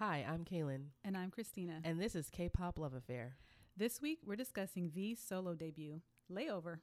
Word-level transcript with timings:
Hi, 0.00 0.24
I'm 0.26 0.46
Kaylin, 0.46 0.86
And 1.04 1.14
I'm 1.14 1.30
Christina. 1.30 1.80
and 1.84 2.00
this 2.00 2.14
is 2.14 2.30
K-pop 2.30 2.78
Love 2.78 2.94
Affair. 2.94 3.36
This 3.76 4.00
week 4.00 4.20
we're 4.24 4.34
discussing 4.34 4.88
V's 4.88 5.20
solo 5.20 5.54
debut, 5.54 6.00
Layover. 6.32 6.78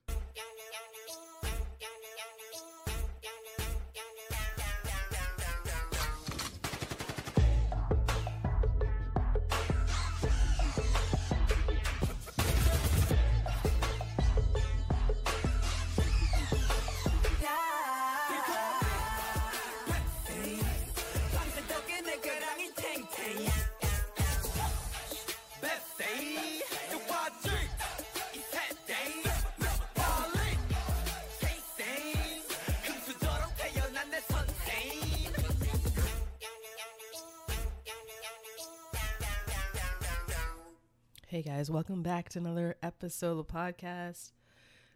Guys, 41.57 41.71
welcome 41.71 42.03
back 42.03 42.29
to 42.29 42.37
another 42.37 42.75
episode 42.83 43.31
of 43.31 43.37
the 43.37 43.43
podcast. 43.51 44.31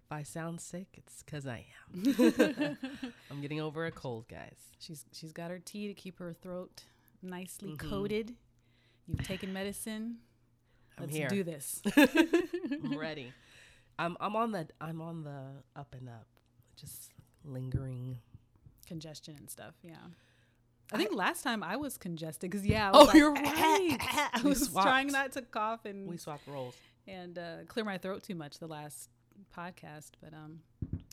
If 0.06 0.12
I 0.12 0.22
sound 0.22 0.62
sick, 0.62 0.86
it's 0.94 1.24
because 1.24 1.48
I 1.48 1.66
am. 1.96 2.78
I'm 3.32 3.42
getting 3.42 3.60
over 3.60 3.88
a 3.88 3.92
cold, 3.92 4.28
guys. 4.28 4.58
She's 4.78 5.04
she's 5.12 5.34
got 5.34 5.50
her 5.50 5.58
tea 5.58 5.88
to 5.88 5.96
keep 5.96 6.20
her 6.20 6.34
throat 6.34 6.84
nicely 7.24 7.72
Mhm. 7.72 7.80
coated. 7.80 8.36
You've 9.08 9.24
taken 9.24 9.52
medicine. 9.52 10.18
I'm 11.00 11.06
Let's 11.06 11.16
here. 11.18 11.30
do 11.30 11.44
this. 11.44 11.82
I'm 11.98 12.96
ready. 12.96 13.34
I'm 13.98 14.16
I'm 14.20 14.36
on 14.36 14.52
the 14.52 14.68
I'm 14.80 15.02
on 15.02 15.24
the 15.24 15.64
up 15.76 15.96
and 15.98 16.08
up, 16.10 16.28
just 16.76 17.12
lingering. 17.44 18.20
Congestion 18.86 19.36
and 19.36 19.50
stuff. 19.50 19.74
Yeah. 19.82 19.96
I 20.92 20.98
think 20.98 21.14
last 21.14 21.42
time 21.44 21.64
I 21.64 21.78
was 21.78 21.98
congested 21.98 22.52
because 22.52 22.66
yeah, 22.66 22.90
I 22.90 22.92
Oh, 22.94 23.04
like, 23.04 23.16
you're 23.16 23.34
right. 23.34 23.98
I 24.34 24.42
was 24.44 24.68
trying 24.70 25.08
not 25.08 25.32
to 25.34 25.42
cough 25.42 25.86
and 25.86 26.08
We 26.08 26.18
swapped 26.18 26.48
roles. 26.48 26.76
and 27.08 27.38
uh, 27.38 27.58
clear 27.68 27.86
my 27.86 27.98
throat 27.98 28.24
too 28.24 28.36
much 28.36 28.60
the 28.60 28.68
last 28.68 29.10
podcast, 29.56 30.12
but 30.22 30.34
um, 30.34 30.60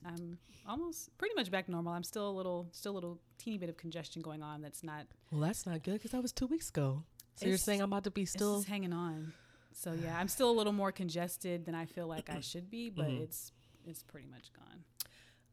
I'm 0.04 0.38
almost 0.68 1.16
pretty 1.18 1.34
much 1.34 1.50
back 1.50 1.66
to 1.66 1.70
normal. 1.72 1.92
I'm 1.92 2.04
still 2.04 2.28
a 2.28 2.32
little, 2.32 2.68
still 2.72 2.92
a 2.92 2.96
little 2.96 3.18
teeny 3.38 3.58
bit 3.58 3.68
of 3.68 3.76
congestion 3.76 4.20
going 4.22 4.42
on. 4.42 4.60
That's 4.62 4.82
not 4.82 5.06
Well, 5.30 5.40
that's 5.42 5.64
not 5.66 5.82
good 5.82 5.94
because 5.94 6.10
that 6.10 6.22
was 6.22 6.32
two 6.32 6.46
weeks 6.46 6.68
ago. 6.70 7.04
So 7.36 7.46
you're 7.46 7.56
saying 7.56 7.80
I'm 7.80 7.90
about 7.92 8.04
to 8.04 8.10
be 8.10 8.24
still 8.24 8.62
hanging 8.62 8.92
on. 8.92 9.32
So 9.72 9.92
yeah, 9.92 10.18
I'm 10.18 10.28
still 10.36 10.50
a 10.50 10.56
little 10.56 10.72
more 10.72 10.90
congested 10.92 11.64
than 11.66 11.74
I 11.74 11.86
feel 11.86 12.06
like 12.08 12.28
I 12.30 12.40
should 12.40 12.68
be, 12.70 12.90
but 12.90 13.06
Mhm. 13.08 13.22
it's 13.22 13.52
it's 13.86 14.02
pretty 14.02 14.26
much 14.26 14.50
gone. 14.52 14.82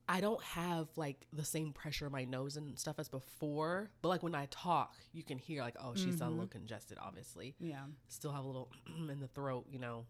I 0.07 0.21
don't 0.21 0.41
have 0.43 0.87
like 0.95 1.25
the 1.33 1.43
same 1.43 1.73
pressure 1.73 2.05
in 2.05 2.11
my 2.11 2.25
nose 2.25 2.57
and 2.57 2.77
stuff 2.77 2.99
as 2.99 3.09
before, 3.09 3.89
but 4.01 4.09
like 4.09 4.23
when 4.23 4.35
I 4.35 4.47
talk, 4.51 4.93
you 5.13 5.23
can 5.23 5.37
hear 5.37 5.61
like, 5.61 5.75
oh, 5.81 5.93
she's 5.95 6.21
a 6.21 6.25
mm-hmm. 6.25 6.33
little 6.33 6.47
congested. 6.47 6.97
Obviously, 7.01 7.55
Yeah, 7.59 7.85
still 8.07 8.31
have 8.31 8.43
a 8.43 8.47
little 8.47 8.69
in 9.09 9.19
the 9.19 9.27
throat, 9.27 9.65
you 9.69 9.79
know, 9.79 10.05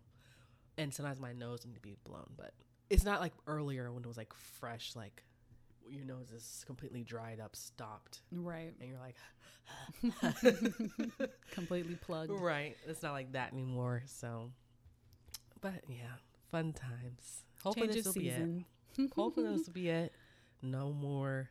and 0.77 0.93
sometimes 0.93 1.19
my 1.19 1.33
nose 1.33 1.65
need 1.65 1.75
to 1.75 1.81
be 1.81 1.95
blown, 2.03 2.29
but 2.35 2.53
it's 2.89 3.05
not 3.05 3.21
like 3.21 3.33
earlier 3.47 3.91
when 3.91 4.03
it 4.03 4.07
was 4.07 4.17
like 4.17 4.33
fresh, 4.33 4.95
like 4.95 5.23
your 5.89 6.05
nose 6.05 6.31
is 6.31 6.63
completely 6.67 7.03
dried 7.03 7.39
up, 7.39 7.55
stopped, 7.55 8.21
right. 8.31 8.73
and 8.79 8.89
you're 8.89 8.99
like, 8.99 9.15
Completely 11.51 11.95
plugged. 11.95 12.31
right. 12.31 12.75
It's 12.87 13.01
not 13.01 13.13
like 13.13 13.31
that 13.33 13.53
anymore. 13.53 14.03
So, 14.05 14.51
but 15.61 15.83
yeah, 15.87 16.17
fun 16.51 16.73
times. 16.73 17.43
Hopefully 17.63 17.87
Change 17.87 18.03
this 18.03 18.05
will 18.05 18.21
be 18.21 18.29
it. 18.29 18.65
Hopefully 19.15 19.47
this 19.55 19.65
will 19.67 19.73
be 19.73 19.89
it. 19.89 20.13
No 20.61 20.91
more. 20.91 21.49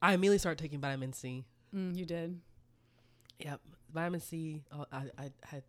I 0.00 0.14
immediately 0.14 0.38
started 0.38 0.60
taking 0.62 0.80
vitamin 0.80 1.12
C. 1.12 1.44
Mm, 1.74 1.96
you 1.96 2.04
did. 2.04 2.40
Yep, 3.38 3.60
vitamin 3.92 4.20
C. 4.20 4.62
I 4.92 5.04
I 5.18 5.30
had 5.44 5.62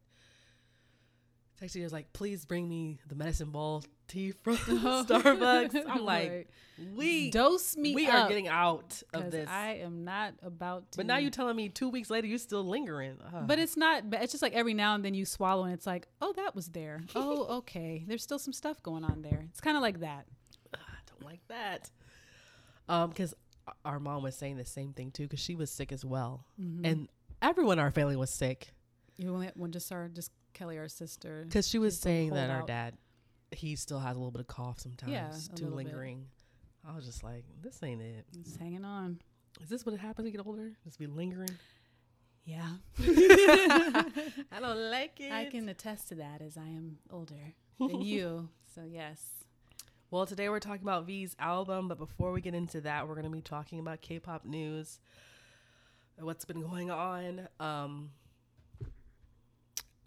texted 1.61 1.75
you 1.75 1.83
was 1.83 1.93
like, 1.93 2.11
please 2.13 2.45
bring 2.45 2.67
me 2.67 2.99
the 3.07 3.15
medicine 3.15 3.49
ball 3.51 3.83
tea 4.07 4.31
from 4.31 4.57
Starbucks. 4.57 5.83
I'm 5.87 6.03
like, 6.03 6.29
Right. 6.29 6.47
we 6.95 7.29
dose 7.31 7.77
me. 7.77 7.95
we 7.95 8.07
are 8.09 8.27
getting 8.27 8.47
out 8.47 9.01
of 9.13 9.31
this. 9.31 9.47
I 9.49 9.75
am 9.83 10.03
not 10.03 10.33
about 10.41 10.91
to. 10.91 10.97
but 10.97 11.05
now 11.05 11.17
you're 11.17 11.29
telling 11.31 11.55
me 11.55 11.69
two 11.69 11.89
weeks 11.89 12.09
later 12.09 12.27
you're 12.27 12.37
still 12.39 12.63
lingering. 12.65 13.17
Ugh. 13.33 13.43
But 13.47 13.59
it's 13.59 13.77
not. 13.77 14.09
But 14.09 14.23
it's 14.23 14.31
just 14.33 14.41
like 14.41 14.53
every 14.53 14.73
now 14.73 14.95
and 14.95 15.05
then 15.05 15.13
you 15.13 15.25
swallow, 15.25 15.63
and 15.63 15.73
it's 15.73 15.87
like, 15.87 16.07
oh, 16.21 16.33
that 16.33 16.55
was 16.55 16.67
there. 16.69 17.01
Oh, 17.15 17.57
okay. 17.59 18.03
There's 18.07 18.23
still 18.23 18.39
some 18.39 18.53
stuff 18.53 18.81
going 18.83 19.03
on 19.05 19.21
there. 19.21 19.45
It's 19.51 19.61
kind 19.61 19.77
of 19.77 19.81
like 19.83 19.99
that. 20.01 20.25
Like 21.23 21.41
that. 21.47 21.89
Um, 22.89 23.09
because 23.09 23.33
our 23.85 23.99
mom 23.99 24.23
was 24.23 24.35
saying 24.35 24.57
the 24.57 24.65
same 24.65 24.93
thing 24.93 25.11
too, 25.11 25.23
because 25.23 25.39
she 25.39 25.55
was 25.55 25.71
sick 25.71 25.91
as 25.91 26.03
well, 26.03 26.45
Mm-hmm. 26.61 26.85
and 26.85 27.09
everyone 27.41 27.79
in 27.79 27.83
our 27.85 27.91
family 27.91 28.15
was 28.15 28.29
sick. 28.29 28.71
You 29.17 29.33
only 29.33 29.49
when 29.55 29.71
just 29.71 29.91
our 29.91 30.09
just 30.09 30.31
Kelly, 30.53 30.77
our 30.77 30.87
sister. 30.89 31.45
Because 31.47 31.67
she 31.67 31.79
was 31.79 31.97
saying 31.99 32.31
that 32.33 32.49
hold 32.49 32.61
our 32.61 32.67
dad, 32.67 32.95
he 33.51 33.75
still 33.75 33.99
has 33.99 34.15
a 34.15 34.19
little 34.19 34.31
bit 34.31 34.41
of 34.41 34.47
cough 34.47 34.79
sometimes, 34.79 35.11
Yeah, 35.11 35.29
too 35.55 35.63
little 35.65 35.77
bit. 35.77 35.85
lingering. 35.87 36.25
I 36.87 36.95
was 36.95 37.05
just 37.05 37.23
like, 37.23 37.45
this 37.61 37.81
ain't 37.83 38.01
it. 38.01 38.25
It's 38.37 38.57
hanging 38.57 38.83
on. 38.83 39.19
Is 39.61 39.69
this 39.69 39.85
what 39.85 39.93
it 39.95 39.99
happens 40.01 40.25
when 40.25 40.33
you 40.33 40.37
get 40.37 40.45
older? 40.45 40.71
Just 40.83 40.99
be 40.99 41.07
lingering? 41.07 41.49
Yeah, 42.45 42.67
I 42.99 44.59
don't 44.59 44.91
like 44.91 45.19
it. 45.21 45.31
I 45.31 45.45
can 45.45 45.69
attest 45.69 46.09
to 46.09 46.15
that 46.15 46.41
as 46.41 46.57
I 46.57 46.65
am 46.67 46.97
older 47.11 47.35
than 47.79 48.01
you. 48.01 48.49
So 48.75 48.81
yes. 48.85 49.21
Well, 50.13 50.27
today 50.27 50.47
we're 50.47 50.59
talking 50.59 50.83
about 50.83 51.07
V's 51.07 51.35
album, 51.39 51.87
but 51.87 51.97
before 51.97 52.31
we 52.31 52.39
get 52.39 52.53
into 52.53 52.81
that, 52.81 53.07
we're 53.07 53.15
going 53.15 53.25
to 53.25 53.31
be 53.31 53.41
talking 53.41 53.79
about 53.79 54.01
K-pop 54.01 54.45
news, 54.45 54.99
what's 56.19 56.45
been 56.45 56.61
going 56.61 56.91
on. 56.91 57.47
Um, 57.59 58.11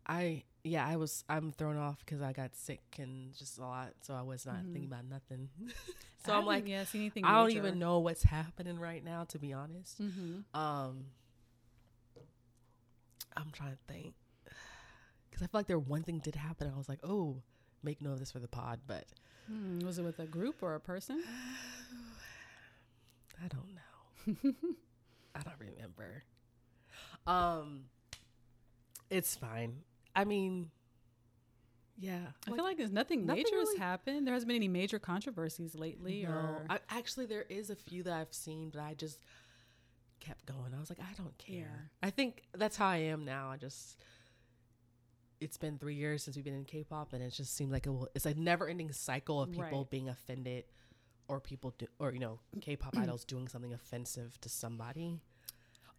I 0.07 0.45
yeah, 0.63 0.87
I 0.87 0.95
was 0.95 1.25
I'm 1.29 1.51
thrown 1.51 1.77
off 1.77 2.05
because 2.07 2.23
I 2.23 2.33
got 2.33 2.55
sick 2.55 2.83
and 3.01 3.35
just 3.35 3.59
a 3.59 3.63
lot, 3.63 3.95
so 4.03 4.15
I 4.15 4.23
was 4.23 4.47
not 4.47 4.59
thinking 4.63 4.85
about 4.85 5.07
nothing. 5.11 5.49
so 6.25 6.33
I 6.33 6.37
I'm 6.37 6.47
like, 6.47 6.67
see 6.67 6.99
anything. 7.01 7.25
I 7.25 7.41
don't 7.41 7.51
even 7.51 7.81
know 7.81 7.99
what's 7.99 8.23
happening 8.23 8.79
right 8.79 9.05
now, 9.05 9.25
to 9.25 9.41
be 9.41 9.53
honest. 9.53 10.01
Mm-hmm. 10.01 10.57
Um, 10.57 11.07
I'm 13.37 13.51
trying 13.51 13.73
to 13.73 13.93
think 13.93 14.15
because 15.29 15.43
I 15.43 15.47
feel 15.47 15.59
like 15.59 15.67
there 15.67 15.81
one 15.81 16.05
thing 16.05 16.21
did 16.21 16.37
happen. 16.37 16.71
I 16.73 16.79
was 16.79 16.89
like, 16.89 17.01
oh, 17.03 17.43
make 17.83 18.01
note 18.01 18.13
of 18.13 18.19
this 18.21 18.31
for 18.31 18.39
the 18.39 18.47
pod, 18.47 18.79
but 18.87 19.07
Hmm, 19.49 19.81
was 19.81 19.99
it 19.99 20.03
with 20.03 20.19
a 20.19 20.27
group 20.27 20.63
or 20.63 20.75
a 20.75 20.81
person? 20.81 21.23
I 23.45 23.49
don't 23.49 23.75
know. 23.75 24.53
I 25.35 25.41
don't 25.43 25.61
remember. 25.61 26.25
Um, 27.27 27.85
it's 29.11 29.37
fine. 29.37 29.83
I 30.15 30.25
mean, 30.25 30.71
yeah. 31.99 32.21
I 32.47 32.51
feel 32.55 32.65
like 32.65 32.77
there's 32.77 32.91
nothing, 32.91 33.27
nothing 33.27 33.43
major 33.45 33.57
really- 33.57 33.77
has 33.77 33.79
happened. 33.79 34.27
There 34.27 34.35
hasn't 34.35 34.49
been 34.49 34.57
any 34.57 34.69
major 34.69 34.99
controversies 34.99 35.75
lately, 35.75 36.25
no. 36.25 36.31
or 36.31 36.67
I, 36.69 36.79
actually, 36.91 37.27
there 37.27 37.45
is 37.49 37.71
a 37.71 37.77
few 37.77 38.03
that 38.05 38.13
I've 38.13 38.33
seen, 38.33 38.71
but 38.71 38.81
I 38.81 38.95
just 38.95 39.19
kept 40.21 40.47
going. 40.47 40.73
I 40.75 40.81
was 40.81 40.91
like, 40.91 41.01
I 41.01 41.13
don't 41.17 41.37
care. 41.39 41.57
Yeah. 41.57 42.07
I 42.09 42.11
think 42.11 42.43
that's 42.55 42.77
how 42.77 42.87
I 42.89 42.97
am 42.97 43.25
now. 43.25 43.51
I 43.51 43.57
just. 43.57 44.01
It's 45.41 45.59
been 45.59 45.79
three 45.79 45.95
years 45.95 46.23
since 46.23 46.37
we've 46.37 46.45
been 46.45 46.55
in 46.55 46.65
K-pop, 46.65 47.13
and 47.13 47.23
it 47.23 47.31
just 47.31 47.55
seems 47.57 47.71
like 47.73 47.87
it 47.87 47.91
will, 47.91 48.09
it's 48.15 48.27
a 48.27 48.35
never-ending 48.35 48.93
cycle 48.93 49.43
of 49.43 49.51
people 49.51 49.81
Right. 49.81 49.91
being 49.91 50.09
offended, 50.09 50.65
or 51.29 51.41
people 51.41 51.75
do, 51.77 51.87
or 51.99 52.13
you 52.13 52.21
know, 52.21 52.41
K-pop 52.61 52.95
mm. 52.95 53.03
idols 53.03 53.25
doing 53.25 53.49
something 53.49 53.73
offensive 53.75 54.41
to 54.41 54.49
somebody. 54.49 55.21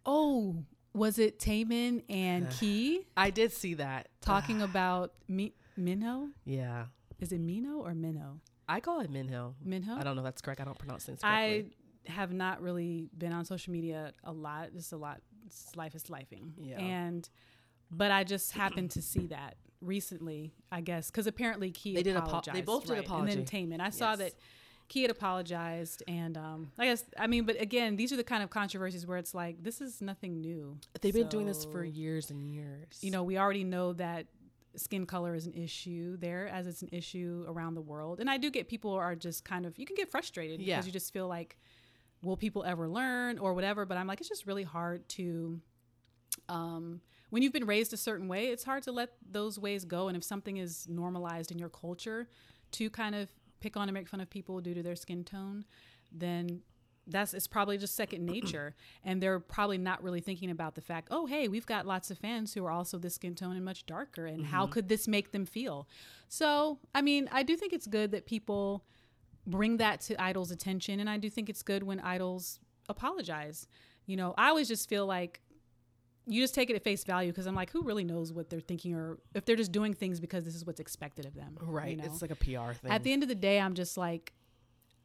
oh, 0.06 0.64
was 0.94 1.18
it 1.18 1.38
Taemin 1.38 2.02
and 2.08 2.48
Key 2.58 3.06
I 3.16 3.30
did 3.30 3.52
see 3.52 3.74
that 3.74 4.08
talking 4.22 4.62
about 4.62 5.12
Mi- 5.28 5.54
Minho? 5.76 6.30
Yeah, 6.44 6.86
Is 7.20 7.30
it 7.32 7.40
Mino 7.40 7.78
or 7.78 7.94
Minho? 7.94 8.40
I 8.68 8.80
call 8.80 9.00
it 9.00 9.10
Minho. 9.10 9.54
Minho. 9.62 9.96
I 9.96 10.02
don't 10.02 10.16
know 10.16 10.22
if 10.22 10.24
that's 10.24 10.40
correct. 10.42 10.60
I 10.60 10.64
don't 10.64 10.78
pronounce 10.78 11.04
things 11.04 11.20
correctly. 11.20 11.72
I 12.06 12.10
have 12.10 12.32
not 12.32 12.60
really 12.62 13.08
been 13.16 13.32
on 13.32 13.44
social 13.44 13.72
media 13.72 14.12
a 14.24 14.32
lot. 14.32 14.72
Just 14.74 14.92
a 14.92 14.96
lot. 14.96 15.20
Life 15.76 15.94
is 15.94 16.04
lifing. 16.04 16.52
Yeah. 16.60 16.78
And, 16.80 17.28
but 17.90 18.10
I 18.10 18.24
just 18.24 18.52
happened 18.52 18.90
to 18.92 19.02
see 19.02 19.26
that 19.28 19.56
recently. 19.80 20.52
I 20.70 20.80
guess 20.80 21.10
because 21.10 21.26
apparently 21.26 21.70
Key 21.70 21.94
They 21.94 22.02
did 22.02 22.16
apo- 22.16 22.26
apologized. 22.26 22.56
they 22.56 22.62
both 22.62 22.82
did 22.84 22.90
right, 22.90 22.98
And 22.98 23.06
then 23.28 23.38
apology. 23.38 23.44
Taemin. 23.66 23.80
I 23.80 23.90
saw 23.90 24.16
that 24.16 24.32
Key 24.88 25.02
had 25.02 25.10
apologized, 25.10 26.02
and 26.08 26.36
um, 26.38 26.72
I 26.78 26.86
guess 26.86 27.04
I 27.18 27.26
mean, 27.26 27.44
but 27.44 27.60
again, 27.60 27.96
these 27.96 28.10
are 28.12 28.16
the 28.16 28.24
kind 28.24 28.42
of 28.42 28.50
controversies 28.50 29.06
where 29.06 29.18
it's 29.18 29.34
like 29.34 29.62
this 29.62 29.80
is 29.80 30.00
nothing 30.00 30.40
new. 30.40 30.78
They've 31.00 31.12
been 31.14 31.28
doing 31.28 31.46
this 31.46 31.64
for 31.66 31.84
years 31.84 32.30
and 32.30 32.42
years. 32.42 32.98
You 33.02 33.10
know, 33.10 33.22
we 33.22 33.36
already 33.38 33.64
know 33.64 33.92
that 33.94 34.26
skin 34.76 35.06
color 35.06 35.34
is 35.34 35.46
an 35.46 35.54
issue 35.54 36.16
there 36.18 36.46
as 36.48 36.66
it's 36.66 36.82
an 36.82 36.88
issue 36.92 37.44
around 37.48 37.74
the 37.74 37.80
world. 37.80 38.20
And 38.20 38.30
I 38.30 38.36
do 38.38 38.50
get 38.50 38.68
people 38.68 38.92
are 38.92 39.14
just 39.16 39.44
kind 39.44 39.66
of 39.66 39.76
you 39.78 39.84
can 39.86 39.96
get 39.96 40.10
frustrated 40.10 40.60
Yeah. 40.60 40.76
because 40.76 40.86
you 40.86 40.92
just 40.92 41.12
feel 41.12 41.26
like 41.28 41.58
will 42.22 42.36
people 42.36 42.64
ever 42.64 42.88
learn 42.88 43.38
or 43.38 43.54
whatever, 43.54 43.84
but 43.86 43.96
I'm 43.98 44.06
like 44.06 44.20
it's 44.20 44.28
just 44.28 44.46
really 44.46 44.62
hard 44.62 45.06
to 45.10 45.60
um, 46.48 47.00
when 47.30 47.42
you've 47.42 47.52
been 47.52 47.66
raised 47.66 47.92
a 47.92 47.96
certain 47.96 48.28
way, 48.28 48.46
it's 48.46 48.64
hard 48.64 48.82
to 48.84 48.92
let 48.92 49.10
those 49.30 49.58
ways 49.58 49.84
go. 49.84 50.08
And 50.08 50.16
if 50.16 50.24
something 50.24 50.56
is 50.56 50.86
normalized 50.88 51.50
in 51.50 51.58
your 51.58 51.68
culture 51.68 52.28
to 52.72 52.90
kind 52.90 53.14
of 53.14 53.30
pick 53.60 53.76
on 53.76 53.88
and 53.88 53.94
make 53.94 54.08
fun 54.08 54.20
of 54.20 54.30
people 54.30 54.60
due 54.60 54.74
to 54.74 54.82
their 54.82 54.96
skin 54.96 55.24
tone, 55.24 55.64
then 56.12 56.62
that's 57.06 57.32
it's 57.34 57.46
probably 57.46 57.78
just 57.78 57.96
second 57.96 58.24
nature. 58.24 58.74
And 59.04 59.22
they're 59.22 59.40
probably 59.40 59.78
not 59.78 60.02
really 60.02 60.20
thinking 60.20 60.50
about 60.50 60.74
the 60.74 60.82
fact 60.82 61.08
oh 61.10 61.24
hey 61.24 61.48
we've 61.48 61.64
got 61.64 61.86
lots 61.86 62.10
of 62.10 62.18
fans 62.18 62.52
who 62.52 62.64
are 62.66 62.70
also 62.70 62.98
this 62.98 63.14
skin 63.14 63.34
tone 63.34 63.56
and 63.56 63.64
much 63.64 63.86
darker. 63.86 64.26
And 64.26 64.46
how 64.46 64.64
mm-hmm. 64.64 64.72
could 64.72 64.88
this 64.88 65.08
make 65.08 65.32
them 65.32 65.46
feel? 65.46 65.88
So 66.28 66.78
i 66.94 67.00
mean 67.00 67.28
i 67.32 67.42
do 67.42 67.56
think 67.56 67.72
it's 67.72 67.86
good 67.86 68.10
that 68.10 68.26
people 68.26 68.84
bring 69.46 69.78
that 69.78 70.00
to 70.02 70.22
idols 70.22 70.50
attention. 70.50 71.00
And 71.00 71.08
i 71.08 71.16
do 71.16 71.30
think 71.30 71.48
it's 71.48 71.62
good 71.62 71.82
when 71.82 72.00
idols 72.00 72.60
apologize. 72.88 73.66
You 74.06 74.16
know 74.16 74.34
i 74.36 74.48
always 74.48 74.68
just 74.68 74.88
feel 74.88 75.06
like 75.06 75.40
you 76.28 76.40
just 76.42 76.54
take 76.54 76.68
it 76.70 76.76
at 76.76 76.84
face 76.84 77.04
value 77.04 77.30
because 77.32 77.46
i'm 77.46 77.54
like 77.54 77.70
who 77.70 77.82
really 77.82 78.04
knows 78.04 78.32
what 78.32 78.50
they're 78.50 78.60
thinking 78.60 78.94
or 78.94 79.18
if 79.34 79.44
they're 79.44 79.56
just 79.56 79.72
doing 79.72 79.94
things 79.94 80.20
because 80.20 80.44
this 80.44 80.54
is 80.54 80.64
what's 80.66 80.78
expected 80.80 81.24
of 81.26 81.34
them 81.34 81.56
Right. 81.60 81.90
you 81.90 81.96
know? 81.96 82.04
It's 82.04 82.20
like 82.22 82.30
a 82.30 82.36
PR 82.36 82.72
thing. 82.74 82.90
at 82.90 83.02
the 83.02 83.12
end 83.12 83.22
of 83.22 83.28
the 83.28 83.34
day, 83.34 83.58
I'm 83.60 83.74
just 83.74 83.96
like, 83.96 84.32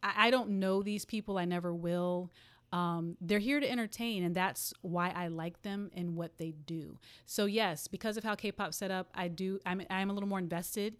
I, 0.03 0.27
I 0.27 0.31
don't 0.31 0.59
know 0.59 0.83
these 0.83 1.05
people. 1.05 1.37
I 1.37 1.45
never 1.45 1.73
will. 1.73 2.29
Um, 2.71 3.17
they're 3.21 3.39
here 3.39 3.59
to 3.59 3.69
entertain, 3.69 4.23
and 4.23 4.33
that's 4.35 4.73
why 4.81 5.09
I 5.15 5.27
like 5.27 5.61
them 5.61 5.91
and 5.95 6.15
what 6.15 6.37
they 6.39 6.51
do. 6.65 6.97
So 7.25 7.45
yes, 7.45 7.87
because 7.87 8.17
of 8.17 8.23
how 8.23 8.33
K-pop 8.35 8.73
set 8.73 8.89
up, 8.91 9.09
I 9.13 9.27
do. 9.27 9.59
I'm 9.65 9.81
I'm 9.89 10.09
a 10.09 10.13
little 10.13 10.27
more 10.27 10.39
invested, 10.39 10.97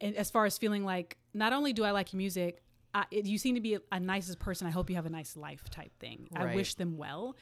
and 0.00 0.16
as 0.16 0.30
far 0.30 0.44
as 0.44 0.58
feeling 0.58 0.84
like 0.84 1.16
not 1.34 1.52
only 1.52 1.72
do 1.72 1.84
I 1.84 1.92
like 1.92 2.12
your 2.12 2.18
music, 2.18 2.62
I, 2.94 3.04
it, 3.10 3.26
you 3.26 3.38
seem 3.38 3.54
to 3.54 3.60
be 3.60 3.74
a, 3.74 3.80
a 3.92 4.00
nicest 4.00 4.38
person. 4.40 4.66
I 4.66 4.70
hope 4.70 4.90
you 4.90 4.96
have 4.96 5.06
a 5.06 5.10
nice 5.10 5.36
life, 5.36 5.70
type 5.70 5.92
thing. 6.00 6.28
I 6.34 6.54
wish 6.56 6.74
them 6.74 6.96
well. 6.96 7.36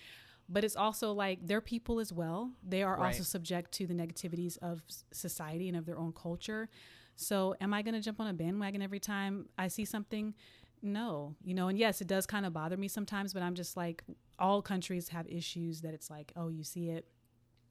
But 0.53 0.65
it's 0.65 0.75
also 0.77 1.13
like 1.13 1.39
they're 1.47 1.61
people 1.61 2.01
as 2.01 2.13
well. 2.13 2.51
They 2.67 2.83
are 2.83 2.99
also 2.99 3.23
subject 3.23 3.71
to 3.73 3.87
the 3.87 3.95
negativities 3.95 4.59
of 4.59 4.83
society 5.13 5.69
and 5.69 5.77
of 5.77 5.87
their 5.87 5.97
own 5.97 6.13
culture. 6.13 6.69
So, 7.15 7.55
am 7.61 7.73
I 7.73 7.83
going 7.83 7.95
to 7.95 8.01
jump 8.01 8.19
on 8.19 8.27
a 8.27 8.33
bandwagon 8.33 8.83
every 8.83 8.99
time 8.99 9.47
I 9.57 9.69
see 9.69 9.85
something? 9.85 10.35
No, 10.83 11.37
you 11.45 11.55
know, 11.55 11.69
and 11.69 11.79
yes, 11.79 12.01
it 12.01 12.07
does 12.07 12.27
kind 12.27 12.47
of 12.47 12.53
bother 12.53 12.77
me 12.77 12.89
sometimes, 12.89 13.35
but 13.35 13.43
I'm 13.43 13.55
just 13.55 13.77
like, 13.77 14.03
all 14.39 14.63
countries 14.63 15.11
have 15.11 15.29
issues 15.29 15.83
that 15.83 15.93
it's 15.93 16.09
like, 16.09 16.33
oh, 16.37 16.49
you 16.49 16.65
see 16.65 16.89
it. 16.89 17.07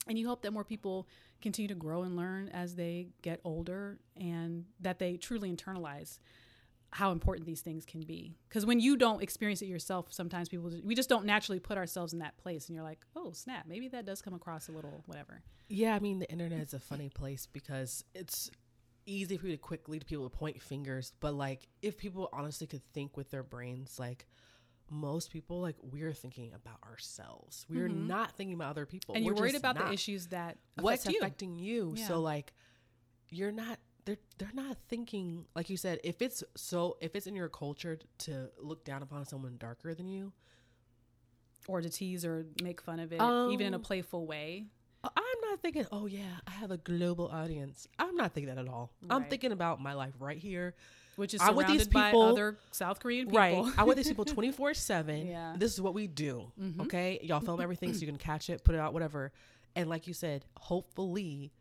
And 0.08 0.18
you 0.18 0.28
hope 0.28 0.44
that 0.44 0.54
more 0.54 0.64
people 0.64 1.08
continue 1.42 1.68
to 1.68 1.76
grow 1.76 2.04
and 2.04 2.16
learn 2.16 2.50
as 2.50 2.76
they 2.76 3.08
get 3.22 3.40
older 3.44 4.00
and 4.16 4.66
that 4.80 5.00
they 5.00 5.18
truly 5.18 5.52
internalize 5.52 6.20
how 6.92 7.12
important 7.12 7.46
these 7.46 7.62
things 7.62 7.86
can 7.86 8.02
be. 8.02 8.36
Because 8.48 8.66
when 8.66 8.80
you 8.80 8.98
don't 8.98 9.22
experience 9.22 9.62
it 9.62 9.68
yourself, 9.68 10.08
sometimes 10.10 10.50
people, 10.50 10.72
we 10.84 10.96
just 10.96 11.10
don't 11.10 11.26
naturally 11.26 11.60
put 11.60 11.78
ourselves 11.78 12.14
in 12.14 12.20
that 12.20 12.38
place. 12.38 12.68
And 12.68 12.76
you're 12.76 12.84
like, 12.84 13.00
oh, 13.16 13.32
snap, 13.32 13.66
maybe 13.68 13.88
that 13.90 14.06
does 14.06 14.22
come 14.22 14.34
across 14.34 14.68
a 14.70 14.72
little 14.72 15.04
whatever. 15.06 15.42
Yeah, 15.68 15.96
I 15.96 16.00
mean 16.00 16.20
the 16.20 16.30
internet 16.32 16.62
is 16.62 16.74
a 16.74 16.80
funny 16.80 17.10
place 17.10 17.48
because 17.52 18.04
it's 18.16 18.50
easy 19.06 19.38
for 19.38 19.48
you 19.48 19.54
to 19.54 19.58
quickly 19.58 20.00
to 20.00 20.06
people 20.06 20.28
to 20.30 20.36
point 20.36 20.62
fingers, 20.62 21.14
but 21.20 21.34
like 21.34 21.68
if 21.82 21.98
people 21.98 22.30
honestly 22.34 22.68
could 22.68 22.84
think 22.94 23.18
with 23.18 23.30
their 23.30 23.44
brains, 23.44 24.00
like 24.00 24.26
most 24.90 25.32
people, 25.32 25.62
like 25.62 25.76
we're 25.82 26.14
thinking 26.14 26.54
about 26.54 26.80
ourselves. 26.88 27.66
We're 27.70 27.88
mm-hmm. 27.88 28.08
not 28.08 28.36
thinking 28.36 28.56
about 28.56 28.72
other 28.72 28.86
people. 28.86 29.16
and 29.16 29.24
We're 29.24 29.34
you're 29.34 29.42
worried 29.42 29.56
about 29.56 29.78
the 29.78 29.92
issues 29.92 30.28
that 30.28 30.58
what's 30.80 31.04
affect 31.04 31.14
you. 31.14 31.20
affecting 31.22 31.60
you. 31.60 31.94
Yeah. 31.96 32.08
So 32.08 32.20
like 32.20 32.54
you're 33.30 33.52
not 33.52 33.78
they're 34.06 34.18
they're 34.38 34.52
not 34.54 34.78
thinking 34.88 35.46
like 35.56 35.70
you 35.70 35.78
said, 35.78 36.00
if 36.04 36.22
it's 36.22 36.44
so 36.56 36.98
if 37.02 37.16
it's 37.16 37.28
in 37.28 37.36
your 37.36 37.50
culture 37.50 38.00
to 38.20 38.50
look 38.62 38.84
down 38.86 39.02
upon 39.04 39.26
someone 39.26 39.56
darker 39.60 39.94
than 39.94 40.08
you, 40.08 40.32
or 41.68 41.82
to 41.82 41.90
tease 41.90 42.26
or 42.26 42.46
make 42.64 42.82
fun 42.82 43.00
of 43.00 43.12
it, 43.12 43.22
even 43.52 43.68
in 43.68 43.74
a 43.74 43.78
Um, 43.78 43.84
playful 43.84 44.26
way. 44.26 44.68
I'm 45.04 45.42
not 45.50 45.62
thinking, 45.62 45.86
oh 45.94 46.08
yeah, 46.08 46.40
I 46.46 46.52
have 46.52 46.72
a 46.72 46.78
global 46.78 47.28
audience. 47.30 47.88
I'm 47.98 48.16
not 48.16 48.34
thinking 48.34 48.54
that 48.54 48.60
at 48.62 48.68
all. 48.68 48.92
I'm 49.10 49.26
thinking 49.26 49.52
about 49.54 49.80
my 49.82 49.94
life 49.94 50.14
right 50.20 50.38
here. 50.38 50.76
Which 51.16 51.34
is 51.34 51.42
I'm 51.42 51.48
surrounded 51.56 51.68
with 51.68 51.78
these 51.80 51.88
by 51.90 52.12
people- 52.12 52.22
other 52.24 52.58
South 52.72 53.00
Korean 53.02 53.26
people. 53.28 53.40
Right. 53.40 53.74
I'm 53.78 53.88
with 53.88 53.98
these 53.98 54.08
people 54.08 54.24
24 54.38 54.74
7. 54.74 55.28
Yeah. 55.28 55.54
This 55.58 55.74
is 55.74 55.82
what 55.82 55.94
we 55.94 56.08
do. 56.08 56.52
Mhm. 56.60 56.82
Okay. 56.82 57.20
Y'all 57.24 57.42
film 57.42 57.60
everything 57.60 57.94
so 57.94 58.00
you 58.02 58.08
can 58.08 58.18
catch 58.18 58.50
it, 58.50 58.64
put 58.64 58.74
it 58.76 58.80
out, 58.80 58.94
whatever. 58.94 59.32
And 59.76 59.90
like 59.90 60.08
you 60.08 60.14
said, 60.14 60.46
hopefully, 60.58 61.52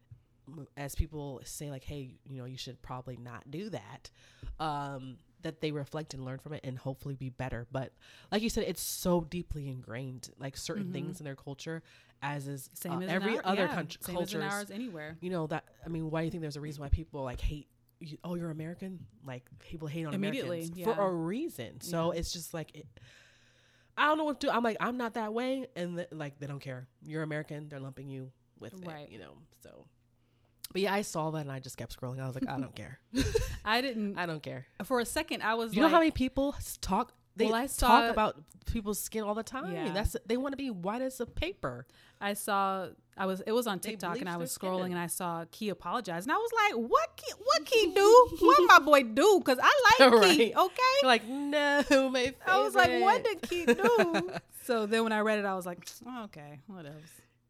as 0.77 0.95
people 0.95 1.41
say, 1.45 1.71
like, 1.71 1.85
hey, 1.85 2.15
you 2.29 2.39
know, 2.39 2.45
you 2.45 2.56
should 2.56 2.81
probably 2.83 3.17
not 3.17 3.50
do 3.50 3.71
that, 3.71 4.11
um, 4.59 5.17
that 5.43 5.61
they 5.61 5.71
reflect 5.71 6.15
and 6.15 6.25
learn 6.25 6.39
from 6.39 6.53
it 6.53 6.61
and 6.65 6.79
hopefully 6.79 7.15
be 7.15 7.29
better. 7.31 7.67
But 7.71 7.93
like 8.33 8.43
you 8.43 8.50
said, 8.50 8.65
it's 8.67 8.83
so 8.83 9.21
deeply 9.23 9.69
ingrained, 9.69 10.31
like 10.39 10.56
certain 10.56 10.93
things 10.93 11.21
in 11.21 11.25
their 11.25 11.37
culture, 11.37 11.83
as 12.23 12.49
is 12.49 12.69
Same 12.75 12.95
uh, 12.95 13.00
as 13.03 13.11
every 13.11 13.37
our, 13.39 13.43
other 13.47 13.62
yeah, 13.67 13.75
country 13.75 14.00
culture. 14.03 14.43
ours 14.43 14.71
anywhere. 14.71 15.17
You 15.21 15.31
know 15.31 15.47
that 15.49 15.65
I 15.85 15.89
mean, 15.89 16.11
why 16.11 16.21
do 16.23 16.25
you 16.27 16.31
think 16.33 16.41
there's 16.43 16.56
a 16.56 16.61
reason 16.61 16.83
why 16.83 16.89
people 16.89 17.23
like 17.23 17.41
hate? 17.41 17.69
You, 18.00 18.17
oh, 18.25 18.35
you're 18.37 18.50
American. 18.50 19.00
Like 19.27 19.45
people 19.61 19.87
hate 19.89 20.05
on 20.06 20.15
Immediately, 20.15 20.59
Americans 20.59 20.79
yeah. 20.79 20.95
for 20.95 21.00
a 21.00 21.12
reason. 21.12 21.81
So 21.81 22.12
Yeah. 22.12 22.19
it's 22.21 22.33
just 22.33 22.53
like 22.55 22.75
it, 22.75 22.87
I 23.97 24.06
don't 24.06 24.19
know 24.19 24.25
what 24.25 24.41
to. 24.41 24.47
do. 24.49 24.53
I'm 24.53 24.62
like 24.62 24.77
I'm 24.81 24.97
not 24.97 25.15
that 25.15 25.33
way, 25.35 25.67
and 25.77 25.97
th- 25.97 26.09
like 26.12 26.39
they 26.39 26.47
don't 26.47 26.61
care. 26.61 26.87
You're 27.03 27.23
American. 27.23 27.69
They're 27.69 27.81
lumping 27.81 28.09
you 28.09 28.31
with 28.61 28.75
Right. 28.85 29.06
it. 29.09 29.11
You 29.11 29.19
know. 29.19 29.33
So, 29.62 29.87
but 30.73 30.82
yeah, 30.82 30.93
I 30.93 31.03
saw 31.03 31.31
that 31.31 31.41
and 31.41 31.53
I 31.53 31.61
just 31.61 31.76
kept 31.76 31.99
scrolling. 31.99 32.20
I 32.20 32.26
was 32.26 32.35
like, 32.35 32.49
I 32.49 32.59
don't 32.59 32.75
care. 32.75 32.99
I 33.65 33.81
didn't. 33.81 34.19
I 34.19 34.26
don't 34.26 34.43
care. 34.43 34.67
For 34.85 35.00
a 35.00 35.05
second, 35.05 35.43
I 35.43 35.55
was 35.55 35.75
You 35.75 35.82
like, 35.82 35.91
know 35.91 35.94
how 35.97 36.00
many 36.00 36.11
people 36.11 36.55
talk? 36.81 37.12
They 37.37 37.47
Well, 37.47 37.55
I 37.55 37.67
talk 37.69 38.11
about 38.11 38.37
people's 38.67 39.00
skin 39.00 39.23
all 39.23 39.35
the 39.35 39.43
time. 39.44 39.73
Yeah. 39.73 39.93
That's 39.93 40.17
they 40.26 40.37
want 40.37 40.53
to 40.53 40.56
be 40.56 40.70
white 40.70 41.03
as 41.03 41.20
a 41.20 41.26
paper. 41.26 41.87
I 42.20 42.35
saw. 42.35 42.88
I 43.17 43.26
was. 43.26 43.41
It 43.43 43.53
was 43.53 43.67
on 43.67 43.79
TikTok, 43.79 44.19
and 44.20 44.29
I 44.29 44.37
was 44.37 44.56
scrolling, 44.56 44.81
skin. 44.81 44.93
and 44.93 45.00
I 45.00 45.06
saw 45.06 45.44
Key 45.50 45.69
apologize, 45.69 46.25
and 46.25 46.32
I 46.32 46.37
was 46.37 46.50
like, 46.53 46.91
"What? 46.91 47.17
Key, 47.17 47.32
what 47.38 47.64
Key 47.64 47.93
do? 47.94 48.29
what 48.41 48.61
my 48.67 48.79
boy 48.81 49.03
do? 49.05 49.38
Because 49.38 49.59
I 49.62 49.97
like 50.00 50.37
Key. 50.37 50.53
Okay." 50.56 50.94
You're 51.03 51.09
like, 51.09 51.26
no, 51.29 52.11
my 52.11 52.25
favorite. 52.25 52.38
I 52.47 52.59
was 52.59 52.75
like, 52.75 53.00
"What 53.00 53.25
did 53.25 53.43
Key 53.43 53.67
do?" 53.67 54.31
so 54.64 54.87
then 54.87 55.05
when 55.05 55.12
I 55.12 55.21
read 55.21 55.38
it, 55.38 55.44
I 55.44 55.55
was 55.55 55.67
like, 55.67 55.87
oh, 56.06 56.25
"Okay, 56.25 56.59
what 56.67 56.87
else?" 56.87 56.94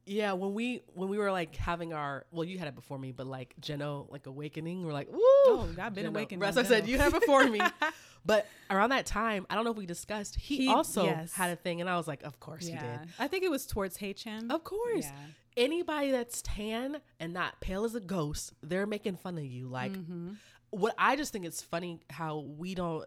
Yeah, 0.09 0.33
when 0.33 0.55
we 0.55 0.83
when 0.95 1.09
we 1.09 1.19
were 1.19 1.31
like 1.31 1.55
having 1.57 1.93
our 1.93 2.25
well, 2.31 2.45
you 2.45 2.59
had 2.59 2.67
it 2.69 2.75
before 2.75 2.99
me, 2.99 3.13
but 3.13 3.27
like 3.27 3.55
Jeno 3.61 4.11
like 4.11 4.27
awakening, 4.27 4.85
we're 4.85 4.93
like, 4.93 5.09
woo! 5.13 5.19
Oh, 5.21 5.69
I've 5.81 5.95
been 5.95 6.05
Jeno. 6.07 6.09
awakened 6.09 6.43
As 6.43 6.57
I 6.57 6.63
said, 6.63 6.89
you 6.89 6.97
had 6.99 7.13
it 7.13 7.21
before 7.21 7.45
me, 7.47 7.61
but 8.25 8.47
around 8.71 8.91
that 8.91 9.05
time, 9.07 9.47
I 9.51 9.55
don't 9.55 9.65
know 9.65 9.71
if 9.73 9.77
we 9.77 9.87
discussed. 9.87 10.37
He, 10.37 10.57
He- 10.59 10.69
also 10.69 11.05
yes. 11.05 11.35
had 11.35 11.51
a 11.51 11.57
thing, 11.57 11.81
and 11.81 11.91
I 11.91 11.97
was 11.97 12.09
like, 12.09 12.23
of 12.23 12.41
course 12.41 12.67
he 12.67 12.73
did, 12.73 13.01
I 13.19 13.29
think 13.29 13.45
it 13.45 13.51
was 13.51 13.67
towards 13.67 13.99
Haechan. 13.99 14.51
of 14.51 14.65
course. 14.65 15.05
Yeah. 15.05 15.13
Anybody 15.57 16.13
that's 16.13 16.41
tan 16.43 16.99
and 17.19 17.33
not 17.33 17.61
pale 17.61 17.85
as 17.85 17.95
a 17.97 18.00
ghost, 18.00 18.53
they're 18.62 18.87
making 18.87 19.17
fun 19.17 19.37
of 19.38 19.45
you. 19.45 19.67
Like, 19.69 19.93
Mm-hmm. 19.93 20.35
what 20.71 20.95
I 20.97 21.17
just 21.17 21.33
think 21.33 21.45
it's 21.45 21.62
funny 21.62 22.00
how 22.11 22.38
we 22.57 22.75
don't. 22.77 23.05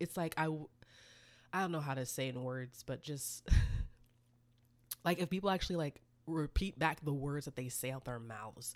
It's 0.00 0.16
like 0.16 0.34
I, 0.36 0.48
I 1.52 1.60
don't 1.60 1.70
know 1.72 1.80
how 1.80 1.94
to 1.94 2.04
say 2.04 2.26
in 2.28 2.42
words, 2.42 2.82
but 2.84 3.02
just 3.02 3.48
like 5.04 5.20
if 5.20 5.30
people 5.30 5.48
actually 5.50 5.76
like 5.76 6.00
repeat 6.32 6.78
back 6.78 7.04
the 7.04 7.12
words 7.12 7.44
that 7.44 7.56
they 7.56 7.68
say 7.68 7.90
out 7.90 8.04
their 8.04 8.18
mouths. 8.18 8.74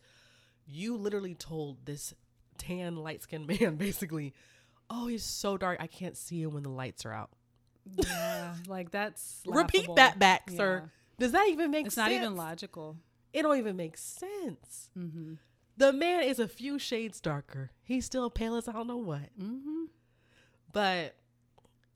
You 0.67 0.97
literally 0.97 1.35
told 1.35 1.87
this 1.87 2.15
tan 2.59 2.97
light 2.97 3.23
skinned 3.23 3.47
man 3.61 3.77
basically, 3.77 4.35
"Oh, 4.91 5.07
he's 5.09 5.25
so 5.25 5.57
dark, 5.57 5.79
I 5.81 5.87
can't 5.87 6.17
see 6.17 6.43
him 6.43 6.53
when 6.55 6.63
the 6.63 6.71
lights 6.71 7.05
are 7.07 7.13
out." 7.13 7.31
Yeah, 7.85 8.55
like 8.67 8.91
that's 8.91 9.43
Repeat 9.47 9.89
that 9.97 10.19
back, 10.19 10.49
Yeah. 10.51 10.57
sir. 10.57 10.91
Does 11.19 11.33
that 11.33 11.49
even 11.49 11.71
make 11.71 11.87
It's 11.87 11.95
sense? 11.95 12.11
not 12.11 12.13
even 12.13 12.35
logical. 12.37 12.97
It 13.33 13.43
don't 13.43 13.59
even 13.59 13.77
make 13.77 13.97
sense. 13.97 14.91
Mm-hmm. 14.99 15.35
The 15.79 15.93
man 15.93 16.23
is 16.25 16.39
a 16.39 16.49
few 16.49 16.79
shades 16.79 17.21
darker. 17.21 17.71
He's 17.85 18.05
still 18.07 18.29
pale 18.31 18.57
as 18.57 18.67
I 18.69 18.73
don't 18.73 18.87
know 18.87 18.97
what. 18.97 19.29
Mm-hmm. 19.41 19.85
But 20.73 21.15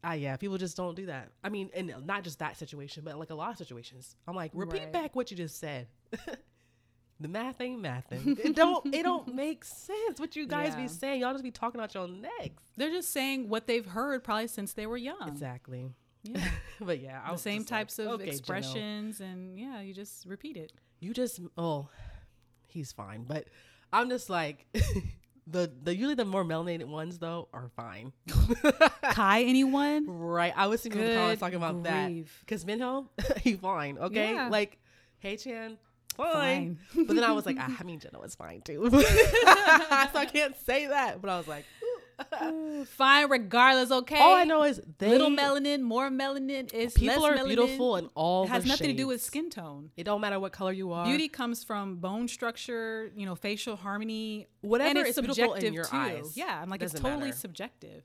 ah, 0.04 0.12
yeah, 0.12 0.36
people 0.36 0.58
just 0.58 0.76
don't 0.76 0.94
do 0.94 1.06
that. 1.06 1.30
I 1.44 1.48
mean, 1.48 1.70
and 1.74 1.94
not 2.06 2.24
just 2.24 2.38
that 2.38 2.56
situation, 2.56 3.02
but 3.04 3.18
like 3.18 3.30
a 3.30 3.34
lot 3.34 3.50
of 3.52 3.58
situations. 3.58 4.16
I'm 4.26 4.34
like, 4.34 4.50
repeat 4.54 4.82
Right. 4.82 4.92
back 4.92 5.16
what 5.16 5.30
you 5.30 5.36
just 5.36 5.58
said. 5.58 5.88
the 7.20 7.28
math 7.28 7.60
ain't 7.60 7.82
mathing. 7.82 8.38
It 8.38 8.56
don't. 8.56 8.94
It 8.94 9.02
don't 9.02 9.34
make 9.34 9.64
sense. 9.64 10.18
What 10.18 10.36
you 10.36 10.46
guys 10.46 10.72
Yeah. 10.74 10.82
be 10.82 10.88
saying? 10.88 11.20
Y'all 11.20 11.32
just 11.32 11.44
be 11.44 11.50
talking 11.50 11.80
out 11.80 11.94
your 11.94 12.08
necks. 12.08 12.62
They're 12.76 12.90
just 12.90 13.10
saying 13.10 13.48
what 13.48 13.66
they've 13.66 13.84
heard 13.86 14.24
probably 14.24 14.46
since 14.46 14.72
they 14.72 14.86
were 14.86 14.96
young. 14.96 15.28
Exactly. 15.28 15.90
Yeah. 16.22 16.50
but 16.80 17.00
yeah, 17.00 17.20
I 17.24 17.32
the 17.32 17.38
same 17.38 17.60
just 17.60 17.70
like, 17.70 17.78
types 17.80 17.98
of 17.98 18.06
okay, 18.08 18.24
Janelle, 18.24 18.28
expressions, 18.28 19.20
and 19.20 19.58
yeah, 19.58 19.80
you 19.80 19.94
just 19.94 20.26
repeat 20.26 20.56
it. 20.56 20.72
You 21.00 21.12
just 21.14 21.40
oh, 21.58 21.88
he's 22.66 22.92
fine. 22.92 23.24
But 23.24 23.48
I'm 23.92 24.08
just 24.08 24.30
like. 24.30 24.66
The, 25.50 25.70
the 25.82 25.94
usually 25.94 26.14
the 26.14 26.24
more 26.24 26.44
melanated 26.44 26.84
ones 26.86 27.18
though 27.18 27.48
are 27.52 27.70
fine, 27.74 28.12
Kai, 29.02 29.42
anyone? 29.42 30.06
right? 30.06 30.52
I 30.56 30.68
was 30.68 30.82
thinking 30.82 31.00
the 31.00 31.14
comments 31.14 31.40
Good 31.40 31.46
talking 31.46 31.56
about 31.56 31.82
that. 31.84 32.12
Because 32.40 32.64
Minho, 32.64 33.08
he 33.42 33.54
fine, 33.54 33.98
okay? 33.98 34.34
Yeah. 34.34 34.48
Like, 34.48 34.78
Haechan, 35.24 35.76
fine. 36.16 36.78
but 36.94 37.08
then 37.14 37.24
I 37.24 37.32
was 37.32 37.46
like, 37.46 37.56
ah, 37.58 37.76
I 37.80 37.82
mean, 37.82 37.98
Jeno 38.00 38.20
was 38.22 38.34
fine 38.34 38.60
too. 38.62 38.88
so 38.90 38.98
I 40.18 40.28
can't 40.32 40.56
say 40.64 40.86
that. 40.86 41.20
But 41.20 41.30
I 41.30 41.38
was 41.38 41.48
like, 41.48 41.64
Fine, 42.86 43.28
regardless. 43.30 43.90
Okay. 43.90 44.18
All 44.18 44.34
I 44.34 44.44
know 44.44 44.62
is 44.64 44.80
they 44.98 45.08
little 45.10 45.30
melanin, 45.30 45.80
more 45.82 46.08
melanin 46.10 46.72
is 46.72 46.94
people 46.94 47.24
are 47.26 47.36
melanin. 47.36 47.46
beautiful 47.48 47.96
and 47.96 48.08
all 48.14 48.44
It 48.44 48.48
has 48.48 48.64
nothing 48.66 48.88
to 48.88 48.92
do 48.94 49.06
with 49.06 49.22
skin 49.22 49.50
tone. 49.50 49.90
It 49.96 50.04
don't 50.04 50.20
matter 50.20 50.38
what 50.40 50.52
color 50.52 50.72
you 50.72 50.92
are. 50.92 51.04
Beauty 51.06 51.28
comes 51.28 51.64
from 51.64 51.96
bone 51.96 52.28
structure, 52.28 53.10
you 53.16 53.26
know, 53.26 53.34
facial 53.34 53.76
harmony, 53.76 54.46
Whatever 54.62 54.90
and 54.90 54.98
it's 54.98 55.10
is 55.10 55.20
beautiful 55.24 55.54
in 55.54 55.60
subjective 55.60 55.74
your 55.74 55.84
too. 55.84 55.96
eyes 55.96 56.36
Yeah, 56.36 56.60
I'm 56.62 56.68
like 56.70 56.82
it's 56.82 56.92
doesn't 56.92 57.04
totally 57.04 57.28
matter. 57.28 57.36
subjective. 57.38 58.02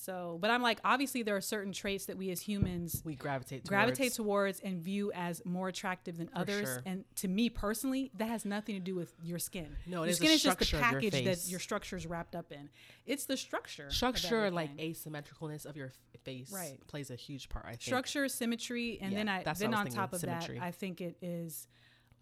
So, 0.00 0.38
but 0.40 0.50
I'm 0.50 0.62
like, 0.62 0.78
obviously, 0.84 1.22
there 1.22 1.34
are 1.36 1.40
certain 1.40 1.72
traits 1.72 2.06
that 2.06 2.16
we 2.16 2.30
as 2.30 2.40
humans 2.40 3.02
we 3.04 3.16
gravitate 3.16 3.64
towards. 3.64 3.68
gravitate 3.68 4.14
towards 4.14 4.60
and 4.60 4.80
view 4.80 5.10
as 5.14 5.42
more 5.44 5.68
attractive 5.68 6.16
than 6.18 6.30
others. 6.34 6.66
sure. 6.68 6.82
And 6.86 7.04
to 7.16 7.28
me 7.28 7.50
personally, 7.50 8.10
that 8.16 8.28
has 8.28 8.44
nothing 8.44 8.76
to 8.76 8.80
do 8.80 8.94
with 8.94 9.12
your 9.24 9.38
skin. 9.40 9.76
No, 9.86 10.04
it 10.04 10.06
your 10.06 10.14
skin 10.14 10.30
is 10.30 10.42
just 10.42 10.58
the 10.60 10.64
of 10.64 10.72
your 10.72 10.80
package 10.80 11.24
that 11.24 11.48
your 11.50 11.58
structure 11.60 11.96
is 11.96 12.06
wrapped 12.06 12.36
up 12.36 12.52
in. 12.52 12.68
It's 13.06 13.24
the 13.24 13.36
structure. 13.36 13.90
structure 13.90 14.50
like 14.50 14.76
asymmetricalness 14.76 15.66
of 15.66 15.76
your 15.76 15.92
face 16.24 16.52
Right. 16.52 16.78
plays 16.86 17.10
a 17.10 17.16
huge 17.16 17.48
part. 17.48 17.64
I 17.66 17.70
think. 17.70 17.82
structure, 17.82 18.28
symmetry, 18.28 18.98
and 19.02 19.12
Yeah, 19.12 19.18
then 19.18 19.28
I 19.28 19.42
that's 19.42 19.58
then 19.60 19.74
I 19.74 19.80
on 19.80 19.86
top 19.88 20.12
of 20.12 20.20
thinking, 20.20 20.56
that. 20.56 20.62
I 20.64 20.70
think 20.70 21.00
it 21.00 21.16
is 21.20 21.66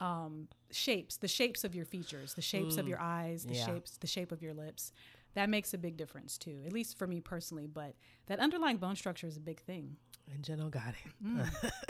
um, 0.01 0.49
shapes, 0.71 1.17
the 1.17 1.29
shapes 1.29 1.65
of 1.65 1.75
your 1.75 1.85
features, 1.87 2.35
the 2.35 2.43
shapes 2.43 2.77
of 2.77 2.87
your 2.87 3.01
eyes, 3.01 3.45
the 3.45 3.55
Mm. 3.55 3.57
Yeah. 3.57 3.67
shapes, 3.67 3.97
the 3.99 4.07
shape 4.07 4.31
of 4.33 4.43
your 4.43 4.53
lips. 4.55 4.93
That 5.37 5.51
makes 5.51 5.75
a 5.75 5.79
big 5.79 5.99
difference 5.99 6.39
too, 6.39 6.63
at 6.65 6.73
least 6.73 6.97
for 6.97 7.07
me 7.07 7.21
personally. 7.21 7.67
But 7.67 7.95
that 8.27 8.41
underlying 8.41 8.79
bone 8.79 8.97
structure 8.97 9.27
is 9.27 9.37
a 9.37 9.41
big 9.41 9.61
thing. 9.61 9.97
And 10.33 10.43
Jeno 10.43 10.71
got 10.71 10.95
it. 11.05 11.73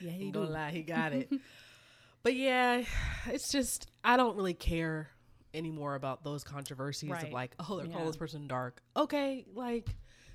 Yeah, 0.00 0.12
he 0.12 0.30
gonna 0.30 0.46
do. 0.46 0.52
lie, 0.52 0.70
he 0.70 0.82
got 0.82 1.12
it. 1.12 1.30
but 2.22 2.34
yeah, 2.34 2.82
it's 3.26 3.52
just 3.52 3.90
I 4.02 4.16
don't 4.16 4.34
really 4.34 4.54
care 4.54 5.10
anymore 5.52 5.94
about 5.94 6.24
those 6.24 6.42
controversies 6.42 7.10
of 7.10 7.30
like, 7.30 7.54
oh, 7.58 7.76
they're 7.76 7.86
calling 7.86 8.06
this 8.06 8.16
person 8.16 8.46
dark. 8.46 8.80
Okay, 8.96 9.44
like 9.54 9.94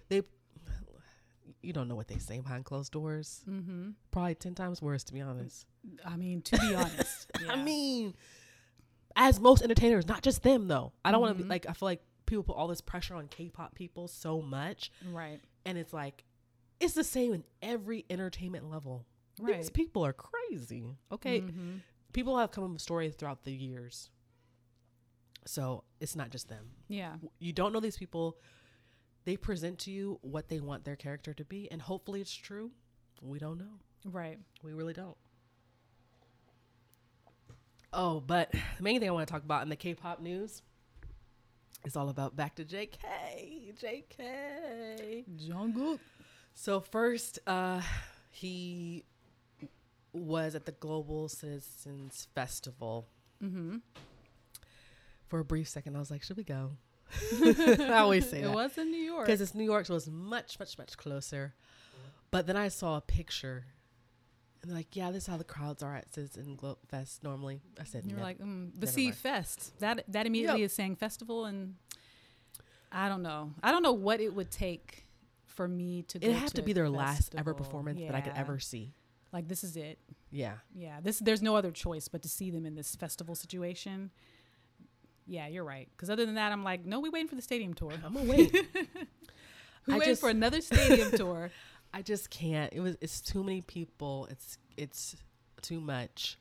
they, 0.09 0.21
you 1.63 1.73
don't 1.73 1.87
know 1.87 1.95
what 1.95 2.07
they 2.07 2.19
say 2.19 2.39
behind 2.39 2.65
closed 2.65 2.91
doors. 2.91 3.43
Mm-hmm. 3.49 3.89
Probably 4.11 4.35
ten 4.35 4.53
times 4.53 4.83
worse, 4.83 5.03
to 5.05 5.13
be 5.13 5.21
honest. 5.21 5.65
I 6.05 6.15
mean, 6.15 6.43
to 6.43 6.57
be 6.59 6.75
honest, 6.75 7.31
I 7.49 7.55
mean, 7.55 8.13
as 9.15 9.39
most 9.39 9.63
entertainers, 9.63 10.07
not 10.07 10.21
just 10.21 10.43
them 10.43 10.67
though. 10.67 10.93
I 11.03 11.11
don't 11.11 11.21
want 11.21 11.35
to 11.37 11.43
be 11.43 11.49
like 11.49 11.65
I 11.67 11.73
feel 11.73 11.87
like 11.87 12.03
people 12.29 12.43
put 12.43 12.55
all 12.55 12.67
this 12.67 12.81
pressure 12.81 13.15
on 13.15 13.27
K-pop 13.27 13.75
people 13.75 14.07
so 14.07 14.41
much, 14.41 14.91
right, 15.11 15.39
and 15.65 15.77
it's 15.77 15.91
like 15.93 16.23
it's 16.79 16.93
the 16.93 17.03
same 17.03 17.33
in 17.33 17.43
every 17.61 18.05
entertainment 18.09 18.69
level. 18.69 19.05
These 19.37 19.45
right. 19.47 19.73
people 19.73 20.05
are 20.05 20.13
crazy. 20.13 20.97
Okay, 21.11 21.41
Mhm. 21.41 21.81
people 22.13 22.37
have 22.37 22.51
come 22.51 22.63
up 22.63 22.71
with 22.71 22.81
stories 22.81 23.15
throughout 23.15 23.43
the 23.43 23.53
years. 23.53 24.09
So 25.45 25.83
it's 25.99 26.15
not 26.15 26.29
just 26.29 26.47
them. 26.49 26.71
Yeah, 26.87 27.17
You 27.39 27.53
don't 27.53 27.71
know 27.73 27.79
these 27.79 27.97
people. 27.97 28.37
They 29.25 29.35
present 29.37 29.79
to 29.79 29.91
you 29.91 30.19
what 30.21 30.47
they 30.49 30.59
want 30.59 30.85
their 30.85 30.95
character 30.95 31.33
to 31.33 31.43
be, 31.45 31.69
and 31.71 31.81
hopefully 31.81 32.21
it's 32.21 32.33
true. 32.33 32.71
We 33.21 33.39
don't 33.39 33.57
know. 33.57 33.79
right. 34.05 34.39
We 34.63 34.71
really 34.73 34.93
don't. 34.93 35.17
Oh, 37.91 38.19
but 38.19 38.51
the 38.77 38.83
main 38.83 38.99
thing 38.99 39.09
I 39.09 39.11
want 39.11 39.27
to 39.27 39.31
talk 39.31 39.43
about 39.43 39.63
in 39.63 39.69
the 39.69 39.75
K-pop 39.75 40.19
news 40.21 40.61
is 41.85 41.95
all 41.95 42.09
about 42.09 42.35
back 42.35 42.55
to 42.55 42.65
JK. 42.65 42.97
JK. 43.81 45.25
Jungkook. 45.37 45.99
So 46.53 46.79
first, 46.81 47.39
uh, 47.47 47.81
he 48.31 49.05
was 50.13 50.55
at 50.55 50.65
the 50.65 50.71
Global 50.73 51.29
Citizens 51.29 52.27
Festival. 52.35 53.07
Mm-hmm. 53.43 53.77
For 55.27 55.39
a 55.39 55.45
brief 55.45 55.67
second, 55.69 55.95
I 55.95 55.99
was 55.99 56.11
like, 56.11 56.23
"Should 56.23 56.37
we 56.37 56.43
go?" 56.43 56.71
I 57.43 57.99
always 57.99 58.29
say 58.29 58.39
It 58.39 58.43
that 58.43 58.53
was 58.53 58.77
in 58.77 58.91
New 58.91 58.97
York. 58.97 59.25
because 59.25 59.41
it's 59.41 59.55
New 59.55 59.63
York, 59.63 59.85
so 59.85 59.95
it's 59.95 60.07
much, 60.07 60.59
much, 60.59 60.77
much 60.77 60.97
closer. 60.97 61.53
But 62.31 62.45
then 62.45 62.55
I 62.57 62.67
saw 62.67 62.97
a 62.97 63.01
picture, 63.01 63.65
and 64.61 64.69
they're 64.69 64.77
like, 64.77 64.95
"Yeah, 64.95 65.11
this 65.11 65.23
is 65.23 65.27
how 65.27 65.37
the 65.37 65.43
crowds 65.43 65.81
are 65.83 65.95
at 65.95 66.13
Citizen 66.13 66.55
Glo- 66.55 66.77
Fest 66.87 67.23
normally." 67.23 67.61
I 67.79 67.83
said, 67.83 68.05
You're 68.05 68.19
like, 68.19 68.39
mm, 68.39 68.71
the 68.79 68.91
mind. 69.03 69.15
Fest. 69.15 69.79
That 69.79 70.03
that 70.09 70.25
immediately 70.27 70.61
Yep. 70.61 70.65
is 70.67 70.73
saying 70.73 70.95
festival, 70.97 71.45
and 71.45 71.75
I 72.91 73.07
don't 73.09 73.21
know. 73.21 73.53
I 73.63 73.71
don't 73.71 73.83
know 73.83 73.93
what 73.93 74.19
it 74.19 74.33
would 74.33 74.51
take 74.51 75.05
for 75.45 75.67
me 75.67 76.03
to. 76.03 76.17
"It 76.23 76.33
had 76.35 76.53
to 76.55 76.61
a 76.61 76.65
be 76.65 76.73
their 76.73 76.89
last 76.89 77.35
ever 77.35 77.51
festival. 77.51 77.65
performance 77.65 77.99
that 78.01 78.15
I 78.15 78.21
could 78.21 78.33
ever 78.35 78.59
see." 78.59 78.93
Like 79.31 79.47
this 79.47 79.63
is 79.63 79.77
it. 79.77 79.99
Yeah, 80.31 80.57
Yeah. 80.75 80.99
This 81.01 81.19
there's 81.19 81.41
no 81.41 81.55
other 81.55 81.71
choice 81.71 82.07
but 82.07 82.21
to 82.23 82.29
see 82.29 82.49
them 82.51 82.65
in 82.65 82.75
this 82.75 82.95
festival 82.95 83.35
situation. 83.35 84.09
Yeah, 85.27 85.45
you're 85.47 85.63
right. 85.63 85.87
Because 85.91 86.09
other 86.09 86.25
than 86.25 86.33
that, 86.35 86.51
I'm 86.51 86.63
like, 86.63 86.83
no, 86.85 86.99
we 86.99 87.09
waiting 87.09 87.27
for 87.27 87.35
the 87.35 87.41
stadium 87.43 87.75
tour. 87.75 87.91
I'm 88.03 88.13
gonna 88.13 88.29
wait. 88.29 88.51
We 89.87 89.93
I 89.95 89.97
waiting 89.97 90.15
for 90.17 90.29
another 90.29 90.61
stadium 90.61 91.11
tour. 91.15 91.49
I 91.93 92.01
just 92.01 92.29
can't. 92.29 92.71
It 92.73 92.79
was. 92.81 92.97
It's 93.01 93.21
too 93.21 93.43
many 93.43 93.61
people. 93.61 94.27
It's. 94.29 94.57
It's 94.77 95.15
too 95.61 95.79
much. 95.81 96.37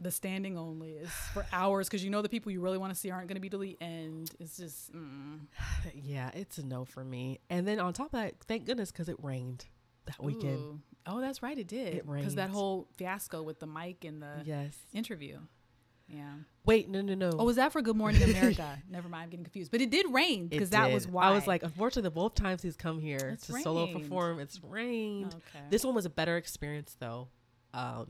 The 0.00 0.10
standing 0.10 0.58
only 0.58 0.92
is 0.92 1.08
for 1.32 1.46
hours 1.52 1.88
because 1.88 2.04
you 2.04 2.10
know 2.10 2.20
the 2.20 2.28
people 2.28 2.50
you 2.50 2.60
really 2.60 2.78
want 2.78 2.92
to 2.92 2.98
see 2.98 3.10
aren't 3.10 3.28
going 3.28 3.36
to 3.36 3.40
be 3.40 3.48
till 3.48 3.60
the 3.60 3.76
end. 3.80 4.30
It's 4.40 4.56
just 4.56 4.92
mm. 4.92 5.40
Yeah, 5.94 6.30
it's 6.34 6.58
a 6.58 6.66
no 6.66 6.84
for 6.84 7.04
me. 7.04 7.38
And 7.48 7.66
then 7.66 7.78
on 7.78 7.92
top 7.92 8.06
of 8.06 8.12
that, 8.20 8.34
thank 8.48 8.66
goodness 8.66 8.90
because 8.90 9.08
it 9.08 9.16
rained 9.22 9.66
that 10.06 10.22
weekend. 10.22 10.58
Ooh. 10.58 10.80
Oh, 11.06 11.20
that's 11.20 11.42
right, 11.42 11.56
it 11.56 11.68
did. 11.68 11.94
It 11.94 12.08
rained 12.08 12.22
Because 12.24 12.34
that 12.36 12.50
whole 12.50 12.88
fiasco 12.96 13.42
with 13.42 13.60
the 13.60 13.66
mic 13.66 14.04
and 14.04 14.20
the 14.22 14.42
Yes. 14.44 14.76
interview. 14.92 15.38
Yeah. 16.08 16.32
Wait, 16.66 16.88
no, 16.88 17.00
no, 17.00 17.14
no. 17.14 17.30
Oh, 17.38 17.44
was 17.44 17.56
that 17.56 17.72
for 17.72 17.82
Good 17.82 17.96
Morning 17.96 18.22
America? 18.30 18.78
Never 18.90 19.08
mind, 19.08 19.24
I'm 19.24 19.30
getting 19.30 19.44
confused. 19.44 19.70
But 19.70 19.80
it 19.80 19.90
did 19.90 20.06
rain 20.10 20.48
because 20.48 20.70
that 20.70 20.92
was 20.92 21.06
why 21.08 21.24
I 21.24 21.30
was 21.30 21.46
like, 21.46 21.62
unfortunately, 21.62 22.02
the 22.08 22.10
both 22.10 22.34
times 22.34 22.62
he's 22.62 22.76
come 22.76 22.98
here 23.00 23.30
It's 23.34 23.46
to 23.46 23.52
solo 23.60 23.86
rained. 23.86 24.02
perform, 24.02 24.38
it's 24.40 24.62
rained. 24.62 25.34
okay. 25.34 25.64
This 25.70 25.84
one 25.84 25.94
was 25.94 26.04
a 26.06 26.10
better 26.10 26.36
experience 26.36 26.96
though, 27.00 27.28
um, 27.72 28.06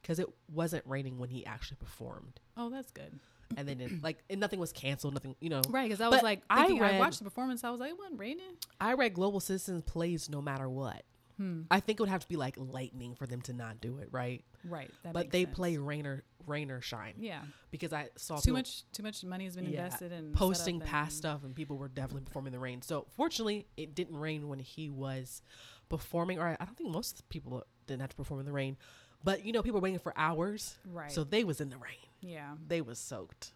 because 0.00 0.18
it 0.18 0.26
wasn't 0.52 0.84
raining 0.86 1.18
when 1.18 1.28
he 1.30 1.44
actually 1.46 1.76
performed, 1.78 2.40
oh, 2.56 2.70
that's 2.70 2.90
good. 2.92 3.18
and 3.56 3.66
then 3.68 3.80
it, 3.80 4.02
like 4.02 4.18
and 4.30 4.40
nothing 4.40 4.60
was 4.60 4.72
canceled, 4.72 5.14
nothing, 5.14 5.34
you 5.40 5.48
know. 5.48 5.62
Right, 5.70 5.88
because 5.88 6.00
I 6.02 6.08
was 6.08 6.22
like, 6.22 6.42
I 6.50 6.66
thinking, 6.66 6.82
I, 6.82 6.90
read- 6.92 6.98
watched 7.00 7.18
the 7.18 7.24
performance. 7.24 7.64
I 7.64 7.70
was 7.70 7.80
like, 7.80 7.90
it 7.90 7.98
wasn't 7.98 8.18
raining. 8.20 8.56
I 8.80 8.92
read 8.94 9.14
Global 9.14 9.40
Citizens 9.40 9.82
plays 9.86 10.28
no 10.30 10.40
matter 10.42 10.68
what. 10.68 11.02
Hmm. 11.38 11.62
I 11.70 11.80
think 11.80 11.98
it 11.98 12.02
would 12.02 12.08
have 12.10 12.20
to 12.22 12.28
be 12.28 12.36
like 12.36 12.56
lightning 12.58 13.14
for 13.14 13.26
them 13.26 13.40
to 13.42 13.52
not 13.54 13.80
do 13.80 13.98
it, 13.98 14.08
right? 14.12 14.44
Right. 14.64 14.90
But 15.12 15.30
they 15.30 15.44
sense. 15.44 15.56
play 15.56 15.76
rain 15.78 16.04
or 16.06 16.24
rain 16.46 16.70
or 16.70 16.80
shine 16.80 17.14
Yeah. 17.18 17.42
because 17.70 17.92
I 17.92 18.08
saw 18.16 18.36
Too 18.36 18.42
people 18.50 18.58
much. 18.58 18.90
Too 18.92 19.02
much 19.02 19.24
money 19.24 19.44
has 19.44 19.54
been 19.56 19.66
Yeah. 19.66 19.84
invested 19.86 20.12
in 20.12 20.32
posting 20.32 20.80
past 20.80 21.16
stuff 21.16 21.44
and 21.44 21.54
people 21.54 21.76
were 21.78 21.88
definitely 21.88 22.22
performing 22.26 22.52
the 22.52 22.58
rain. 22.58 22.82
So 22.82 23.06
fortunately, 23.16 23.66
it 23.76 23.94
didn't 23.94 24.16
rain 24.16 24.48
when 24.48 24.58
he 24.58 24.90
was 24.90 25.42
performing. 25.88 26.38
Or 26.38 26.48
I 26.48 26.56
I 26.60 26.64
don't 26.64 26.76
think 26.76 26.90
most 26.90 27.28
people 27.28 27.64
didn't 27.86 28.00
have 28.02 28.10
to 28.10 28.16
perform 28.16 28.40
in 28.40 28.46
the 28.46 28.52
rain, 28.52 28.76
but 29.24 29.44
you 29.44 29.52
know, 29.52 29.62
people 29.62 29.80
were 29.80 29.84
waiting 29.84 29.98
for 30.00 30.12
hours, 30.18 30.78
Right. 30.86 31.10
so 31.12 31.22
they 31.24 31.44
was 31.44 31.60
in 31.60 31.68
the 31.70 31.78
rain. 31.78 32.04
yeah. 32.20 32.56
They 32.66 32.80
was 32.80 32.98
soaked, 32.98 33.52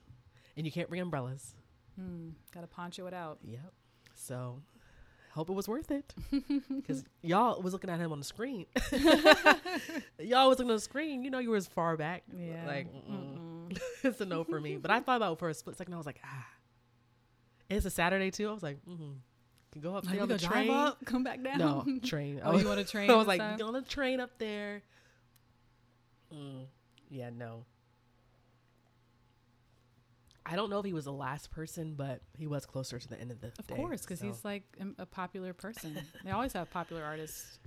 and 0.56 0.64
you 0.66 0.70
can't 0.72 0.88
bring 0.88 1.00
umbrellas. 1.02 1.54
Hmm. 1.96 2.30
Got 2.52 2.60
to 2.62 2.66
poncho 2.68 3.06
it 3.06 3.12
out. 3.14 3.38
Yep. 3.42 3.72
So 4.14 4.62
hope 5.32 5.48
it 5.48 5.54
was 5.54 5.66
worth 5.66 5.90
it 5.90 6.14
because 6.68 7.04
y'all 7.22 7.60
was 7.60 7.72
looking 7.72 7.90
at 7.90 7.98
him 7.98 8.12
on 8.12 8.18
the 8.18 8.24
screen. 8.24 8.66
y'all 10.18 10.48
was 10.48 10.58
looking 10.58 10.70
on 10.70 10.76
the 10.76 10.80
screen. 10.80 11.24
You 11.24 11.30
know, 11.30 11.38
you 11.38 11.50
were 11.50 11.56
as 11.56 11.66
far 11.66 11.96
back. 11.96 12.22
Yeah. 12.36 12.66
Like 12.66 12.88
it's 14.02 14.20
a 14.20 14.26
no 14.26 14.44
for 14.44 14.60
me. 14.60 14.76
But 14.76 14.90
I 14.90 15.00
thought 15.00 15.16
about 15.16 15.34
it 15.34 15.38
for 15.38 15.48
a 15.48 15.54
split 15.54 15.76
second. 15.76 15.94
I 15.94 15.96
was 15.96 16.06
like, 16.06 16.20
ah. 16.24 16.46
It's 17.70 17.86
a 17.86 17.90
Saturday 17.90 18.30
too. 18.30 18.48
I 18.48 18.52
was 18.52 18.62
like, 18.62 18.78
mm-hmm. 18.86 19.12
Can 19.72 19.80
go 19.80 19.96
up 19.96 20.06
on 20.06 20.28
the 20.28 20.38
train. 20.38 20.70
up, 20.70 21.02
come 21.06 21.24
back 21.24 21.42
down. 21.42 21.58
No 21.58 21.98
train. 22.04 22.42
Oh, 22.44 22.58
you 22.58 22.68
want 22.68 22.78
to 22.78 22.84
train? 22.84 23.10
I 23.10 23.14
was 23.14 23.26
like, 23.26 23.40
on 23.40 23.72
the 23.72 23.80
train 23.80 24.20
up 24.20 24.38
there. 24.38 24.82
Mm, 26.30 26.66
yeah, 27.08 27.30
no. 27.30 27.64
I 30.44 30.56
don't 30.56 30.70
know 30.70 30.78
if 30.80 30.84
he 30.84 30.92
was 30.92 31.04
the 31.04 31.12
last 31.12 31.50
person, 31.50 31.94
but 31.94 32.20
he 32.36 32.46
was 32.46 32.66
closer 32.66 32.98
to 32.98 33.08
the 33.08 33.20
end 33.20 33.30
of 33.30 33.40
the 33.40 33.52
of 33.58 33.66
day. 33.66 33.76
course, 33.76 34.00
because 34.02 34.18
so. 34.20 34.26
he's 34.26 34.44
like 34.44 34.64
um, 34.80 34.94
a 34.98 35.06
popular 35.06 35.52
person. 35.52 35.98
they 36.24 36.30
always 36.32 36.52
have 36.54 36.70
popular 36.70 37.04
artists 37.04 37.58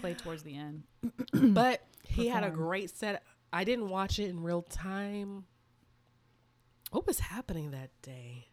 play 0.00 0.14
towards 0.14 0.42
the 0.42 0.56
end. 0.56 0.84
but 1.32 1.82
he 2.04 2.28
had 2.28 2.44
a 2.44 2.50
great 2.50 2.90
set. 2.90 3.22
I 3.52 3.64
didn't 3.64 3.88
watch 3.90 4.18
it 4.18 4.28
in 4.30 4.42
real 4.42 4.62
time. 4.62 5.44
What 6.90 7.06
was 7.06 7.20
happening 7.20 7.70
that 7.70 7.90
day? 8.02 8.48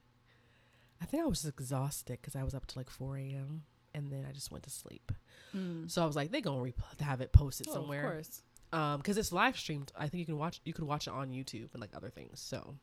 I 1.01 1.05
think 1.05 1.23
I 1.23 1.27
was 1.27 1.45
exhausted 1.45 2.19
because 2.21 2.35
I 2.35 2.43
was 2.43 2.53
up 2.53 2.65
to 2.67 2.77
like 2.79 2.89
4 2.89 3.17
a.m. 3.17 3.63
and 3.93 4.11
then 4.11 4.25
I 4.27 4.33
just 4.33 4.51
went 4.51 4.63
to 4.65 4.69
sleep. 4.69 5.11
Mm. 5.55 5.89
So 5.89 6.03
I 6.03 6.05
was 6.05 6.15
like, 6.15 6.31
they're 6.31 6.41
gonna 6.41 6.61
re- 6.61 6.73
have 6.99 7.21
it 7.21 7.31
posted 7.31 7.67
Oh, 7.69 7.73
somewhere. 7.73 8.05
Of 8.05 8.11
course. 8.13 8.41
um 8.73 8.97
because 8.97 9.17
it's 9.17 9.31
live 9.31 9.57
streamed 9.57 9.91
i 9.97 10.07
think 10.07 10.19
you 10.19 10.25
can 10.27 10.37
watch 10.37 10.61
you 10.63 10.73
could 10.73 10.83
watch 10.83 11.07
it 11.07 11.13
on 11.13 11.31
youtube 11.31 11.69
and 11.73 11.81
like 11.81 11.89
other 11.95 12.09
things 12.09 12.39
so 12.39 12.75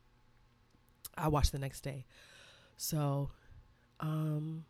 i 1.16 1.28
watched 1.28 1.52
the 1.52 1.58
next 1.58 1.80
day 1.82 2.04
so 2.76 3.30
um 4.00 4.64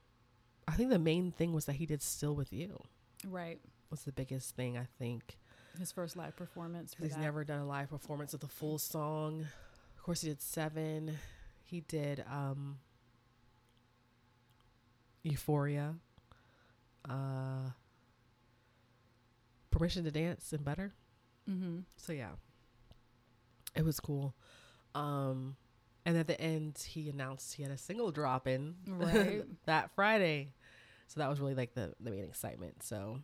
i 0.69 0.73
think 0.73 0.91
the 0.91 0.99
main 0.99 1.33
thing 1.33 1.53
was 1.53 1.65
that 1.67 1.75
he 1.76 1.87
did 1.87 2.03
still 2.03 2.35
with 2.35 2.53
you 2.53 2.83
Right. 3.26 3.59
was 3.91 4.03
the 4.03 4.12
biggest 4.12 4.55
thing 4.57 4.76
i 4.79 4.87
think 4.99 5.37
His 5.79 5.93
first 5.93 6.17
live 6.17 6.37
performance. 6.37 6.95
He's 7.00 7.11
that. 7.12 7.21
never 7.21 7.45
done 7.45 7.61
a 7.61 7.67
live 7.67 7.91
performance 7.91 8.33
of 8.35 8.41
the 8.41 8.49
full 8.49 8.79
song 8.79 9.47
of 9.97 10.03
course 10.03 10.21
he 10.23 10.29
did 10.29 10.41
seven 10.41 11.19
he 11.65 11.81
did 11.81 12.25
um 12.31 12.79
Euphoria, 15.23 15.97
uh, 17.09 17.71
Permission 19.71 20.05
to 20.05 20.11
Dance, 20.12 20.53
and 20.53 20.65
Better. 20.65 20.93
Mm-hmm. 21.50 21.79
So 21.97 22.12
yeah, 22.12 22.31
it 23.75 23.85
was 23.85 23.99
cool. 24.00 24.35
Um, 24.95 25.57
and 26.06 26.16
at 26.16 26.28
the 26.28 26.40
end, 26.40 26.78
he 26.88 27.10
announced 27.10 27.54
he 27.54 27.64
had 27.64 27.72
a 27.72 27.76
single 27.76 28.12
drop 28.12 28.46
in 28.46 28.76
Right. 28.86 29.44
that 29.66 29.90
Friday. 29.94 30.52
So 31.08 31.20
that 31.20 31.28
was 31.28 31.40
really 31.40 31.54
like 31.54 31.75
the 31.75 31.92
the 32.00 32.10
main 32.10 32.25
excitement. 32.25 32.82
So, 32.82 33.18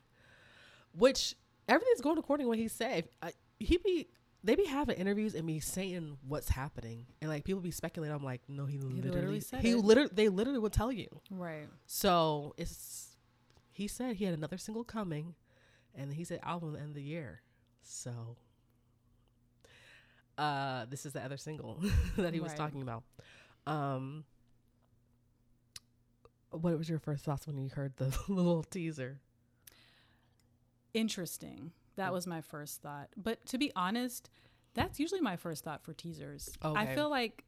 which 0.92 1.36
everything's 1.68 2.00
going 2.00 2.18
according 2.18 2.44
to 2.44 2.48
what 2.48 2.58
he 2.58 2.68
said. 2.68 3.08
I, 3.22 3.32
he 3.58 3.78
be 3.78 4.08
they 4.44 4.56
be 4.56 4.64
having 4.64 4.96
interviews 4.96 5.34
and 5.34 5.46
be 5.46 5.60
saying 5.60 6.18
what's 6.26 6.48
happening, 6.48 7.06
and 7.20 7.30
like 7.30 7.44
people 7.44 7.60
be 7.60 7.70
speculating. 7.70 8.14
I'm 8.14 8.24
like, 8.24 8.42
no, 8.48 8.66
he 8.66 8.78
literally, 8.78 9.10
literally 9.10 9.40
said 9.40 9.60
he 9.60 9.70
it. 9.70 9.78
literally 9.78 10.10
they 10.12 10.28
literally 10.28 10.58
will 10.58 10.70
tell 10.70 10.90
you. 10.90 11.08
Right. 11.30 11.68
So 11.86 12.54
it's 12.56 13.16
he 13.70 13.86
said 13.86 14.16
he 14.16 14.24
had 14.24 14.34
another 14.34 14.58
single 14.58 14.84
coming, 14.84 15.34
and 15.94 16.12
he 16.12 16.24
said 16.24 16.40
album 16.42 16.70
at 16.70 16.74
the 16.74 16.80
end 16.80 16.88
of 16.90 16.94
the 16.96 17.02
year. 17.02 17.42
So 17.82 18.36
uh 20.38 20.86
this 20.86 21.04
is 21.06 21.12
the 21.12 21.20
other 21.22 21.36
single 21.36 21.82
that 22.16 22.32
he 22.34 22.40
was 22.40 22.50
Right. 22.52 22.58
talking 22.58 22.82
about. 22.82 23.02
Um 23.66 24.24
what 26.50 26.76
was 26.76 26.88
your 26.88 26.98
first 26.98 27.24
thoughts 27.24 27.46
when 27.46 27.56
you 27.58 27.70
heard 27.70 27.96
the 27.96 28.14
little 28.28 28.62
teaser? 28.62 29.20
Interesting. 30.94 31.72
That 31.96 32.12
was 32.12 32.26
my 32.26 32.40
first 32.40 32.82
thought. 32.82 33.08
But 33.16 33.44
to 33.46 33.58
be 33.58 33.72
honest, 33.76 34.28
that's 34.74 34.98
usually 35.00 35.20
my 35.20 35.36
first 35.36 35.64
thought 35.64 35.82
for 35.82 35.92
teasers. 35.94 36.50
I 36.62 36.86
feel 36.94 37.08
like 37.10 37.44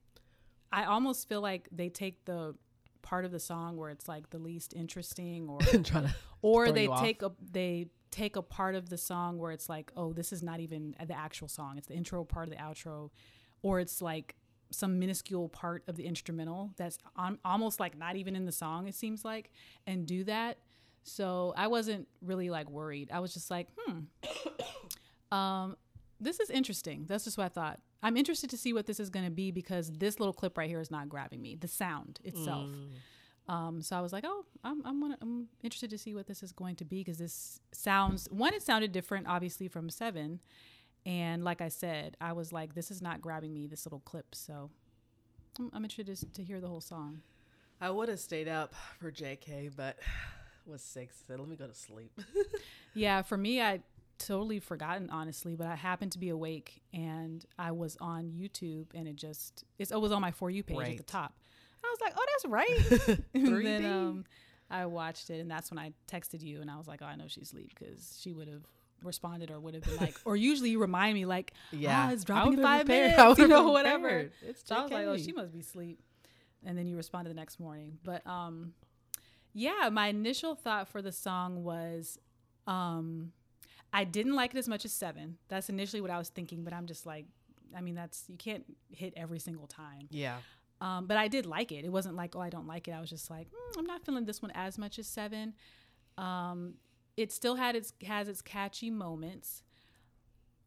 I 0.72 0.84
almost 0.84 1.28
feel 1.28 1.40
like 1.40 1.68
they 1.70 1.88
take 1.88 2.24
the 2.24 2.54
part 3.02 3.24
of 3.26 3.32
the 3.32 3.38
song 3.40 3.76
where 3.76 3.90
it's 3.90 4.08
like 4.08 4.30
the 4.30 4.38
least 4.38 4.72
interesting 4.74 5.48
or 5.48 5.58
or 6.42 6.72
they 6.72 6.84
you 6.84 6.92
off. 6.92 7.00
take 7.00 7.22
a 7.22 7.32
they 7.52 7.88
take 8.14 8.37
a 8.37 8.42
part 8.42 8.76
of 8.76 8.90
the 8.90 8.97
song 8.97 9.38
where 9.38 9.50
it's 9.50 9.68
like 9.68 9.90
oh 9.97 10.12
this 10.12 10.33
is 10.33 10.40
not 10.40 10.61
even 10.61 10.94
the 11.04 11.18
actual 11.18 11.49
song. 11.49 11.76
It's 11.76 11.88
the 11.88 11.94
intro 11.94 12.23
part 12.23 12.47
of 12.47 12.50
the 12.50 12.61
outro 12.61 13.11
or 13.62 13.80
it's 13.80 14.00
like 14.00 14.37
some 14.71 15.00
minuscule 15.00 15.49
part 15.49 15.83
of 15.88 15.97
the 15.97 16.04
instrumental 16.04 16.71
that's 16.76 16.99
on, 17.16 17.38
almost 17.44 17.80
like 17.80 17.99
not 17.99 18.14
even 18.16 18.35
in 18.37 18.44
the 18.44 18.52
song 18.52 18.87
it 18.87 18.94
seems 18.94 19.25
like 19.25 19.50
and 19.87 20.06
do 20.06 20.23
that. 20.25 20.59
So 21.02 21.52
i 21.56 21.66
wasn't 21.66 22.06
really 22.23 22.50
like 22.50 22.71
worried. 22.71 23.11
I 23.12 23.18
was 23.18 23.35
just 23.35 23.50
like 23.50 23.68
hmm. 23.76 24.00
Um 25.37 25.76
this 26.21 26.38
is 26.38 26.50
interesting. 26.50 27.06
That's 27.09 27.25
just 27.25 27.37
what 27.37 27.44
i 27.44 27.49
thought. 27.49 27.80
I'm 28.00 28.16
interested 28.16 28.49
to 28.50 28.56
see 28.56 28.73
what 28.73 28.87
this 28.87 29.00
is 29.00 29.11
going 29.11 29.25
to 29.25 29.30
be 29.30 29.50
because 29.50 29.90
this 29.90 30.21
little 30.21 30.33
clip 30.33 30.56
right 30.56 30.68
here 30.68 30.80
is 30.80 30.90
not 30.90 31.09
grabbing 31.09 31.42
me. 31.42 31.56
The 31.56 31.68
sound 31.68 32.21
itself. 32.23 32.68
Mm. 32.68 32.90
Um, 33.48 33.82
so 33.82 33.96
I 33.96 34.00
was 34.00 34.12
like, 34.12 34.24
oh, 34.26 34.44
I'm 34.62 34.84
I'm, 34.86 35.00
wanna, 35.00 35.18
I'm 35.20 35.48
interested 35.62 35.90
to 35.90 35.98
see 35.98 36.14
what 36.14 36.26
this 36.26 36.42
is 36.42 36.52
going 36.52 36.76
to 36.76 36.84
be 36.84 37.00
because 37.00 37.18
this 37.18 37.60
sounds 37.72 38.28
one, 38.30 38.54
it 38.54 38.62
sounded 38.62 38.92
different, 38.92 39.26
obviously 39.26 39.68
from 39.68 39.90
Seven, 39.90 40.40
and 41.04 41.44
like 41.44 41.60
I 41.60 41.68
said, 41.68 42.16
I 42.20 42.32
was 42.32 42.52
like, 42.52 42.74
this 42.74 42.90
is 42.90 43.02
not 43.02 43.20
grabbing 43.20 43.52
me 43.52 43.66
this 43.66 43.84
little 43.86 44.00
clip, 44.00 44.34
so 44.34 44.70
I'm, 45.58 45.70
I'm 45.72 45.84
interested 45.84 46.16
to, 46.16 46.32
to 46.32 46.42
hear 46.42 46.60
the 46.60 46.68
whole 46.68 46.80
song. 46.80 47.20
I 47.80 47.90
would 47.90 48.08
have 48.08 48.20
stayed 48.20 48.48
up 48.48 48.74
for 48.98 49.10
JK, 49.12 49.72
but 49.76 49.98
was 50.66 50.82
sick. 50.82 51.10
So 51.26 51.34
let 51.34 51.48
me 51.48 51.56
go 51.56 51.66
to 51.66 51.74
sleep. 51.74 52.18
Yeah, 52.96 53.22
for 53.22 53.36
me, 53.36 53.60
I 53.60 53.80
totally 54.18 54.60
forgotten 54.60 55.10
honestly, 55.10 55.56
but 55.56 55.66
I 55.66 55.74
happened 55.74 56.12
to 56.12 56.18
be 56.20 56.28
awake 56.28 56.80
and 56.92 57.44
I 57.58 57.72
was 57.72 57.96
on 58.00 58.30
YouTube 58.30 58.86
and 58.94 59.08
it 59.08 59.16
just 59.16 59.64
it 59.78 59.90
was 59.90 60.12
on 60.12 60.20
my 60.20 60.30
for 60.30 60.48
you 60.48 60.62
page 60.62 60.78
at 60.78 60.96
the 60.96 61.02
top. 61.02 61.34
I 61.94 62.06
was 62.06 62.12
like, 62.12 62.14
oh, 62.16 62.26
that's 62.32 62.46
right. 63.08 63.18
and 63.34 63.64
then 63.66 63.84
um, 63.84 64.24
I 64.70 64.86
watched 64.86 65.30
it, 65.30 65.40
and 65.40 65.50
that's 65.50 65.70
when 65.70 65.78
I 65.78 65.92
texted 66.10 66.42
you, 66.42 66.60
and 66.60 66.70
I 66.70 66.76
was 66.76 66.88
like, 66.88 67.00
oh, 67.02 67.06
I 67.06 67.16
know 67.16 67.24
she's 67.28 67.44
asleep 67.44 67.72
because 67.78 68.18
she 68.20 68.32
would 68.32 68.48
have 68.48 68.62
responded 69.02 69.50
or 69.50 69.60
would 69.60 69.74
have 69.74 69.84
been 69.84 69.96
like, 69.96 70.18
or 70.24 70.36
usually 70.36 70.70
you 70.70 70.80
remind 70.80 71.14
me 71.14 71.26
like, 71.26 71.52
yeah, 71.70 72.10
it's 72.10 72.24
dropping 72.24 72.54
in 72.54 72.62
five 72.62 72.86
prepared- 72.86 73.16
minutes, 73.16 73.38
you 73.38 73.48
know, 73.48 73.70
whatever. 73.70 74.30
It's 74.42 74.66
So 74.66 74.76
I 74.76 74.82
was 74.82 74.90
like, 74.90 75.06
oh, 75.06 75.16
she 75.16 75.32
must 75.32 75.52
be 75.52 75.60
asleep. 75.60 76.00
And 76.66 76.78
then 76.78 76.86
you 76.86 76.96
responded 76.96 77.28
the 77.28 77.34
next 77.34 77.60
morning. 77.60 77.99
But 78.02 78.26
um, 78.26 78.73
yeah, 79.52 79.90
my 79.92 80.08
initial 80.08 80.54
thought 80.54 80.88
for 80.88 81.02
the 81.02 81.12
song 81.12 81.62
was 81.62 82.19
um, 82.66 83.32
I 83.92 84.04
didn't 84.04 84.34
like 84.34 84.54
it 84.54 84.58
as 84.58 84.66
much 84.66 84.84
as 84.84 84.92
Seven. 84.92 85.36
That's 85.49 85.69
initially 85.69 86.00
what 86.00 86.10
I 86.10 86.19
was 86.19 86.30
thinking, 86.30 86.64
but 86.64 86.73
I'm 86.73 86.86
just 86.86 87.04
like, 87.04 87.26
I 87.76 87.80
mean, 87.80 87.95
that's 87.95 88.25
you 88.28 88.36
can't 88.36 88.64
hit 88.90 89.12
every 89.16 89.38
single 89.38 89.66
time. 89.66 90.08
Yeah. 90.10 90.38
Um, 90.80 91.06
but 91.06 91.17
I 91.17 91.28
did 91.28 91.47
like 91.47 91.73
it. 91.73 91.84
It 91.84 91.93
wasn't 91.93 92.17
like, 92.17 92.34
oh, 92.37 92.41
I 92.41 92.50
don't 92.50 92.67
like 92.67 92.89
it. 92.89 92.93
I 92.93 93.00
was 93.00 93.08
just 93.08 93.30
like, 93.30 93.49
mm, 93.49 93.78
I'm 93.78 93.87
not 93.87 94.04
feeling 94.04 94.25
this 94.25 94.43
one 94.43 94.50
as 94.54 94.76
much 94.76 94.99
as 94.99 95.06
Seven. 95.06 95.54
Um, 96.19 96.75
it 97.17 97.32
still 97.32 97.54
had 97.56 97.76
its 97.76 97.93
has 98.04 98.28
its 98.28 98.43
catchy 98.43 98.91
moments. 98.91 99.63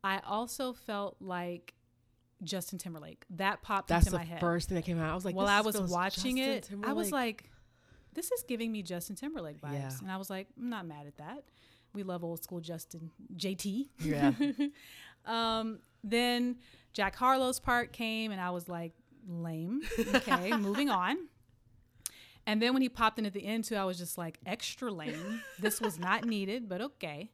I 0.04 0.22
also 0.26 0.74
felt 0.74 1.18
like 1.20 1.74
Justin 2.44 2.78
Timberlake 2.78 3.26
that 3.32 3.62
popped 3.62 3.90
That's 3.90 4.08
into 4.08 4.18
my 4.18 4.24
head 4.24 4.40
first 4.40 4.70
thing 4.70 4.76
that 4.76 4.86
came 4.86 5.00
out. 5.00 5.12
I 5.12 5.16
was 5.16 5.26
like, 5.26 5.36
while 5.36 5.46
this 5.64 5.76
I 5.76 5.82
was 5.82 5.92
watching 5.92 6.38
Justin 6.38 6.82
it. 6.84 6.88
I 6.88 6.94
was 6.94 7.12
like, 7.12 7.50
this 8.14 8.32
is 8.32 8.44
giving 8.48 8.72
me 8.72 8.84
Justin 8.84 9.16
Timberlake 9.16 9.62
vibes, 9.62 9.74
Yeah. 9.74 9.92
and 10.02 10.12
I 10.12 10.18
was 10.18 10.30
like, 10.30 10.48
I'm 10.58 10.70
not 10.70 10.86
mad 10.86 11.08
at 11.08 11.18
that. 11.18 11.44
We 11.94 12.04
love 12.04 12.24
old 12.24 12.44
school 12.44 12.60
Justin 12.62 13.12
JT. 13.36 13.90
Yeah. 14.00 14.32
um, 15.26 15.80
then 16.04 16.58
Jack 16.94 17.16
Harlow's 17.16 17.60
part 17.60 17.92
came, 17.92 18.32
and 18.32 18.40
I 18.40 18.52
was 18.52 18.70
like, 18.70 18.94
lame. 19.28 19.82
Okay, 20.16 20.52
moving 20.58 20.90
on. 20.90 21.18
And 22.46 22.62
then 22.62 22.74
when 22.74 22.82
he 22.82 22.90
popped 22.90 23.20
in 23.20 23.26
at 23.26 23.34
the 23.34 23.46
end 23.46 23.66
too, 23.66 23.76
I 23.76 23.84
was 23.84 23.98
just 23.98 24.18
like, 24.18 24.40
extra 24.46 24.90
lame. 24.90 25.42
This 25.60 25.82
was 25.82 26.00
not 26.00 26.26
needed, 26.26 26.70
but 26.70 26.82
okay. 26.82 27.30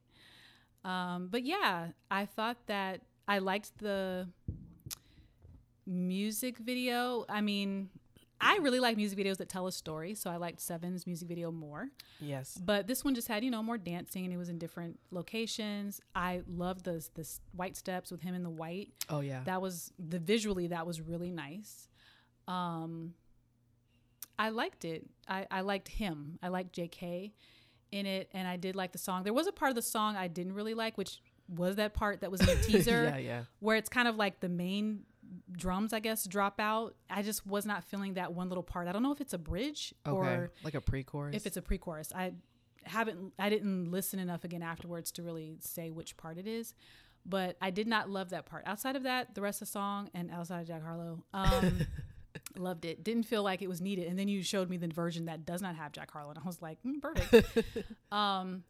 Um, 0.83 1.27
but 1.29 1.43
yeah, 1.45 1.89
I 2.09 2.25
thought 2.25 2.57
that 2.65 3.01
I 3.27 3.37
liked 3.37 3.77
the 3.77 4.27
music 5.85 6.57
video. 6.57 7.25
I 7.29 7.41
mean, 7.41 7.89
I 8.41 8.57
really 8.61 8.79
like 8.79 8.97
music 8.97 9.17
videos 9.17 9.37
that 9.37 9.49
tell 9.49 9.67
a 9.67 9.71
story, 9.71 10.15
so 10.15 10.29
I 10.29 10.35
liked 10.37 10.59
Seven's 10.59 11.07
music 11.07 11.27
video 11.27 11.51
more. 11.51 11.89
yes. 12.19 12.59
But 12.63 12.87
this 12.87 13.03
one 13.03 13.15
just 13.15 13.27
had, 13.27 13.43
you 13.43 13.51
know, 13.51 13.63
more 13.63 13.77
dancing 13.77 14.25
and 14.25 14.33
it 14.33 14.37
was 14.37 14.49
in 14.49 14.57
different 14.57 14.99
locations. 15.11 16.01
I 16.13 16.41
loved 16.47 16.85
the 16.85 17.07
the 17.15 17.27
white 17.55 17.77
steps 17.77 18.11
with 18.11 18.21
him 18.21 18.35
in 18.35 18.43
the 18.43 18.49
white. 18.49 18.89
Oh 19.09 19.21
yeah. 19.21 19.41
That 19.45 19.61
was 19.61 19.93
the 19.97 20.19
visually 20.19 20.67
that 20.67 20.85
was 20.85 20.99
really 21.01 21.31
nice. 21.31 21.87
Um 22.47 23.13
I 24.37 24.49
liked 24.49 24.83
it. 24.83 25.05
I, 25.27 25.45
I 25.51 25.61
liked 25.61 25.87
him. 25.87 26.39
I 26.41 26.47
liked 26.47 26.75
JK 26.75 27.31
in 27.91 28.05
it 28.05 28.29
and 28.33 28.47
I 28.47 28.57
did 28.57 28.75
like 28.75 28.91
the 28.91 28.97
song. 28.97 29.23
There 29.23 29.33
was 29.33 29.47
a 29.47 29.51
part 29.51 29.69
of 29.69 29.75
the 29.75 29.81
song 29.81 30.15
I 30.17 30.27
didn't 30.27 30.53
really 30.53 30.73
like, 30.73 30.97
which 30.97 31.21
was 31.47 31.75
that 31.75 31.93
part 31.93 32.21
that 32.21 32.31
was 32.31 32.41
in 32.41 32.47
the 32.47 32.55
teaser 32.63 33.03
yeah, 33.03 33.17
yeah. 33.17 33.41
where 33.59 33.77
it's 33.77 33.89
kind 33.89 34.07
of 34.07 34.15
like 34.15 34.39
the 34.39 34.49
main 34.49 35.03
drums, 35.51 35.93
I 35.93 35.99
guess, 35.99 36.25
drop 36.25 36.59
out. 36.59 36.95
I 37.09 37.21
just 37.21 37.45
was 37.45 37.65
not 37.65 37.83
feeling 37.83 38.13
that 38.15 38.33
one 38.33 38.49
little 38.49 38.63
part. 38.63 38.87
I 38.87 38.91
don't 38.91 39.03
know 39.03 39.11
if 39.11 39.21
it's 39.21 39.33
a 39.33 39.37
bridge 39.37 39.93
Okay. 40.07 40.15
or 40.15 40.51
like 40.63 40.75
a 40.75 40.81
pre-chorus. 40.81 41.35
if 41.35 41.45
it's 41.45 41.57
a 41.57 41.61
pre-chorus. 41.61 42.11
I 42.15 42.33
haven't 42.83 43.33
I 43.39 43.49
didn't 43.49 43.91
listen 43.91 44.19
enough 44.19 44.43
again 44.43 44.61
afterwards 44.61 45.11
to 45.13 45.23
really 45.23 45.55
say 45.59 45.89
which 45.89 46.17
part 46.17 46.37
it 46.37 46.47
is. 46.47 46.73
But 47.25 47.55
I 47.61 47.69
did 47.69 47.87
not 47.87 48.09
love 48.09 48.31
that 48.31 48.45
part. 48.45 48.63
Outside 48.65 48.97
of 48.97 49.03
that, 49.03 49.33
the 49.33 49.41
rest 49.41 49.61
of 49.61 49.67
the 49.67 49.71
song 49.71 50.09
and 50.13 50.29
outside 50.29 50.59
of 50.59 50.67
Jack 50.67 50.83
Harlow, 50.83 51.23
um, 51.33 51.87
loved 52.57 52.83
it. 52.83 53.01
Didn't 53.01 53.23
feel 53.23 53.43
like 53.43 53.61
it 53.61 53.69
was 53.69 53.79
needed. 53.79 54.07
And 54.07 54.19
then 54.19 54.27
you 54.27 54.43
showed 54.43 54.69
me 54.69 54.75
the 54.75 54.89
version 54.89 55.25
that 55.25 55.45
does 55.45 55.61
not 55.61 55.77
have 55.77 55.93
Jack 55.93 56.11
Harlow, 56.11 56.31
and 56.31 56.39
I 56.39 56.45
was 56.45 56.61
like, 56.61 56.79
mm, 56.85 57.01
perfect. 57.01 57.77
um, 58.11 58.63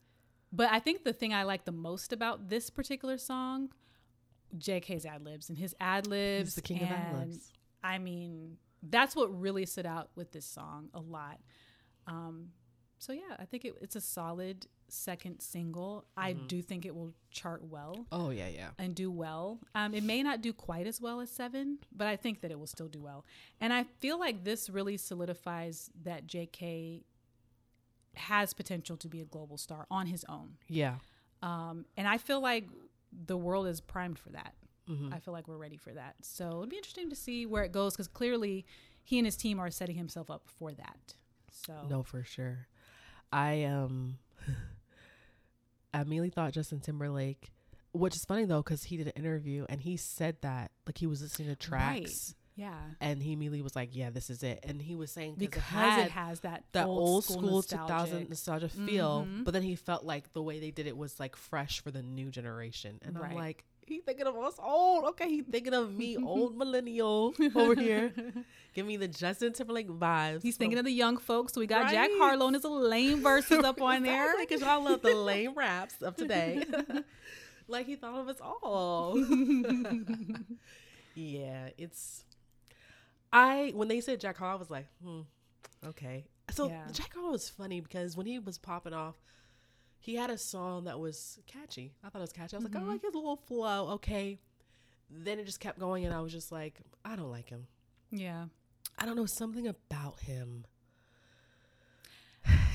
but 0.52 0.69
I 0.71 0.80
think 0.80 1.04
the 1.04 1.13
thing 1.13 1.34
I 1.34 1.43
like 1.43 1.65
the 1.65 1.71
most 1.71 2.13
about 2.13 2.49
this 2.49 2.69
particular 2.69 3.17
song, 3.17 3.69
JK's 4.58 5.06
ad 5.06 5.24
libs 5.24 5.50
and 5.50 5.58
his 5.58 5.76
ad 5.80 6.08
libs. 6.08 6.50
He's 6.50 6.56
the 6.56 6.62
king 6.62 6.84
of 6.84 6.89
ad 6.89 7.08
and 7.16 7.30
libs. 7.30 7.52
I 7.84 7.98
mean, 7.98 8.58
that's 8.82 9.16
what 9.16 9.28
really 9.39 9.66
stood 9.66 9.86
out 9.86 10.10
with 10.16 10.32
this 10.32 10.46
song 10.46 10.89
a 10.94 11.00
lot. 11.00 11.39
Um, 12.08 12.50
so 13.00 13.12
yeah, 13.13 13.36
I 13.39 13.46
think 13.46 13.66
it, 13.66 13.76
it's 13.82 13.96
a 13.96 14.02
solid 14.02 14.68
second 14.88 15.39
single. 15.42 16.06
I 16.16 16.34
Mm-hmm. 16.34 16.48
do 16.48 16.62
think 16.62 16.86
it 16.86 16.94
will 16.96 17.13
chart 17.32 17.63
well 17.63 18.06
Oh 18.12 18.30
yeah, 18.30 18.48
yeah. 18.48 18.70
and 18.78 18.94
do 18.96 19.10
well. 19.12 19.60
Um, 19.76 19.94
it 19.94 20.04
may 20.04 20.22
not 20.24 20.42
do 20.42 20.54
quite 20.54 20.86
as 20.88 21.02
well 21.02 21.20
as 21.20 21.30
Seven, 21.32 21.80
but 21.92 22.08
I 22.08 22.16
think 22.16 22.42
that 22.42 22.52
it 22.52 22.60
will 22.60 22.68
still 22.68 22.88
do 22.88 23.02
well. 23.02 23.26
And 23.60 23.74
I 23.74 23.84
feel 24.00 24.20
like 24.20 24.44
this 24.44 24.70
really 24.70 24.98
solidifies 24.98 25.89
that 26.04 26.28
J.K. 26.28 27.04
has 28.16 28.54
potential 28.54 28.96
to 28.98 29.08
be 29.08 29.20
a 29.22 29.26
global 29.26 29.58
star 29.58 29.86
on 29.89 30.08
his 30.08 30.24
own. 30.30 30.58
Yeah. 30.68 30.96
Um, 31.42 31.86
and 31.98 32.08
I 32.08 32.18
feel 32.18 32.42
like 32.42 32.68
the 33.26 33.38
world 33.38 33.67
is 33.67 33.82
primed 33.82 34.17
for 34.19 34.30
that. 34.32 34.54
Mhm. 34.89 35.13
I 35.13 35.19
feel 35.19 35.34
like 35.34 35.47
we're 35.47 35.58
ready 35.58 35.78
for 35.78 35.93
that. 35.93 36.15
So 36.21 36.47
it'll 36.47 36.67
be 36.67 36.76
interesting 36.78 37.10
to 37.10 37.15
see 37.15 37.45
where 37.45 37.63
it 37.63 37.71
goes 37.71 37.93
because 37.93 38.08
clearly 38.08 38.65
he 39.04 39.17
and 39.17 39.26
his 39.26 39.36
team 39.38 39.60
are 39.60 39.69
setting 39.71 39.95
himself 39.95 40.30
up 40.30 40.47
for 40.47 40.73
that. 40.73 41.15
So 41.52 41.88
No, 41.89 42.04
for 42.04 42.23
sure. 42.23 42.67
I 43.32 43.63
um 43.63 44.17
I 45.93 46.02
immediately 46.02 46.32
thought 46.32 46.54
Justin 46.54 46.80
Timberlake, 46.80 47.52
which 47.91 48.15
is 48.15 48.26
funny 48.28 48.45
though, 48.45 48.62
because 48.63 48.84
he 48.84 48.97
did 48.97 49.08
an 49.08 49.13
interview 49.15 49.65
and 49.69 49.82
he 49.82 49.95
said 49.97 50.38
that 50.41 50.71
like 50.86 50.97
he 50.97 51.08
was 51.08 51.21
listening 51.21 51.49
to 51.49 51.56
tracks 51.56 52.34
Yeah. 52.56 52.76
and 53.02 53.22
he 53.24 53.34
immediately 53.34 53.62
was 53.63 53.76
like, 53.76 53.96
"Yeah, 53.96 54.10
this 54.12 54.30
is 54.30 54.44
it." 54.44 54.60
And 54.63 54.82
he 54.82 54.96
was 54.96 55.12
saying 55.12 55.36
Because 55.38 55.63
it 55.98 56.06
it 56.06 56.12
has 56.12 56.42
that 56.42 56.63
that 56.74 56.86
old, 56.86 57.24
school, 57.26 57.42
nostalgic- 57.42 57.88
2000 57.88 58.30
nostalgia 58.30 58.70
feel, 58.70 59.26
Mhm. 59.28 59.44
but 59.44 59.54
then 59.54 59.63
he 59.63 59.76
felt 59.76 60.04
like 60.04 60.34
the 60.34 60.42
way 60.44 60.60
they 60.60 60.70
did 60.72 60.86
it 60.88 60.96
was 60.96 61.20
like 61.20 61.36
fresh 61.36 61.80
for 61.82 61.89
the 61.92 62.04
new 62.04 62.30
generation. 62.30 63.00
And 63.02 63.18
I'm 63.18 63.34
like, 63.36 63.66
he 63.86 64.00
thinking 64.00 64.28
of 64.28 64.38
us 64.38 64.54
old. 64.60 65.04
Okay, 65.06 65.28
he 65.28 65.42
thinking 65.42 65.74
of 65.74 65.94
me, 65.94 66.16
old 66.24 66.56
millennial 66.56 67.34
over 67.56 67.76
here. 67.76 68.13
Give 68.74 68.86
me 68.86 68.98
the 68.98 69.08
Justin 69.10 69.52
Timberlake 69.54 69.89
vibes. 69.89 70.42
He's 70.42 70.56
thinking 70.56 70.78
of 70.80 70.86
the 70.86 70.92
young 70.92 71.18
folks. 71.18 71.54
So 71.54 71.60
we 71.60 71.68
got 71.68 71.92
Jack 71.92 72.10
Harlow 72.13 72.48
and 72.48 72.56
his 72.56 72.63
lame 72.63 73.22
verses 73.22 73.63
up 73.63 73.82
on 73.82 74.04
there. 74.10 74.36
because 74.39 74.62
y'all 74.62 74.84
love 74.84 75.02
the 75.02 75.13
lame 75.16 75.54
raps 75.56 76.02
of 76.02 76.16
today. 76.16 76.63
like 77.68 77.86
he 77.88 77.96
thought 77.96 78.20
of 78.20 78.28
us 78.30 78.38
all. 78.42 79.18
yeah, 81.16 81.70
it's. 81.78 82.24
I 83.34 83.72
when 83.76 83.88
they 83.89 84.00
said 84.00 84.19
Jack 84.22 84.38
Harlow, 84.38 84.56
I 84.56 84.60
was 84.60 84.69
like, 84.69 84.88
hmm, 85.04 85.22
okay. 85.86 86.26
So 86.52 86.67
Yeah. 86.69 86.84
Jack 86.91 87.13
Harlow 87.13 87.32
was 87.32 87.50
funny 87.50 87.82
because 87.82 88.15
when 88.15 88.26
he 88.26 88.38
was 88.39 88.58
popping 88.58 88.93
off, 88.93 89.15
he 90.00 90.15
had 90.15 90.30
a 90.30 90.38
song 90.38 90.84
that 90.86 91.00
was 91.00 91.39
catchy. 91.48 91.93
I 92.04 92.10
thought 92.10 92.19
it 92.19 92.22
was 92.22 92.34
catchy. 92.34 92.56
I 92.56 92.60
was 92.60 92.63
like, 92.65 92.74
Mm-hmm. 92.74 92.89
I 92.89 92.93
like 92.93 93.02
his 93.02 93.15
little 93.15 93.38
flow. 93.38 93.89
Okay. 93.93 94.39
Then 95.10 95.39
it 95.39 95.46
just 95.46 95.60
kept 95.60 95.80
going, 95.80 96.06
and 96.06 96.13
I 96.13 96.22
was 96.22 96.32
just 96.32 96.52
like, 96.52 96.80
I 97.06 97.15
don't 97.15 97.30
like 97.32 97.50
him. 97.50 97.67
Yeah. 98.12 98.46
I 98.98 99.06
don't 99.06 99.15
know 99.15 99.26
something 99.26 99.67
about 99.67 100.19
him. 100.22 100.65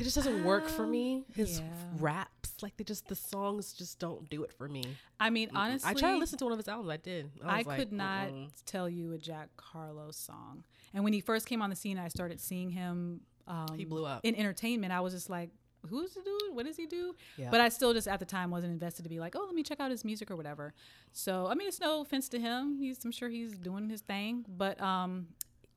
It 0.01 0.05
just 0.05 0.17
doesn't 0.17 0.45
work 0.45 0.69
for 0.69 0.87
me. 0.97 1.25
His 1.35 1.61
yeah. 1.61 1.67
raps, 1.99 2.55
like 2.63 2.77
they 2.77 2.85
just 2.85 3.09
the 3.09 3.15
songs 3.15 3.73
just 3.73 3.99
don't 3.99 4.29
do 4.31 4.45
it 4.45 4.53
for 4.53 4.69
me. 4.69 4.85
I 5.19 5.31
mean, 5.31 5.51
honestly, 5.55 5.91
I 5.91 5.95
tried 5.95 6.13
to 6.13 6.19
listen 6.19 6.39
to 6.39 6.45
one 6.45 6.53
of 6.53 6.59
his 6.59 6.69
albums. 6.69 6.91
I 6.91 6.97
did. 6.99 7.31
I, 7.45 7.61
I, 7.61 7.63
like, 7.63 7.79
could 7.79 7.93
not 7.93 8.29
"Mm-mm." 8.29 8.51
tell 8.67 8.89
you 8.89 9.13
a 9.13 9.19
Jack 9.19 9.49
Harlow 9.61 10.11
song. 10.13 10.65
And 10.95 11.05
when 11.05 11.13
he 11.13 11.21
first 11.21 11.47
came 11.47 11.63
on 11.63 11.71
the 11.71 11.77
scene, 11.77 11.99
I 11.99 12.09
started 12.09 12.41
seeing 12.41 12.71
him. 12.71 13.21
Um, 13.47 13.67
He 13.77 13.85
blew 13.85 14.05
up. 14.05 14.21
in 14.25 14.35
entertainment. 14.35 14.93
I 14.93 15.01
was 15.01 15.13
just 15.15 15.31
like, 15.31 15.51
"Who's 15.89 16.13
the 16.15 16.21
dude? 16.23 16.55
What 16.55 16.67
does 16.67 16.77
he 16.77 16.87
do?" 16.87 17.15
Yeah. 17.37 17.51
But 17.51 17.61
I 17.61 17.69
still 17.71 17.93
just 17.95 18.07
at 18.07 18.21
the 18.21 18.27
time 18.27 18.51
wasn't 18.51 18.73
invested 18.73 19.03
to 19.05 19.09
be 19.09 19.19
like, 19.21 19.35
"Oh, 19.37 19.45
let 19.47 19.55
me 19.55 19.63
check 19.63 19.81
out 19.81 19.91
his 19.91 20.05
music 20.05 20.31
or 20.31 20.37
whatever." 20.37 20.75
So 21.13 21.47
I 21.47 21.55
mean, 21.55 21.67
it's 21.67 21.81
no 21.81 22.03
offense 22.03 22.29
to 22.31 22.39
him. 22.39 22.77
He's 22.79 23.05
I'm 23.05 23.11
sure 23.13 23.29
he's 23.29 23.57
doing 23.59 23.89
his 23.89 24.03
thing, 24.03 24.45
but 24.49 24.81
um, 24.81 25.29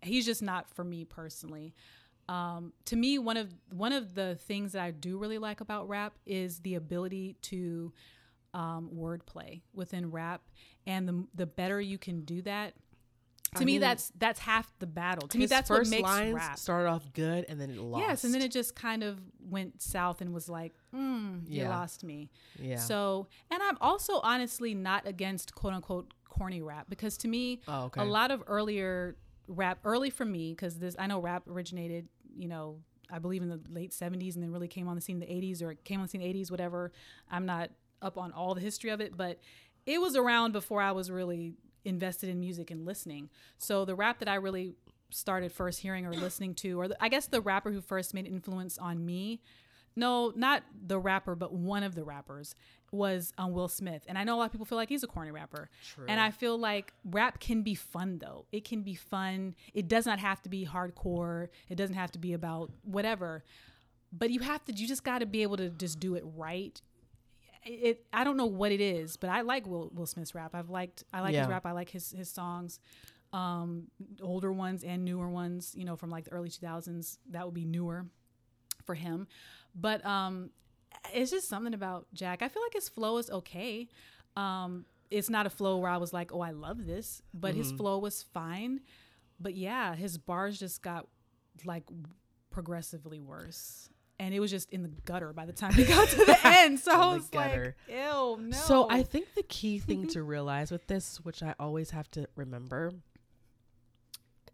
he's 0.01 0.25
just 0.25 0.41
not 0.41 0.69
for 0.69 0.83
me 0.83 1.05
personally. 1.05 1.73
Um, 2.31 2.71
to 2.85 2.95
me, 2.95 3.19
one 3.19 3.37
of 3.37 3.53
one 3.71 3.91
of 3.93 4.15
the 4.15 4.35
things 4.35 4.71
that 4.71 4.81
I 4.81 4.91
do 4.91 5.17
really 5.17 5.37
like 5.37 5.59
about 5.61 5.89
rap 5.89 6.13
is 6.25 6.59
the 6.59 6.75
ability 6.75 7.35
to 7.43 7.91
um, 8.53 8.89
wordplay 8.93 9.61
within 9.73 10.11
rap, 10.11 10.41
and 10.87 11.07
the 11.07 11.25
the 11.35 11.45
better 11.45 11.79
you 11.81 11.97
can 11.97 12.21
do 12.21 12.41
that, 12.43 12.73
to 13.55 13.61
I 13.61 13.65
me, 13.65 13.73
mean, 13.73 13.81
that's 13.81 14.11
that's 14.17 14.39
half 14.39 14.71
the 14.79 14.87
battle. 14.87 15.27
To 15.27 15.37
me, 15.37 15.45
that's 15.45 15.69
what 15.69 15.85
makes 15.89 16.03
lines 16.03 16.35
rap. 16.35 16.57
started 16.57 16.87
off 16.89 17.11
good 17.13 17.45
and 17.49 17.59
then 17.59 17.69
it 17.69 17.77
lost. 17.77 18.05
Yes, 18.07 18.23
and 18.23 18.33
then 18.33 18.41
it 18.41 18.51
just 18.51 18.75
kind 18.75 19.03
of 19.03 19.19
went 19.49 19.81
south 19.81 20.21
and 20.21 20.33
was 20.33 20.47
like, 20.47 20.73
mm, 20.95 21.41
you 21.49 21.63
Yeah. 21.63 21.69
lost 21.69 22.03
me. 22.03 22.29
yeah. 22.57 22.77
So, 22.77 23.27
and 23.49 23.61
I'm 23.61 23.77
also 23.81 24.21
honestly 24.23 24.73
not 24.73 25.05
against 25.05 25.53
quote 25.53 25.73
unquote 25.73 26.13
corny 26.29 26.61
rap 26.61 26.85
because 26.89 27.17
to 27.17 27.27
me, 27.27 27.59
oh, 27.67 27.85
okay. 27.85 27.99
a 28.01 28.05
lot 28.05 28.31
of 28.31 28.41
earlier 28.47 29.17
rap, 29.47 29.79
early 29.83 30.09
for 30.09 30.23
me, 30.23 30.51
because 30.53 30.79
this 30.79 30.95
I 30.97 31.07
know 31.07 31.19
rap 31.19 31.43
originated, 31.47 32.07
you 32.37 32.47
know, 32.47 32.77
I 33.11 33.19
believe 33.19 33.41
in 33.41 33.49
the 33.49 33.59
late 33.69 33.91
70s 33.91 34.35
and 34.35 34.43
then 34.43 34.51
really 34.51 34.67
came 34.67 34.87
on 34.87 34.95
the 34.95 35.01
scene 35.01 35.21
in 35.21 35.27
the 35.27 35.33
80s 35.33 35.61
or 35.61 35.73
came 35.73 35.99
on 35.99 36.05
the 36.05 36.09
scene 36.09 36.21
in 36.21 36.31
the 36.31 36.39
80s, 36.39 36.49
whatever. 36.51 36.91
I'm 37.29 37.45
not 37.45 37.71
up 38.01 38.17
on 38.17 38.31
all 38.31 38.55
the 38.55 38.61
history 38.61 38.89
of 38.89 39.01
it, 39.01 39.17
but 39.17 39.39
it 39.85 39.99
was 39.99 40.15
around 40.15 40.53
before 40.53 40.81
I 40.81 40.91
was 40.91 41.11
really 41.11 41.53
invested 41.83 42.29
in 42.29 42.39
music 42.39 42.71
and 42.71 42.85
listening. 42.85 43.29
So 43.57 43.85
the 43.85 43.95
rap 43.95 44.19
that 44.19 44.29
I 44.29 44.35
really 44.35 44.75
started 45.09 45.51
first 45.51 45.81
hearing 45.81 46.05
or 46.05 46.13
listening 46.13 46.55
to, 46.55 46.79
or 46.79 46.87
the, 46.87 47.03
I 47.03 47.09
guess 47.09 47.27
the 47.27 47.41
rapper 47.41 47.71
who 47.71 47.81
first 47.81 48.13
made 48.13 48.27
influence 48.27 48.77
on 48.77 49.05
me, 49.05 49.41
no, 49.95 50.31
not 50.35 50.63
the 50.85 50.99
rapper, 50.99 51.35
but 51.35 51.53
one 51.53 51.83
of 51.83 51.95
the 51.95 52.03
rappers 52.03 52.55
was 52.91 53.31
um, 53.37 53.53
Will 53.53 53.67
Smith. 53.69 54.03
And 54.07 54.17
I 54.17 54.23
know 54.23 54.35
a 54.35 54.39
lot 54.39 54.45
of 54.45 54.51
people 54.51 54.65
feel 54.65 54.77
like 54.77 54.89
he's 54.89 55.03
a 55.03 55.07
corny 55.07 55.31
rapper. 55.31 55.69
True. 55.93 56.05
And 56.09 56.19
I 56.19 56.31
feel 56.31 56.57
like 56.57 56.93
rap 57.05 57.39
can 57.39 57.61
be 57.61 57.73
fun 57.75 58.17
though. 58.19 58.45
It 58.51 58.65
can 58.65 58.81
be 58.83 58.95
fun. 58.95 59.55
It 59.73 59.87
does 59.87 60.05
not 60.05 60.19
have 60.19 60.41
to 60.43 60.49
be 60.49 60.65
hardcore. 60.65 61.47
It 61.69 61.75
doesn't 61.75 61.95
have 61.95 62.11
to 62.11 62.19
be 62.19 62.33
about 62.33 62.69
whatever. 62.83 63.43
But 64.11 64.29
you 64.31 64.41
have 64.41 64.63
to 64.65 64.73
you 64.73 64.87
just 64.87 65.03
got 65.05 65.19
to 65.19 65.25
be 65.25 65.41
able 65.41 65.55
to 65.57 65.69
just 65.69 65.99
do 66.01 66.15
it 66.15 66.23
right. 66.35 66.81
It 67.63 68.05
I 68.11 68.23
don't 68.23 68.37
know 68.37 68.47
what 68.47 68.71
it 68.71 68.81
is, 68.81 69.15
but 69.17 69.29
I 69.29 69.41
like 69.41 69.65
Will 69.67 69.89
Will 69.93 70.05
Smith's 70.07 70.33
rap. 70.35 70.55
I've 70.55 70.69
liked 70.69 71.03
I 71.13 71.21
like 71.21 71.33
Yeah. 71.33 71.41
his 71.41 71.49
rap. 71.49 71.65
I 71.65 71.71
like 71.71 71.89
his 71.91 72.11
his 72.11 72.29
songs. 72.29 72.79
Um 73.31 73.87
older 74.21 74.51
ones 74.51 74.83
and 74.83 75.05
newer 75.05 75.29
ones, 75.29 75.73
you 75.77 75.85
know, 75.85 75.95
from 75.95 76.09
like 76.09 76.25
the 76.25 76.31
early 76.33 76.49
2000s. 76.49 77.19
That 77.29 77.45
would 77.45 77.53
be 77.53 77.63
newer 77.65 78.05
for 78.83 78.95
him. 78.95 79.27
But 79.75 80.05
um 80.05 80.49
it's 81.13 81.31
just 81.31 81.47
something 81.49 81.73
about 81.73 82.07
Jack. 82.13 82.41
I 82.41 82.47
feel 82.47 82.61
like 82.63 82.73
his 82.73 82.89
flow 82.89 83.17
is 83.17 83.29
okay. 83.29 83.87
Um, 84.35 84.85
it's 85.09 85.29
not 85.29 85.45
a 85.45 85.49
flow 85.49 85.77
where 85.77 85.89
I 85.91 85.97
was 85.97 86.13
like, 86.13 86.33
oh, 86.33 86.41
I 86.41 86.51
love 86.51 86.85
this, 86.85 87.21
but 87.33 87.53
his 87.55 87.71
flow 87.71 87.97
was 87.99 88.23
fine. 88.33 88.79
But 89.39 89.55
yeah, 89.55 89.95
his 89.95 90.17
bars 90.17 90.57
just 90.59 90.81
got 90.81 91.07
like 91.65 91.83
progressively 92.49 93.19
worse. 93.19 93.89
And 94.19 94.33
it 94.35 94.39
was 94.39 94.51
just 94.51 94.69
in 94.69 94.83
the 94.83 94.89
gutter 95.03 95.33
by 95.33 95.45
the 95.47 95.51
time 95.51 95.73
we 95.75 95.83
got 95.83 96.07
to 96.09 96.15
the 96.25 96.37
end. 96.47 96.79
So 96.79 96.91
I 96.91 97.13
was 97.15 97.27
gutter. 97.27 97.75
like, 97.89 97.97
ew, 97.97 98.37
no. 98.39 98.55
So 98.55 98.87
I 98.89 99.01
think 99.03 99.33
the 99.33 99.41
key 99.43 99.79
thing 99.79 100.07
to 100.09 100.21
realize 100.35 100.71
with 100.71 100.85
this, 100.87 101.17
which 101.23 101.41
I 101.41 101.55
always 101.59 101.89
have 101.89 102.09
to 102.11 102.27
remember, 102.35 102.93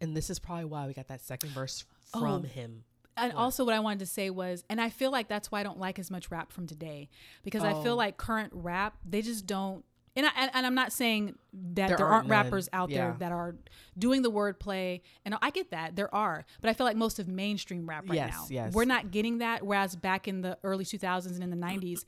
and 0.00 0.16
this 0.16 0.30
is 0.30 0.38
probably 0.38 0.64
why 0.64 0.86
we 0.86 0.94
got 0.94 1.08
that 1.08 1.20
second 1.22 1.50
verse 1.50 1.84
from 2.12 2.22
Oh. 2.24 2.38
him. 2.40 2.84
And 3.20 3.32
also 3.34 3.64
what 3.64 3.74
I 3.74 3.80
wanted 3.80 4.00
to 4.00 4.06
say 4.06 4.30
was, 4.30 4.64
and 4.70 4.80
I 4.80 4.88
feel 4.90 5.10
like 5.10 5.28
that's 5.28 5.50
why 5.50 5.60
I 5.60 5.62
don't 5.62 5.78
like 5.78 5.98
as 5.98 6.10
much 6.10 6.30
rap 6.30 6.52
from 6.52 6.66
today 6.66 7.08
because 7.42 7.64
I 7.64 7.72
Oh. 7.72 7.82
feel 7.82 7.96
like 7.96 8.16
current 8.16 8.52
rap 8.54 8.96
they 9.08 9.22
just 9.22 9.46
don't. 9.46 9.84
And, 10.16 10.26
I, 10.26 10.48
and, 10.52 10.66
I'm 10.66 10.74
not 10.74 10.92
saying 10.92 11.36
that 11.52 11.86
There 11.88 11.96
there, 11.98 12.06
aren't 12.06 12.24
aren't 12.24 12.28
rappers 12.30 12.68
out 12.72 12.90
Yeah. 12.90 12.96
there 13.10 13.16
that 13.20 13.30
are 13.30 13.54
doing 13.96 14.22
the 14.22 14.30
wordplay, 14.32 15.00
and 15.24 15.36
I 15.40 15.50
get 15.50 15.70
that 15.70 15.94
there 15.94 16.12
are, 16.12 16.44
but 16.60 16.68
I 16.70 16.72
feel 16.72 16.86
like 16.86 16.96
most 16.96 17.20
of 17.20 17.28
mainstream 17.28 17.88
rap 17.88 18.08
right 18.08 18.16
Yes, 18.16 18.32
now, 18.32 18.46
yes. 18.50 18.74
we're 18.74 18.84
not 18.84 19.12
getting 19.12 19.38
that. 19.38 19.62
Whereas 19.64 19.94
back 19.94 20.26
in 20.26 20.40
the 20.40 20.58
early 20.64 20.84
2000s 20.84 21.34
and 21.34 21.42
in 21.44 21.50
the 21.50 21.56
90s, 21.56 22.04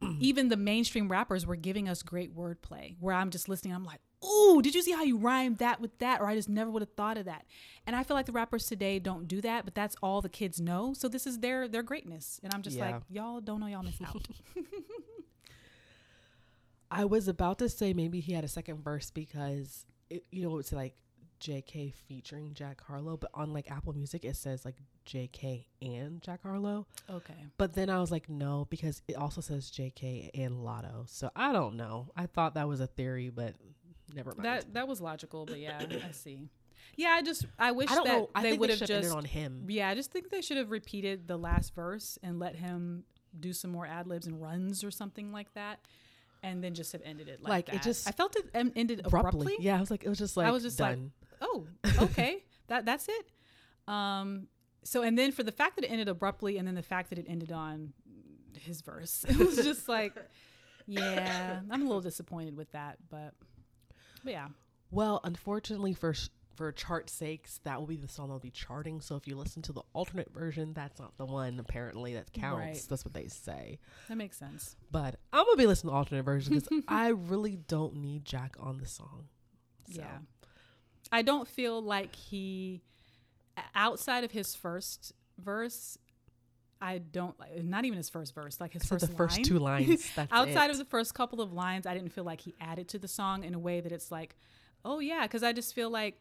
even 0.20 0.48
the 0.48 0.56
mainstream 0.56 1.10
rappers 1.10 1.44
were 1.46 1.56
giving 1.56 1.86
us 1.86 2.02
great 2.02 2.34
wordplay. 2.34 2.96
Where 2.98 3.14
I'm 3.14 3.28
just 3.28 3.46
listening, 3.46 3.74
I'm 3.74 3.84
like, 3.84 4.00
ooh, 4.24 4.60
did 4.62 4.74
you 4.74 4.82
see 4.82 4.92
how 4.92 5.02
you 5.02 5.16
rhymed 5.16 5.58
that 5.58 5.80
with 5.80 5.98
that? 5.98 6.20
Or 6.20 6.26
I 6.26 6.34
just 6.34 6.48
never 6.48 6.70
would 6.70 6.82
have 6.82 6.92
thought 6.96 7.18
of 7.18 7.26
that. 7.26 7.44
And 7.86 7.96
I 7.96 8.02
feel 8.02 8.16
like 8.16 8.26
the 8.26 8.32
rappers 8.32 8.66
today 8.66 8.98
don't 8.98 9.26
do 9.26 9.40
that, 9.40 9.64
but 9.64 9.74
that's 9.74 9.96
all 10.02 10.20
the 10.20 10.28
kids 10.28 10.60
know. 10.60 10.94
So 10.94 11.08
this 11.08 11.26
is 11.26 11.38
their 11.38 11.68
their 11.68 11.82
greatness. 11.82 12.40
And 12.42 12.52
I'm 12.54 12.62
just 12.62 12.76
Yeah. 12.76 12.90
like, 12.92 13.02
y'all 13.10 13.40
don't 13.40 13.60
know 13.60 13.66
y'all 13.66 13.82
miss 13.82 14.00
out. 14.02 14.26
I 16.90 17.04
was 17.04 17.28
about 17.28 17.58
to 17.60 17.68
say 17.68 17.92
maybe 17.92 18.20
he 18.20 18.32
had 18.32 18.44
a 18.44 18.48
second 18.48 18.82
verse 18.82 19.10
because 19.10 19.86
it, 20.08 20.24
you 20.32 20.42
know 20.42 20.58
it's 20.58 20.72
like 20.72 20.94
J.K. 21.38 21.94
featuring 22.08 22.52
Jack 22.52 22.82
Harlow, 22.86 23.16
but 23.16 23.30
on 23.32 23.52
like 23.52 23.70
Apple 23.70 23.92
Music 23.94 24.24
it 24.24 24.36
says 24.36 24.64
like 24.64 24.76
J.K. 25.04 25.66
and 25.80 26.20
Jack 26.20 26.40
Harlow. 26.42 26.86
okay. 27.08 27.46
But 27.58 27.74
then 27.74 27.88
I 27.90 28.00
was 28.00 28.10
like, 28.10 28.28
no, 28.28 28.66
because 28.70 29.02
it 29.08 29.16
also 29.16 29.40
says 29.40 29.70
J.K. 29.70 30.30
and 30.34 30.56
Latto. 30.56 31.08
So 31.08 31.30
I 31.36 31.52
don't 31.52 31.76
know. 31.76 32.08
I 32.16 32.26
thought 32.26 32.54
that 32.54 32.68
was 32.68 32.80
a 32.80 32.86
theory, 32.86 33.30
but 33.30 33.54
never 34.14 34.30
mind. 34.34 34.44
That 34.44 34.74
that 34.74 34.88
was 34.88 35.00
logical, 35.00 35.46
but 35.46 35.58
yeah, 35.58 35.80
I 36.08 36.12
see. 36.12 36.48
Yeah, 36.96 37.10
I 37.10 37.22
just 37.22 37.46
I 37.58 37.72
wish 37.72 37.90
I 37.90 37.94
don't 37.94 38.04
that 38.06 38.16
know. 38.18 38.30
I 38.34 38.42
they 38.42 38.50
think 38.50 38.60
would 38.60 38.70
have 38.70 38.80
just 38.84 39.12
on 39.12 39.24
him. 39.24 39.66
Yeah, 39.68 39.88
I 39.88 39.94
just 39.94 40.10
think 40.10 40.30
they 40.30 40.40
should 40.40 40.56
have 40.56 40.70
repeated 40.70 41.28
the 41.28 41.36
last 41.36 41.74
verse 41.74 42.18
and 42.22 42.38
let 42.38 42.56
him 42.56 43.04
do 43.38 43.52
some 43.52 43.70
more 43.70 43.86
ad 43.86 44.06
libs 44.06 44.26
and 44.26 44.40
runs 44.42 44.82
or 44.82 44.90
something 44.90 45.30
like 45.32 45.52
that, 45.54 45.80
and 46.42 46.62
then 46.64 46.74
just 46.74 46.92
have 46.92 47.02
ended 47.04 47.28
it 47.28 47.40
like, 47.42 47.68
Like, 47.68 47.74
it 47.76 47.82
just 47.82 48.08
I 48.08 48.12
felt 48.12 48.36
it 48.36 48.50
ended 48.54 49.02
Abruptly. 49.04 49.30
abruptly. 49.44 49.56
Yeah, 49.60 49.76
I 49.76 49.80
was 49.80 49.90
like, 49.90 50.04
it 50.04 50.08
was 50.08 50.18
just 50.18 50.36
like 50.36 50.46
I 50.46 50.50
was 50.50 50.62
just 50.62 50.80
like. 50.80 50.98
Oh, 51.40 51.66
okay, 52.00 52.44
that 52.66 52.84
that's 52.84 53.08
it. 53.08 53.26
Um, 53.88 54.48
so 54.82 55.02
and 55.02 55.16
then 55.16 55.32
for 55.32 55.42
the 55.42 55.52
fact 55.52 55.76
that 55.76 55.84
it 55.84 55.88
ended 55.88 56.08
abruptly, 56.08 56.58
and 56.58 56.66
then 56.66 56.74
the 56.74 56.82
fact 56.82 57.10
that 57.10 57.18
it 57.18 57.26
ended 57.28 57.52
on 57.52 57.92
his 58.58 58.80
verse, 58.82 59.24
it 59.28 59.36
was 59.38 59.56
just 59.56 59.88
like, 59.88 60.14
yeah, 60.86 61.60
I'm 61.70 61.82
a 61.82 61.84
little 61.84 62.00
disappointed 62.00 62.56
with 62.56 62.72
that, 62.72 62.98
but 63.08 63.32
but 64.24 64.32
yeah, 64.32 64.48
well, 64.90 65.20
unfortunately 65.24 65.94
for 65.94 66.14
sh- 66.14 66.28
for 66.56 66.72
chart 66.72 67.08
sakes, 67.08 67.58
that 67.64 67.78
will 67.78 67.86
be 67.86 67.96
the 67.96 68.08
song 68.08 68.28
that'll 68.28 68.38
be 68.38 68.50
charting. 68.50 69.00
So 69.00 69.16
if 69.16 69.26
you 69.26 69.34
listen 69.34 69.62
to 69.62 69.72
the 69.72 69.82
alternate 69.94 70.30
version, 70.32 70.74
that's 70.74 70.98
not 70.98 71.16
the 71.16 71.24
one 71.24 71.58
apparently 71.58 72.14
that 72.14 72.32
counts. 72.32 72.58
Right. 72.58 72.86
That's 72.88 73.04
what 73.04 73.14
they 73.14 73.28
say. 73.28 73.78
that 74.08 74.16
makes 74.16 74.36
sense. 74.36 74.76
But 74.90 75.16
I'm 75.32 75.44
gonna 75.44 75.56
be 75.56 75.66
listening 75.66 75.90
to 75.90 75.92
the 75.92 75.98
alternate 75.98 76.24
version 76.24 76.54
because 76.54 76.84
I 76.88 77.08
really 77.08 77.56
don't 77.56 77.96
need 77.96 78.24
Jack 78.24 78.56
on 78.60 78.78
the 78.78 78.86
song. 78.86 79.28
So. 79.90 80.00
Yeah. 80.02 80.18
I 81.12 81.22
don't 81.22 81.48
feel 81.48 81.80
like 81.82 82.14
he 82.14 82.82
outside 83.74 84.24
of 84.24 84.30
his 84.32 84.54
first 84.54 85.12
verse, 85.38 85.98
I 86.80 86.98
don't 86.98 87.38
like 87.38 87.62
not 87.62 87.84
even 87.84 87.96
his 87.98 88.08
first 88.08 88.34
verse, 88.34 88.60
like 88.60 88.72
his 88.72 88.84
first 88.84 89.06
the 89.06 89.14
first 89.14 89.36
line. 89.38 89.44
two 89.44 89.58
lines. 89.70 90.10
Outside 90.32 90.66
it. 90.66 90.72
of 90.72 90.78
the 90.78 90.84
first 90.84 91.14
couple 91.14 91.40
of 91.40 91.52
lines, 91.52 91.86
I 91.86 91.94
didn't 91.94 92.10
feel 92.12 92.24
like 92.24 92.40
he 92.40 92.54
added 92.60 92.88
to 92.88 92.98
the 92.98 93.08
song 93.08 93.44
in 93.44 93.54
a 93.54 93.58
way 93.58 93.80
that 93.80 93.92
it's 93.92 94.10
like, 94.10 94.36
oh 94.84 94.98
yeah, 94.98 95.22
because 95.22 95.42
I 95.42 95.52
just 95.52 95.74
feel 95.74 95.90
like 95.90 96.20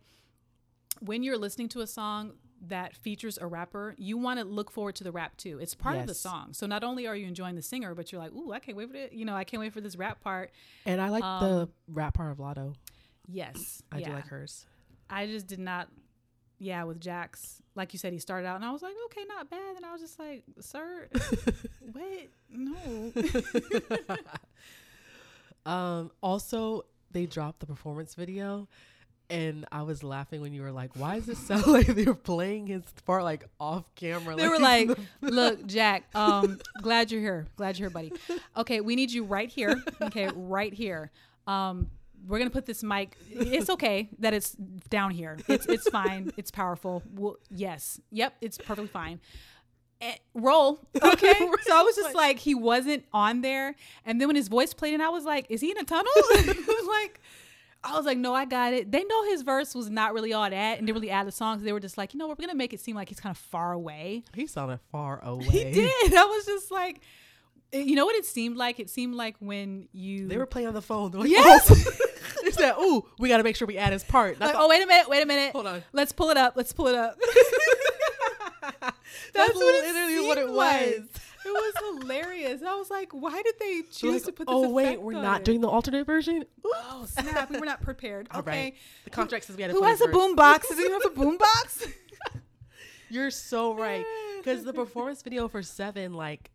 when 0.99 1.23
you're 1.23 1.37
listening 1.37 1.69
to 1.69 1.81
a 1.81 1.87
song 1.87 2.33
that 2.67 2.93
features 2.93 3.37
a 3.39 3.47
rapper, 3.47 3.95
you 3.97 4.17
want 4.17 4.37
to 4.39 4.45
look 4.45 4.69
forward 4.69 4.95
to 4.95 5.03
the 5.05 5.13
rap 5.13 5.37
too. 5.37 5.59
It's 5.59 5.73
part 5.75 5.97
of 5.97 6.07
the 6.07 6.13
song. 6.13 6.51
So 6.51 6.67
not 6.67 6.83
only 6.83 7.07
are 7.07 7.15
you 7.15 7.25
enjoying 7.25 7.55
the 7.55 7.61
singer, 7.61 7.95
but 7.95 8.11
you're 8.11 8.19
like, 8.21 8.33
ooh, 8.33 8.51
I 8.51 8.59
can't 8.59 8.75
wait 8.75 8.89
for 8.89 8.97
it. 8.97 9.13
You 9.13 9.23
know, 9.23 9.33
I 9.33 9.45
can't 9.45 9.61
wait 9.61 9.71
for 9.71 9.79
this 9.79 9.95
rap 9.95 10.19
part. 10.21 10.51
And 10.85 10.99
I 10.99 11.07
like 11.07 11.23
Um, 11.23 11.41
the 11.41 11.69
rap 11.87 12.15
part 12.15 12.31
of 12.31 12.37
Latto. 12.39 12.75
Yes. 13.27 13.81
I 13.93 14.01
do 14.01 14.11
like 14.11 14.27
hers. 14.27 14.65
I 15.09 15.25
just 15.25 15.47
did 15.47 15.59
not. 15.59 15.87
Yeah, 16.59 16.83
with 16.83 16.99
Jax, 16.99 17.61
like 17.75 17.93
you 17.93 17.99
said, 17.99 18.11
he 18.11 18.19
started 18.19 18.45
out, 18.47 18.57
and 18.57 18.65
I 18.65 18.71
was 18.71 18.81
like, 18.81 18.95
okay, 19.05 19.21
not 19.27 19.49
bad. 19.49 19.77
And 19.77 19.85
I 19.85 19.93
was 19.93 20.01
just 20.01 20.19
like, 20.19 20.43
sir, 20.59 21.07
wait, 21.93 22.29
no. 22.49 23.13
Um, 25.65 26.11
also, 26.23 26.85
they 27.11 27.25
dropped 27.25 27.59
the 27.59 27.65
performance 27.65 28.15
video, 28.15 28.67
and 29.29 29.65
I 29.71 29.83
was 29.83 30.03
laughing 30.03 30.41
when 30.41 30.53
you 30.53 30.61
were 30.63 30.71
like, 30.71 30.95
"Why 30.95 31.19
does 31.19 31.29
it 31.29 31.37
sound 31.37 31.67
like 31.67 31.87
they're 31.87 32.13
playing 32.13 32.67
his 32.67 32.83
part 33.05 33.23
like 33.23 33.45
off 33.59 33.93
camera?" 33.95 34.35
They 34.35 34.47
were 34.47 34.57
like, 34.57 34.87
the- 34.87 34.97
look, 35.21 35.65
Jack, 35.67 36.05
um, 36.15 36.59
glad 36.81 37.11
you're 37.11 37.21
here. 37.21 37.45
Glad 37.55 37.77
you're 37.77 37.89
here, 37.89 37.93
buddy. 37.93 38.13
Okay, 38.57 38.81
we 38.81 38.95
need 38.95 39.11
you 39.11 39.23
right 39.25 39.49
here. 39.49 39.83
Okay, 40.01 40.29
right 40.33 40.73
here. 40.73 41.11
Um, 41.45 41.89
we're 42.27 42.37
gonna 42.37 42.49
put 42.49 42.65
this 42.65 42.83
mic. 42.83 43.17
It's 43.29 43.69
okay 43.69 44.09
that 44.19 44.33
it's 44.33 44.51
down 44.89 45.11
here. 45.11 45.37
It's 45.47 45.65
it's 45.65 45.89
fine. 45.89 46.31
It's 46.37 46.51
powerful. 46.51 47.03
Well, 47.13 47.37
yes. 47.49 47.99
Yep. 48.11 48.35
It's 48.41 48.57
perfectly 48.57 48.87
fine. 48.87 49.19
Eh, 50.01 50.15
roll. 50.33 50.79
Okay. 51.03 51.33
so 51.63 51.77
I 51.77 51.81
was 51.81 51.95
just 51.95 52.15
like, 52.15 52.39
he 52.39 52.55
wasn't 52.55 53.05
on 53.13 53.41
there. 53.41 53.75
And 54.05 54.19
then 54.19 54.27
when 54.27 54.35
his 54.35 54.47
voice 54.47 54.73
played, 54.73 54.93
and 54.93 55.03
I 55.03 55.09
was 55.09 55.25
like, 55.25 55.45
is 55.49 55.61
he 55.61 55.71
in 55.71 55.77
a 55.77 55.83
tunnel? 55.83 56.11
it 56.15 56.67
was 56.67 56.87
like. 56.87 57.21
I 57.81 57.95
was 57.95 58.05
like, 58.05 58.17
no, 58.17 58.33
I 58.33 58.43
got 58.43 58.73
it. 58.73 58.91
They 58.91 59.05
know 59.05 59.23
his 59.29 59.41
verse 59.41 59.73
was 59.73 59.89
not 59.89 60.13
really 60.13 60.33
all 60.33 60.49
that 60.49 60.77
and 60.77 60.85
didn't 60.85 60.95
really 60.97 61.11
add 61.11 61.25
the 61.25 61.31
songs. 61.31 61.63
They 61.63 61.71
were 61.71 61.79
just 61.79 61.97
like, 61.97 62.13
you 62.13 62.17
know, 62.17 62.27
we're 62.27 62.35
gonna 62.35 62.53
make 62.53 62.73
it 62.73 62.81
seem 62.81 62.93
like 62.97 63.07
he's 63.07 63.21
kind 63.21 63.31
of 63.31 63.37
far 63.37 63.71
away. 63.71 64.25
he 64.35 64.47
sounded 64.47 64.81
far 64.91 65.23
away. 65.23 65.45
He 65.45 65.71
did. 65.71 66.13
I 66.13 66.25
was 66.25 66.45
just 66.45 66.71
like, 66.71 66.99
you 67.71 67.95
know 67.95 68.05
what 68.05 68.15
it 68.15 68.25
seemed 68.25 68.57
like? 68.57 68.79
It 68.79 68.89
seemed 68.89 69.15
like 69.15 69.35
when 69.39 69.87
you 69.91 70.27
They 70.27 70.37
were 70.37 70.45
playing 70.45 70.67
on 70.67 70.73
the 70.73 70.81
phone. 70.81 71.11
Like, 71.11 71.29
Yes! 71.31 71.67
"Oh." 71.69 72.05
they 72.43 72.51
said, 72.51 72.75
"Ooh, 72.79 73.05
we 73.19 73.29
got 73.29 73.37
to 73.37 73.43
make 73.43 73.55
sure 73.55 73.67
we 73.67 73.77
add 73.77 73.93
his 73.93 74.03
part." 74.03 74.39
like, 74.39 74.51
That's 74.51 74.57
oh 74.59 74.67
wait 74.67 74.83
a 74.83 74.87
minute, 74.87 75.09
wait 75.09 75.23
a 75.23 75.25
minute. 75.25 75.53
Hold 75.53 75.67
on. 75.67 75.83
Let's 75.93 76.11
pull 76.11 76.29
it 76.29 76.37
up. 76.37 76.53
Let's 76.55 76.73
pull 76.73 76.87
it 76.87 76.95
up. 76.95 77.17
That's 79.33 79.55
what 79.55 79.75
it 79.75 79.93
literally 79.93 80.27
what 80.27 80.37
it 80.37 80.45
seemed 80.45 80.55
like. 80.55 80.97
was. 80.97 81.07
It 81.45 81.51
was 81.51 82.01
hilarious. 82.01 82.61
I 82.63 82.75
was 82.75 82.89
like, 82.89 83.11
why 83.11 83.41
did 83.41 83.55
they 83.59 83.83
choose 83.89 84.13
like, 84.13 84.23
to 84.23 84.31
put 84.33 84.47
this? 84.47 84.53
oh 84.55 84.69
wait, 84.69 85.01
we're 85.01 85.13
not 85.13 85.41
it?" 85.41 85.45
doing 85.45 85.61
the 85.61 85.69
alternate 85.69 86.05
version. 86.05 86.43
Ooh. 86.65 86.71
Oh 86.75 87.05
snap! 87.07 87.49
We 87.49 87.59
were 87.59 87.65
not 87.65 87.81
prepared. 87.81 88.27
Okay. 88.35 88.49
right. 88.49 88.75
The 89.05 89.09
contract 89.09 89.45
says 89.45 89.55
we 89.55 89.61
had 89.61 89.71
to 89.71 89.77
Who 89.77 89.83
has 89.83 90.01
a 90.01 90.07
boom 90.07 90.35
box? 90.35 90.67
Does 90.69 90.79
anyone 90.79 91.01
have 91.01 91.11
a 91.11 91.15
boom 91.15 91.37
box? 91.37 91.87
You're 93.09 93.31
so 93.31 93.73
right. 93.73 94.05
Because 94.37 94.63
the 94.63 94.73
performance 94.73 95.21
video 95.21 95.47
for 95.47 95.61
Seven, 95.63 96.13
like, 96.13 96.51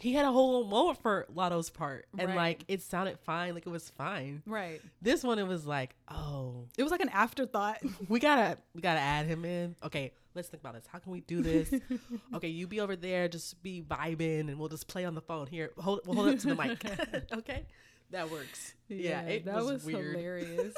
he 0.00 0.12
had 0.12 0.24
a 0.24 0.32
whole 0.32 0.52
little 0.52 0.68
moment 0.68 1.00
for 1.02 1.26
Latto's 1.34 1.70
part, 1.70 2.06
and 2.18 2.28
Right. 2.28 2.36
like 2.36 2.64
it 2.68 2.82
sounded 2.82 3.18
fine, 3.20 3.54
like 3.54 3.66
it 3.66 3.70
was 3.70 3.90
fine. 3.90 4.42
right. 4.46 4.80
This 5.02 5.22
one, 5.22 5.38
it 5.38 5.46
was 5.46 5.66
like, 5.66 5.94
oh, 6.08 6.66
It 6.76 6.82
was 6.82 6.92
like 6.92 7.00
an 7.00 7.08
afterthought. 7.08 7.78
we 8.08 8.20
gotta, 8.20 8.58
we 8.74 8.80
gotta 8.80 9.00
add 9.00 9.26
him 9.26 9.44
in. 9.44 9.76
Okay, 9.82 10.12
let's 10.34 10.48
think 10.48 10.62
about 10.62 10.74
this. 10.74 10.86
How 10.86 10.98
can 10.98 11.12
we 11.12 11.20
do 11.20 11.42
this? 11.42 11.72
okay, 12.34 12.48
you 12.48 12.66
be 12.66 12.80
over 12.80 12.96
there, 12.96 13.28
just 13.28 13.62
be 13.62 13.82
vibing, 13.82 14.48
and 14.48 14.58
we'll 14.58 14.68
just 14.68 14.86
play 14.88 15.04
on 15.04 15.14
the 15.14 15.20
phone. 15.20 15.46
Here, 15.46 15.70
hold, 15.78 16.00
we'll 16.06 16.16
hold 16.16 16.28
it 16.28 16.40
to 16.40 16.48
the 16.48 16.54
mic. 16.54 16.84
okay, 17.32 17.66
that 18.10 18.30
works. 18.30 18.74
Yeah, 18.88 19.22
it 19.22 19.44
that 19.46 19.56
was, 19.56 19.84
was, 19.84 19.94
hilarious. 19.94 20.74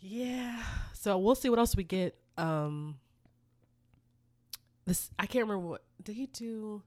Yeah. 0.00 0.60
So 0.94 1.18
we'll 1.18 1.36
see 1.36 1.48
what 1.48 1.58
else 1.58 1.76
we 1.76 1.84
get. 1.84 2.16
Um 2.36 2.96
this 4.84 5.10
I 5.18 5.26
can't 5.26 5.44
remember 5.46 5.68
what 5.68 5.84
did 6.02 6.16
he 6.16 6.26
do 6.26 6.82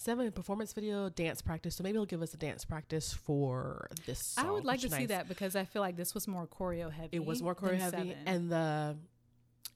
seven 0.00 0.32
performance 0.32 0.72
video 0.72 1.10
dance 1.10 1.42
practice. 1.42 1.76
So 1.76 1.82
maybe 1.84 1.96
he'll 1.98 2.06
give 2.06 2.22
us 2.22 2.32
a 2.32 2.38
dance 2.38 2.64
practice 2.64 3.12
for 3.12 3.88
this 4.06 4.18
song. 4.24 4.46
I 4.46 4.50
would 4.50 4.64
like 4.64 4.80
to 4.80 4.86
is 4.86 4.94
see 4.94 5.06
that 5.06 5.28
because 5.28 5.54
I 5.54 5.64
feel 5.66 5.82
like 5.82 5.96
this 5.96 6.14
was 6.14 6.26
more 6.26 6.46
choreo 6.46 6.90
heavy. 6.90 7.10
It 7.12 7.24
was 7.24 7.42
more 7.42 7.54
choreo 7.54 7.78
heavy 7.78 7.96
Seven. 7.96 8.14
and 8.26 8.50
the 8.50 8.96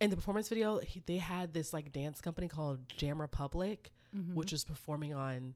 in 0.01 0.09
the 0.11 0.17
performance 0.17 0.49
video 0.49 0.79
he, 0.79 1.03
they 1.07 1.19
had 1.19 1.53
this 1.53 1.73
like 1.75 1.93
dance 1.93 2.21
company 2.23 2.49
called 2.49 2.81
Jam 2.97 3.21
Republic 3.21 3.91
Mhm. 4.17 4.35
which 4.35 4.53
was 4.53 4.65
performing 4.65 5.13
on 5.13 5.55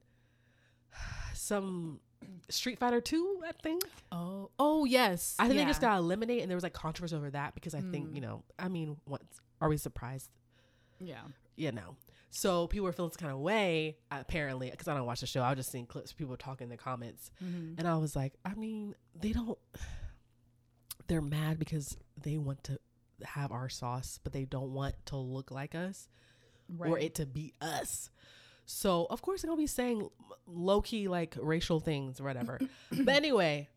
some 1.35 2.01
Street 2.49 2.79
Fighter 2.79 3.01
2, 3.01 3.43
I 3.47 3.53
think. 3.63 3.83
oh 4.13 4.51
oh 4.59 4.85
yes, 4.85 5.37
I 5.39 5.45
think 5.47 5.57
yeah. 5.59 5.65
they 5.65 5.71
just 5.71 5.81
got 5.81 5.97
eliminated, 5.99 6.43
and 6.43 6.51
there 6.51 6.57
was 6.57 6.65
like 6.65 6.73
controversy 6.73 7.15
over 7.17 7.31
that 7.31 7.55
because 7.55 7.75
I 7.75 7.81
think 7.81 8.11
Mm. 8.11 8.15
you 8.17 8.21
know, 8.21 8.43
I 8.59 8.69
mean, 8.69 8.97
what 9.05 9.23
are 9.61 9.69
we 9.69 9.77
surprised? 9.77 10.31
yeah. 10.99 11.23
Yeah, 11.57 11.71
no. 11.73 11.97
So 12.31 12.67
people 12.67 12.85
were 12.85 12.93
feeling 12.93 13.09
this 13.11 13.17
kind 13.17 13.33
of 13.33 13.39
way 13.39 13.97
apparently 14.11 14.71
because 14.71 14.87
I 14.89 14.95
don't 14.95 15.07
watch 15.07 15.21
the 15.21 15.27
show. 15.27 15.41
I 15.43 15.51
was 15.51 15.57
just 15.59 15.71
seeing 15.73 15.87
clips, 15.87 16.13
people 16.13 16.37
talking 16.37 16.67
in 16.67 16.71
the 16.71 16.77
comments, 16.77 17.31
Mhm. 17.43 17.77
and 17.79 17.89
I 17.89 17.97
was 17.97 18.15
like, 18.15 18.35
I 18.45 18.55
mean, 18.55 18.95
they 19.19 19.33
don't. 19.33 19.59
They're 21.07 21.23
mad 21.23 21.59
because 21.59 21.97
they 22.23 22.37
want 22.37 22.65
to 22.65 22.79
have 23.25 23.51
our 23.51 23.69
sauce, 23.69 24.21
but 24.23 24.33
they 24.33 24.45
don't 24.45 24.73
want 24.75 24.95
to 25.07 25.17
look 25.17 25.51
like 25.51 25.75
us 25.75 26.09
or 26.79 26.99
it 26.99 27.15
to 27.17 27.25
be 27.27 27.55
us. 27.63 28.11
So 28.67 29.07
of 29.09 29.23
course 29.23 29.41
they're 29.41 29.49
gonna 29.49 29.61
be 29.61 29.67
saying 29.67 30.07
low 30.47 30.83
key 30.83 31.09
like 31.09 31.35
racial 31.41 31.81
things 31.81 32.21
or 32.21 32.25
whatever. 32.25 32.61
but 32.93 33.09
anyway, 33.15 33.71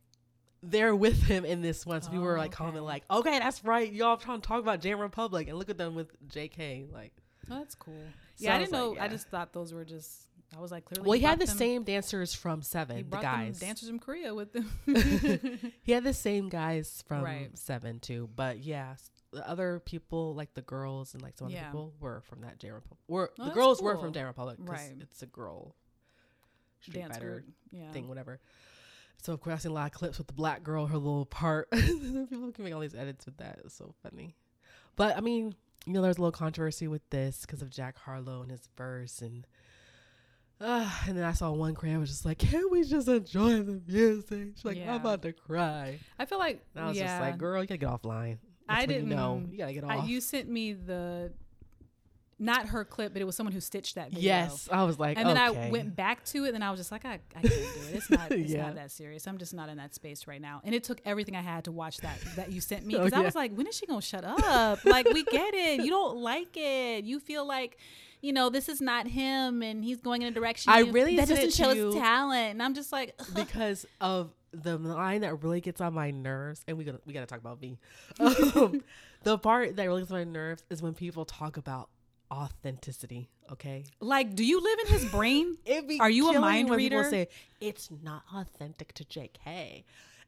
they're 0.61 0.93
with 0.95 1.23
him 1.23 1.45
in 1.45 1.61
this 1.61 1.85
one. 1.85 2.01
So 2.01 2.09
people 2.09 2.25
were 2.25 2.35
Oh, 2.35 2.41
like 2.41 2.59
okay. 2.59 2.79
like, 2.79 3.03
okay, 3.09 3.39
that's 3.39 3.63
right. 3.63 3.89
Y'all 3.91 4.17
trying 4.17 4.41
to 4.41 4.47
talk 4.47 4.59
about 4.59 4.81
Jam 4.81 4.99
Republic 4.99 5.47
and 5.47 5.57
look 5.57 5.69
at 5.69 5.77
them 5.77 5.95
with 5.95 6.09
JK. 6.27 6.91
Like, 6.91 7.13
Oh, 7.49 7.57
that's 7.59 7.73
cool. 7.75 8.03
So 8.41 8.45
yeah, 8.47 8.53
I 8.53 8.55
I 8.55 8.59
didn't 8.59 8.71
know. 8.73 8.89
like, 8.91 8.99
I 9.01 9.07
just 9.07 9.27
thought 9.29 9.53
those 9.53 9.73
were 9.73 9.85
just. 9.85 10.27
I 10.55 10.59
was 10.59 10.69
like, 10.69 10.83
clearly. 10.83 11.07
well, 11.07 11.17
he 11.17 11.23
had 11.25 11.39
the 11.39 11.45
them- 11.45 11.57
same 11.57 11.83
dancers 11.83 12.33
from 12.33 12.59
He 12.59 12.65
Seven, 12.65 13.05
the 13.09 13.17
guys. 13.17 13.59
dancers 13.59 13.87
from 13.87 13.99
Korea 13.99 14.35
with 14.35 14.51
them. 14.51 14.69
he 15.83 15.93
had 15.93 16.03
the 16.03 16.13
same 16.13 16.49
guys 16.49 17.03
from 17.07 17.23
Right. 17.23 17.57
Seven 17.57 17.99
too. 18.01 18.29
But 18.35 18.59
yeah, 18.59 18.95
the 19.31 19.47
other 19.47 19.79
people 19.85 20.35
like 20.35 20.53
the 20.53 20.61
girls 20.61 21.13
and 21.13 21.23
like 21.23 21.37
some 21.37 21.45
other 21.47 21.55
Yeah. 21.55 21.67
people 21.67 21.93
were 22.01 22.21
from 22.27 22.41
that 22.41 22.59
Jam 22.59 22.73
Republic. 22.73 22.99
Were 23.07 23.31
Oh, 23.39 23.45
the 23.45 23.51
girls 23.51 23.81
were 23.81 23.97
from 23.97 24.11
Jam 24.11 24.25
Republic? 24.27 24.57
Right. 24.59 24.91
It's 24.99 25.21
a 25.21 25.25
girl. 25.27 25.73
Street 26.81 26.95
Dance 26.95 27.13
Fighter. 27.15 27.45
Yeah. 27.71 27.89
thing, 27.93 28.09
whatever. 28.09 28.41
So 29.21 29.31
of 29.33 29.39
course 29.39 29.53
I 29.53 29.57
seen 29.59 29.71
a 29.71 29.75
lot 29.75 29.85
of 29.85 29.91
clips 29.93 30.17
with 30.17 30.27
the 30.27 30.33
black 30.33 30.63
girl, 30.63 30.87
her 30.87 30.97
little 30.97 31.25
part. 31.27 31.71
People 31.71 32.51
can 32.51 32.63
make 32.65 32.73
all 32.73 32.79
these 32.81 32.95
edits 32.95 33.25
with 33.25 33.37
that. 33.37 33.59
It's 33.63 33.75
so 33.75 33.93
funny. 34.03 34.35
But 34.97 35.15
I 35.15 35.21
mean, 35.21 35.55
you 35.85 35.93
know, 35.93 36.01
there's 36.01 36.17
a 36.17 36.21
little 36.21 36.31
controversy 36.31 36.87
with 36.87 37.01
this 37.09 37.41
because 37.41 37.61
of 37.61 37.69
Jack 37.69 37.97
Harlow 37.97 38.41
and 38.41 38.51
his 38.51 38.67
verse, 38.77 39.21
and 39.21 39.45
uh, 40.59 40.89
and 41.07 41.17
then 41.17 41.23
I 41.23 41.33
saw 41.33 41.51
one 41.51 41.73
crowd 41.73 41.97
was 41.97 42.09
just 42.09 42.25
like, 42.25 42.37
"Can't 42.37 42.69
we 42.71 42.83
just 42.83 43.07
enjoy 43.07 43.61
the 43.63 43.81
music?" 43.87 44.49
She's 44.55 44.65
like, 44.65 44.77
Yeah. 44.77 44.93
"I'm 44.93 45.01
about 45.01 45.21
to 45.23 45.33
cry." 45.33 45.99
I 46.19 46.25
feel 46.25 46.37
like. 46.37 46.63
And 46.75 46.85
I 46.85 46.87
was 46.87 46.97
yeah. 46.97 47.07
just 47.07 47.21
like, 47.21 47.37
"Girl, 47.37 47.61
you 47.61 47.67
gotta 47.67 47.77
get 47.79 47.89
offline." 47.89 48.37
I 48.69 48.85
didn't 48.85 49.09
You 49.09 49.15
know, 49.15 49.43
you 49.49 49.57
gotta 49.57 49.73
get 49.73 49.83
I, 49.83 49.97
off. 49.97 50.07
you 50.07 50.21
sent 50.21 50.47
me 50.47 50.73
the. 50.73 51.31
Not 52.43 52.65
her 52.69 52.83
clip, 52.83 53.13
but 53.13 53.21
it 53.21 53.25
was 53.25 53.35
someone 53.35 53.53
who 53.53 53.59
stitched 53.61 53.93
that 53.95 54.09
video. 54.09 54.23
yes, 54.23 54.67
I 54.71 54.83
was 54.83 54.97
like, 54.97 55.15
and 55.17 55.29
then 55.29 55.37
okay. 55.37 55.67
I 55.67 55.69
went 55.69 55.95
back 55.95 56.25
to 56.25 56.45
it, 56.45 56.55
and 56.55 56.63
I 56.63 56.71
was 56.71 56.79
just 56.79 56.91
like, 56.91 57.05
I, 57.05 57.19
I 57.35 57.41
can't 57.41 57.43
do 57.43 57.49
it. 57.51 57.93
It's 57.95 58.09
not, 58.09 58.31
it's 58.31 58.51
Yeah. 58.53 58.65
not 58.65 58.75
that 58.75 58.89
serious. 58.91 59.27
I'm 59.27 59.37
just 59.37 59.53
not 59.53 59.69
in 59.69 59.77
that 59.77 59.93
space 59.93 60.25
right 60.25 60.41
now. 60.41 60.59
And 60.63 60.73
it 60.73 60.83
took 60.83 60.99
everything 61.05 61.35
I 61.35 61.41
had 61.41 61.65
to 61.65 61.71
watch 61.71 61.97
that 61.97 62.17
that 62.35 62.51
you 62.51 62.59
sent 62.59 62.83
me 62.83 62.95
Oh, 62.97 63.03
because 63.03 63.13
I 63.13 63.21
was 63.21 63.35
like, 63.35 63.53
when 63.53 63.67
is 63.67 63.77
she 63.77 63.85
gonna 63.85 64.01
shut 64.01 64.23
up? 64.25 64.83
like, 64.85 65.07
we 65.13 65.23
get 65.23 65.53
it. 65.53 65.81
You 65.83 65.91
don't 65.91 66.17
like 66.17 66.57
it. 66.57 67.03
You 67.03 67.19
feel 67.19 67.45
like, 67.45 67.77
you 68.21 68.33
know, 68.33 68.49
this 68.49 68.69
is 68.69 68.81
not 68.81 69.07
him, 69.07 69.61
and 69.61 69.83
he's 69.83 70.01
going 70.01 70.23
in 70.23 70.27
a 70.29 70.31
direction 70.31 70.73
I 70.73 70.79
you- 70.79 70.91
really 70.91 71.17
that 71.17 71.27
doesn't 71.27 71.53
show 71.53 71.75
his 71.75 71.93
talent. 71.93 72.53
And 72.53 72.63
I'm 72.63 72.73
just 72.73 72.91
like, 72.91 73.13
ugh. 73.19 73.27
because 73.35 73.85
of 74.01 74.31
the 74.51 74.79
line 74.79 75.21
that 75.21 75.43
really 75.43 75.61
gets 75.61 75.79
on 75.79 75.93
my 75.93 76.09
nerves, 76.09 76.63
and 76.67 76.75
we 76.75 76.85
gotta 76.85 77.01
we 77.05 77.13
gotta 77.13 77.27
talk 77.27 77.39
about 77.39 77.61
me. 77.61 77.77
Um, 78.19 78.83
the 79.23 79.37
part 79.37 79.75
that 79.75 79.85
really 79.85 80.01
gets 80.01 80.11
on 80.11 80.17
my 80.17 80.23
nerves 80.23 80.63
is 80.71 80.81
when 80.81 80.95
people 80.95 81.23
talk 81.23 81.57
about 81.57 81.89
authenticity. 82.31 83.29
Okay, 83.51 83.83
like, 83.99 84.35
do 84.35 84.45
you 84.45 84.61
live 84.61 84.79
in 84.85 84.93
his 84.93 85.05
brain? 85.05 85.57
it 85.65 85.87
be 85.87 85.99
Are 85.99 86.09
you 86.09 86.29
a 86.29 86.39
mind 86.39 86.69
when 86.69 86.79
people 86.79 86.99
reader? 86.99 87.09
Say 87.09 87.27
it's 87.59 87.89
not 88.01 88.23
authentic 88.33 88.93
to 88.93 89.03
JK. 89.03 89.83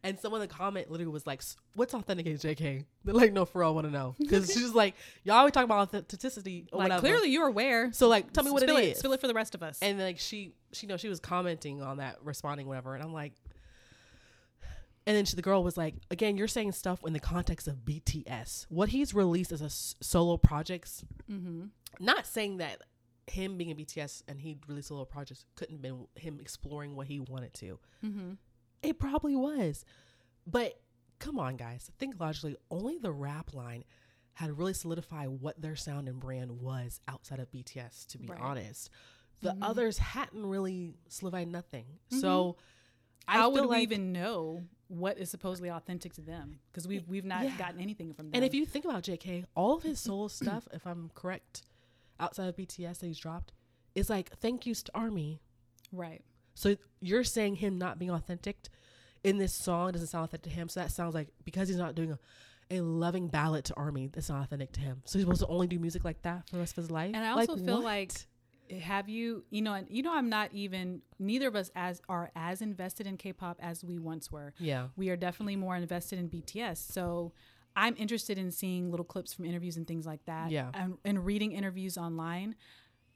And 0.05 0.19
someone 0.19 0.41
in 0.41 0.49
the 0.49 0.53
comment 0.53 0.91
literally 0.91 1.09
was 1.09 1.25
like, 1.25 1.41
"What's 1.75 1.93
authentic 1.93 2.25
to 2.25 2.33
JK?" 2.33 2.83
They're 3.05 3.13
like, 3.13 3.31
"No, 3.31 3.45
for 3.45 3.61
real, 3.61 3.69
I 3.69 3.71
want 3.71 3.87
to 3.87 3.91
know." 3.91 4.15
Because 4.19 4.51
she's 4.53 4.73
like, 4.73 4.95
"Y'all 5.23 5.37
always 5.37 5.53
talk 5.53 5.63
about 5.63 5.95
authenticity 5.95 6.67
or 6.73 6.79
like, 6.79 6.85
whatever." 6.89 6.99
clearly 6.99 7.29
you're 7.29 7.47
aware. 7.47 7.93
so 7.93 8.09
like, 8.09 8.33
tell 8.33 8.43
me 8.43 8.51
what 8.51 8.63
spill 8.63 8.75
it 8.75 8.83
is. 8.83 8.99
Spill 8.99 9.13
it 9.13 9.21
for 9.21 9.27
the 9.27 9.33
rest 9.33 9.55
of 9.55 9.63
us. 9.63 9.79
And 9.81 9.97
like 9.97 10.19
she, 10.19 10.55
she 10.73 10.87
know 10.87 10.97
she 10.97 11.07
was 11.07 11.21
commenting 11.21 11.81
on 11.81 11.97
that, 11.97 12.17
responding 12.21 12.67
whatever, 12.67 12.95
and 12.95 13.03
I'm 13.03 13.13
like, 13.13 13.31
and 15.05 15.15
then 15.17 15.25
she, 15.25 15.35
the 15.35 15.41
girl 15.41 15.63
was 15.63 15.75
like, 15.77 15.95
again, 16.11 16.37
you're 16.37 16.47
saying 16.47 16.71
stuff 16.73 16.99
in 17.05 17.13
the 17.13 17.19
context 17.19 17.67
of 17.67 17.77
BTS. 17.85 18.65
What 18.69 18.89
he's 18.89 19.13
released 19.13 19.51
as 19.51 19.61
a 19.61 19.65
s- 19.65 19.95
solo 20.01 20.37
projects, 20.37 21.03
mm-hmm. 21.29 21.65
not 21.99 22.25
saying 22.25 22.57
that 22.57 22.81
him 23.27 23.57
being 23.57 23.69
in 23.69 23.77
BTS 23.77 24.23
and 24.27 24.39
he 24.39 24.57
released 24.67 24.89
solo 24.89 25.05
projects 25.05 25.45
couldn't 25.55 25.75
have 25.75 25.81
been 25.81 26.07
him 26.15 26.39
exploring 26.39 26.95
what 26.95 27.07
he 27.07 27.19
wanted 27.19 27.53
to. 27.55 27.79
Mm-hmm. 28.03 28.31
It 28.81 28.99
probably 28.99 29.35
was, 29.35 29.85
but 30.45 30.73
come 31.19 31.39
on, 31.39 31.55
guys, 31.55 31.89
think 31.99 32.15
logically. 32.19 32.57
Only 32.69 32.97
the 32.97 33.11
rap 33.13 33.53
line 33.53 33.85
had 34.33 34.57
really 34.57 34.73
solidified 34.73 35.29
what 35.29 35.61
their 35.61 35.75
sound 35.75 36.09
and 36.09 36.19
brand 36.19 36.51
was 36.59 36.99
outside 37.07 37.39
of 37.39 37.51
BTS, 37.51 38.07
to 38.07 38.17
be 38.17 38.27
Right. 38.27 38.39
honest. 38.41 38.89
The 39.41 39.51
Mhm. 39.51 39.59
others 39.61 39.97
hadn't 39.99 40.45
really 40.45 40.95
solidified 41.07 41.47
nothing. 41.49 41.85
So 42.09 42.57
I 43.27 43.33
How 43.33 43.49
would 43.49 43.61
we 43.63 43.67
like, 43.67 43.83
even 43.83 44.11
know 44.11 44.63
what 44.87 45.17
is 45.17 45.29
supposedly 45.29 45.69
authentic 45.69 46.13
to 46.13 46.21
them? 46.21 46.59
Because 46.71 46.87
we've 46.87 47.07
we've 47.07 47.25
not 47.25 47.43
Yeah. 47.43 47.57
gotten 47.57 47.79
anything 47.79 48.13
from 48.13 48.25
them. 48.27 48.35
and 48.35 48.43
if 48.45 48.53
you 48.53 48.65
think 48.65 48.85
about 48.85 49.03
JK, 49.03 49.45
all 49.55 49.75
of 49.77 49.83
his 49.83 49.99
soul 49.99 50.29
stuff, 50.41 50.67
if 50.73 50.85
I'm 50.85 51.09
correct, 51.15 51.63
outside 52.19 52.47
of 52.49 52.55
BTS 52.55 52.99
that 52.99 53.05
he's 53.07 53.17
dropped, 53.17 53.53
is 53.95 54.09
like 54.09 54.31
thank 54.39 54.65
yous 54.65 54.83
to 54.83 54.91
Army. 54.95 55.41
right, 55.91 56.21
So 56.53 56.75
you're 57.01 57.23
saying 57.23 57.55
him 57.57 57.77
not 57.77 57.97
being 57.99 58.11
authentic 58.11 58.57
in 59.23 59.37
this 59.37 59.53
song 59.53 59.91
doesn't 59.93 60.07
sound 60.07 60.25
authentic 60.25 60.51
to 60.51 60.55
him. 60.55 60.67
So 60.69 60.81
that 60.81 60.91
sounds 60.91 61.13
like 61.15 61.29
because 61.45 61.69
he's 61.69 61.77
not 61.77 61.95
doing 61.95 62.11
a, 62.11 62.19
a 62.69 62.81
loving 62.81 63.29
ballad 63.29 63.63
to 63.65 63.73
Army, 63.75 64.09
that's 64.11 64.29
not 64.29 64.43
authentic 64.43 64.73
to 64.73 64.79
him. 64.81 65.01
So 65.05 65.17
he's 65.17 65.23
supposed 65.25 65.41
to 65.41 65.47
only 65.47 65.67
do 65.67 65.79
music 65.79 66.03
like 66.03 66.21
that 66.23 66.47
for 66.49 66.55
the 66.55 66.59
rest 66.59 66.73
of 66.77 66.83
his 66.83 66.91
life. 66.91 67.11
And 67.15 67.23
I 67.23 67.29
also 67.29 67.55
feel 67.55 67.75
what? 67.75 67.83
like 67.83 68.11
have 68.79 69.09
you 69.09 69.43
you 69.49 69.61
know 69.61 69.73
and 69.73 69.87
you 69.89 70.03
know 70.03 70.13
I'm 70.13 70.29
not 70.29 70.49
even 70.53 71.01
neither 71.19 71.47
of 71.47 71.55
us 71.55 71.71
as 71.75 72.01
are 72.09 72.31
as 72.35 72.61
invested 72.61 73.07
in 73.07 73.17
K-pop 73.17 73.57
as 73.61 73.83
we 73.83 73.97
once 73.99 74.31
were. 74.31 74.53
yeah, 74.59 74.87
We 74.95 75.09
are 75.09 75.15
definitely 75.15 75.55
more 75.55 75.75
invested 75.75 76.19
in 76.19 76.29
BTS. 76.29 76.77
So 76.91 77.33
I'm 77.75 77.95
interested 77.97 78.37
in 78.37 78.51
seeing 78.51 78.91
little 78.91 79.05
clips 79.05 79.33
from 79.33 79.45
interviews 79.45 79.77
and 79.77 79.87
things 79.87 80.05
like 80.05 80.23
that. 80.25 80.51
Yeah. 80.51 80.69
And, 80.73 80.97
and 81.03 81.25
reading 81.25 81.51
interviews 81.53 81.97
online. 81.97 82.55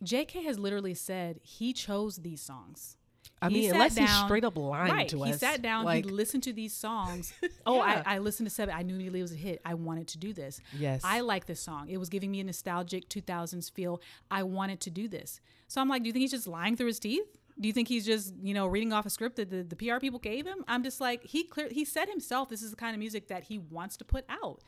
JK 0.03 0.43
has 0.45 0.59
literally 0.59 0.93
said 0.93 1.39
he 1.43 1.73
chose 1.73 2.17
these 2.17 2.41
songs. 2.41 2.97
I 3.41 3.49
He 3.49 3.61
mean, 3.61 3.71
unless 3.71 3.97
he's 3.97 4.11
straight 4.11 4.43
up 4.43 4.57
lying 4.57 4.91
right. 4.91 5.09
to 5.09 5.23
us. 5.23 5.27
he 5.27 5.33
sat 5.33 5.61
down, 5.61 5.85
Like, 5.85 6.05
he 6.05 6.11
listened 6.11 6.43
to 6.43 6.53
these 6.53 6.73
songs. 6.73 7.33
oh, 7.65 7.75
Yeah. 7.77 8.03
I, 8.05 8.15
I 8.15 8.17
listened 8.17 8.49
to 8.49 8.53
seven. 8.53 8.73
I 8.75 8.81
knew 8.81 8.97
Nearly 8.97 9.21
was 9.21 9.31
a 9.31 9.35
hit. 9.35 9.61
I 9.63 9.75
wanted 9.75 10.07
to 10.09 10.17
do 10.17 10.33
this. 10.33 10.59
yes, 10.77 11.01
I 11.03 11.21
like 11.21 11.45
this 11.45 11.59
song. 11.59 11.89
It 11.89 11.97
was 11.97 12.09
giving 12.09 12.31
me 12.31 12.39
a 12.39 12.43
nostalgic 12.43 13.09
2000s 13.09 13.71
feel. 13.71 14.01
I 14.31 14.43
wanted 14.43 14.79
to 14.81 14.89
do 14.89 15.07
this. 15.07 15.39
So 15.67 15.81
I'm 15.81 15.89
like, 15.89 16.03
do 16.03 16.07
you 16.07 16.13
think 16.13 16.21
he's 16.21 16.31
just 16.31 16.47
lying 16.47 16.75
through 16.75 16.87
his 16.87 16.99
teeth? 16.99 17.25
Do 17.59 17.67
you 17.67 17.73
think 17.73 17.87
he's 17.87 18.05
just, 18.05 18.35
you 18.41 18.53
know, 18.53 18.67
reading 18.67 18.93
off 18.93 19.05
a 19.07 19.09
script 19.09 19.37
that 19.37 19.49
the, 19.49 19.63
the 19.63 19.75
PR 19.75 19.97
people 19.99 20.19
gave 20.19 20.45
him? 20.45 20.63
I'm 20.67 20.83
just 20.83 21.01
like, 21.01 21.23
he 21.23 21.43
clear 21.43 21.67
he 21.71 21.85
said 21.85 22.07
himself 22.07 22.49
this 22.49 22.61
is 22.61 22.69
the 22.69 22.77
kind 22.77 22.93
of 22.93 22.99
music 22.99 23.27
that 23.29 23.45
he 23.45 23.57
wants 23.57 23.97
to 23.97 24.05
put 24.05 24.25
out. 24.29 24.61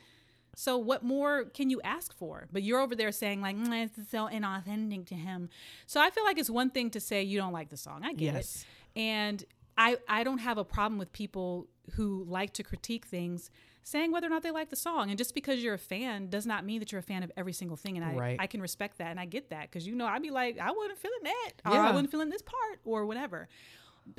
So 0.56 0.76
what 0.76 1.02
more 1.02 1.44
can 1.44 1.70
you 1.70 1.80
ask 1.82 2.12
for? 2.12 2.46
But 2.52 2.62
you're 2.62 2.80
over 2.80 2.94
there 2.94 3.12
saying 3.12 3.40
like, 3.40 3.56
mm, 3.56 3.84
it's 3.84 4.10
so 4.10 4.28
inauthentic 4.28 5.06
to 5.06 5.14
him. 5.14 5.48
So 5.86 6.00
I 6.00 6.10
feel 6.10 6.24
like 6.24 6.38
it's 6.38 6.50
one 6.50 6.70
thing 6.70 6.90
to 6.90 7.00
say 7.00 7.22
you 7.22 7.38
don't 7.38 7.52
like 7.52 7.70
the 7.70 7.76
song. 7.76 8.02
I 8.04 8.12
get 8.12 8.34
Yes. 8.34 8.64
it. 8.96 9.00
And 9.00 9.44
I 9.78 9.96
I 10.08 10.24
don't 10.24 10.38
have 10.38 10.58
a 10.58 10.64
problem 10.64 10.98
with 10.98 11.12
people 11.12 11.68
who 11.92 12.24
like 12.28 12.52
to 12.54 12.62
critique 12.62 13.06
things 13.06 13.50
saying 13.82 14.12
whether 14.12 14.26
or 14.26 14.30
not 14.30 14.42
they 14.42 14.50
like 14.50 14.68
the 14.68 14.76
song. 14.76 15.08
And 15.08 15.16
just 15.16 15.34
because 15.34 15.62
you're 15.62 15.74
a 15.74 15.78
fan 15.78 16.28
does 16.28 16.46
not 16.46 16.64
mean 16.66 16.80
that 16.80 16.92
you're 16.92 16.98
a 16.98 17.02
fan 17.02 17.22
of 17.22 17.32
every 17.36 17.52
single 17.54 17.76
thing. 17.76 17.96
And 17.96 18.04
I, 18.04 18.14
Right. 18.14 18.36
I 18.38 18.46
can 18.46 18.60
respect 18.60 18.98
that 18.98 19.08
and 19.10 19.18
I 19.18 19.24
get 19.24 19.50
that 19.50 19.62
because 19.70 19.86
you 19.86 19.94
know 19.94 20.06
I'd 20.06 20.20
be 20.22 20.30
like, 20.30 20.58
I 20.58 20.70
wasn't 20.70 20.98
feeling 20.98 21.22
that 21.24 21.52
or 21.64 21.72
I 21.78 21.90
wasn't 21.92 22.10
feeling 22.10 22.28
this 22.28 22.42
part 22.42 22.80
or 22.84 23.06
whatever. 23.06 23.48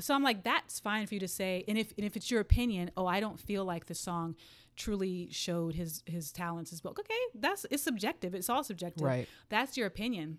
So 0.00 0.14
I'm 0.14 0.22
like, 0.22 0.42
that's 0.42 0.80
fine 0.80 1.06
for 1.06 1.14
you 1.14 1.20
to 1.20 1.28
say. 1.28 1.64
And 1.68 1.76
if 1.78 1.92
and 1.96 2.04
if 2.06 2.16
it's 2.16 2.30
your 2.30 2.40
opinion, 2.40 2.90
oh, 2.96 3.06
I 3.06 3.20
don't 3.20 3.38
feel 3.38 3.64
like 3.64 3.86
the 3.86 3.94
song 3.94 4.36
truly 4.82 5.28
showed 5.30 5.74
his 5.74 6.02
his 6.06 6.32
talents, 6.32 6.70
his 6.70 6.80
book. 6.80 6.98
Okay, 6.98 7.14
that's 7.34 7.64
it's 7.70 7.82
subjective. 7.82 8.34
It's 8.34 8.50
all 8.50 8.64
subjective. 8.64 9.04
Right. 9.04 9.28
That's 9.48 9.76
your 9.76 9.86
opinion. 9.86 10.38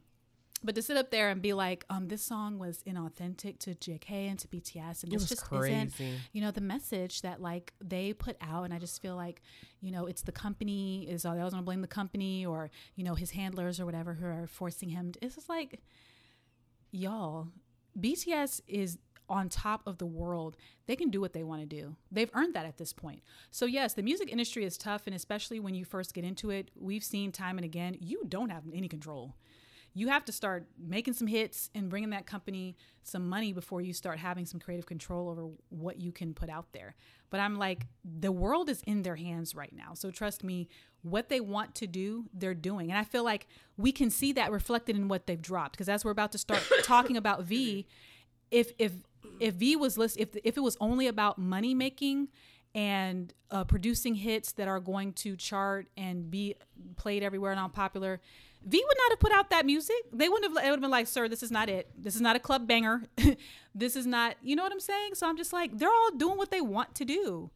But 0.66 0.76
to 0.76 0.82
sit 0.82 0.96
up 0.96 1.12
there 1.12 1.30
and 1.30 1.42
be 1.42 1.52
like, 1.52 1.84
um, 1.90 2.08
this 2.08 2.24
song 2.24 2.58
was 2.58 2.82
inauthentic 2.88 3.60
to 3.60 3.76
JK 3.76 4.10
and 4.30 4.40
to 4.40 4.48
BTS, 4.48 5.04
and 5.04 5.12
it 5.12 5.20
this 5.20 5.28
just 5.28 5.44
crazy. 5.44 5.74
isn't, 5.74 6.20
you 6.32 6.42
know, 6.42 6.52
the 6.52 6.62
message 6.62 7.22
that 7.22 7.42
like 7.42 7.74
they 7.84 8.14
put 8.14 8.38
out. 8.40 8.64
And 8.64 8.74
I 8.74 8.80
just 8.80 9.02
feel 9.02 9.16
like, 9.16 9.42
you 9.82 9.92
know, 9.92 10.06
it's 10.06 10.22
the 10.22 10.32
company 10.32 11.06
is 11.10 11.26
I 11.26 11.36
was 11.44 11.54
gonna 11.54 11.64
blame 11.64 11.82
the 11.82 11.88
company 11.88 12.46
or 12.46 12.70
you 12.96 13.04
know 13.04 13.16
his 13.16 13.32
handlers 13.32 13.80
or 13.80 13.86
whatever 13.86 14.14
who 14.14 14.26
are 14.26 14.48
forcing 14.48 14.90
him. 14.90 15.12
To, 15.12 15.26
it's 15.26 15.36
just 15.36 15.50
like, 15.50 15.82
y'all, 16.92 17.50
BTS 18.00 18.62
is 18.68 18.98
on 19.30 19.50
top 19.50 19.86
of 19.86 19.98
the 19.98 20.06
world. 20.06 20.58
They 20.88 20.96
can 20.96 21.10
do 21.10 21.22
what 21.22 21.34
they 21.34 21.44
want 21.44 21.62
to 21.62 21.68
do. 21.68 21.96
They've 22.12 22.32
earned 22.34 22.54
that 22.56 22.66
at 22.66 22.78
this 22.78 22.94
point. 22.94 23.22
So 23.52 23.66
yes, 23.66 23.94
the 23.94 24.04
music 24.04 24.32
industry 24.32 24.66
is 24.66 24.78
tough, 24.78 25.04
and 25.06 25.16
especially 25.16 25.60
when 25.60 25.76
you 25.76 25.86
first 25.86 26.14
get 26.14 26.24
into 26.24 26.50
it, 26.50 26.72
we've 26.76 27.04
seen 27.04 27.32
time 27.32 27.58
and 27.58 27.66
again 27.66 27.98
you 28.00 28.24
don't 28.28 28.50
have 28.50 28.64
any 28.74 28.88
control. 28.88 29.36
You 29.96 30.08
have 30.08 30.26
to 30.26 30.32
start 30.32 30.68
making 30.80 31.14
some 31.14 31.28
hits 31.28 31.70
and 31.76 31.88
bringing 31.88 32.10
that 32.12 32.26
company 32.26 32.76
some 33.04 33.30
money 33.30 33.54
before 33.54 33.82
you 33.82 33.94
start 33.94 34.18
having 34.18 34.46
some 34.46 34.60
creative 34.60 34.88
control 34.88 35.30
over 35.30 35.50
what 35.70 36.02
you 36.02 36.12
can 36.12 36.34
put 36.34 36.50
out 36.50 36.74
there. 36.74 36.96
But 37.30 37.40
I'm 37.40 37.58
like, 37.58 37.86
the 38.04 38.32
world 38.32 38.70
is 38.70 38.82
in 38.88 39.04
their 39.04 39.16
hands 39.16 39.54
right 39.54 39.74
now. 39.76 39.94
So 39.94 40.10
trust 40.10 40.44
me, 40.44 40.68
what 41.04 41.30
they 41.30 41.40
want 41.40 41.76
to 41.76 41.88
do, 41.88 42.26
they're 42.34 42.56
doing. 42.56 42.90
And 42.90 42.98
I 42.98 43.04
feel 43.04 43.24
like 43.24 43.48
we 43.78 43.92
can 43.92 44.10
see 44.10 44.32
that 44.34 44.52
reflected 44.52 44.96
in 44.96 45.08
what 45.10 45.28
they've 45.28 45.42
dropped. 45.42 45.74
Because 45.74 45.90
as 45.90 46.04
we're 46.04 46.12
about 46.12 46.32
to 46.32 46.38
start 46.38 46.64
talking 46.84 47.18
about 47.18 47.44
V, 47.44 47.86
if 48.50 48.72
if 48.80 48.94
if 49.40 49.56
V 49.56 49.76
was 49.76 49.98
list 49.98 50.18
if 50.20 50.30
if 50.44 50.58
it 50.58 50.62
was 50.62 50.78
only 50.80 51.08
about 51.08 51.38
money 51.38 51.74
making 51.74 52.30
and 52.76 53.34
uh, 53.52 53.64
producing 53.64 54.16
hits 54.16 54.54
that 54.54 54.68
are 54.68 54.80
going 54.80 55.14
to 55.14 55.36
chart 55.36 55.88
and 55.96 56.32
be 56.32 56.56
played 56.96 57.22
everywhere 57.22 57.52
and 57.52 57.60
unpopular, 57.60 58.20
V 58.66 58.84
would 58.86 58.98
not 58.98 59.12
have 59.12 59.20
put 59.20 59.32
out 59.32 59.50
that 59.50 59.66
music. 59.66 59.96
They 60.12 60.30
wouldn't 60.30 60.54
have. 60.54 60.66
It 60.66 60.70
would 60.70 60.76
have 60.76 60.82
been 60.82 60.92
like, 60.92 61.08
"Sir, 61.08 61.28
this 61.28 61.44
is 61.44 61.52
not 61.52 61.70
it. 61.70 61.90
This 61.98 62.16
is 62.16 62.22
not 62.22 62.36
a 62.36 62.40
club 62.40 62.68
banger. 62.68 63.04
this 63.76 63.96
is 63.96 64.06
not." 64.06 64.36
You 64.42 64.56
know 64.56 64.64
what 64.64 64.72
I'm 64.72 64.80
saying? 64.80 65.16
So 65.16 65.28
I'm 65.28 65.38
just 65.38 65.54
like, 65.54 65.78
they're 65.78 65.90
all 65.90 66.12
doing 66.16 66.38
what 66.38 66.52
they 66.52 66.62
want 66.62 66.96
to 66.96 67.06
do. 67.06 67.52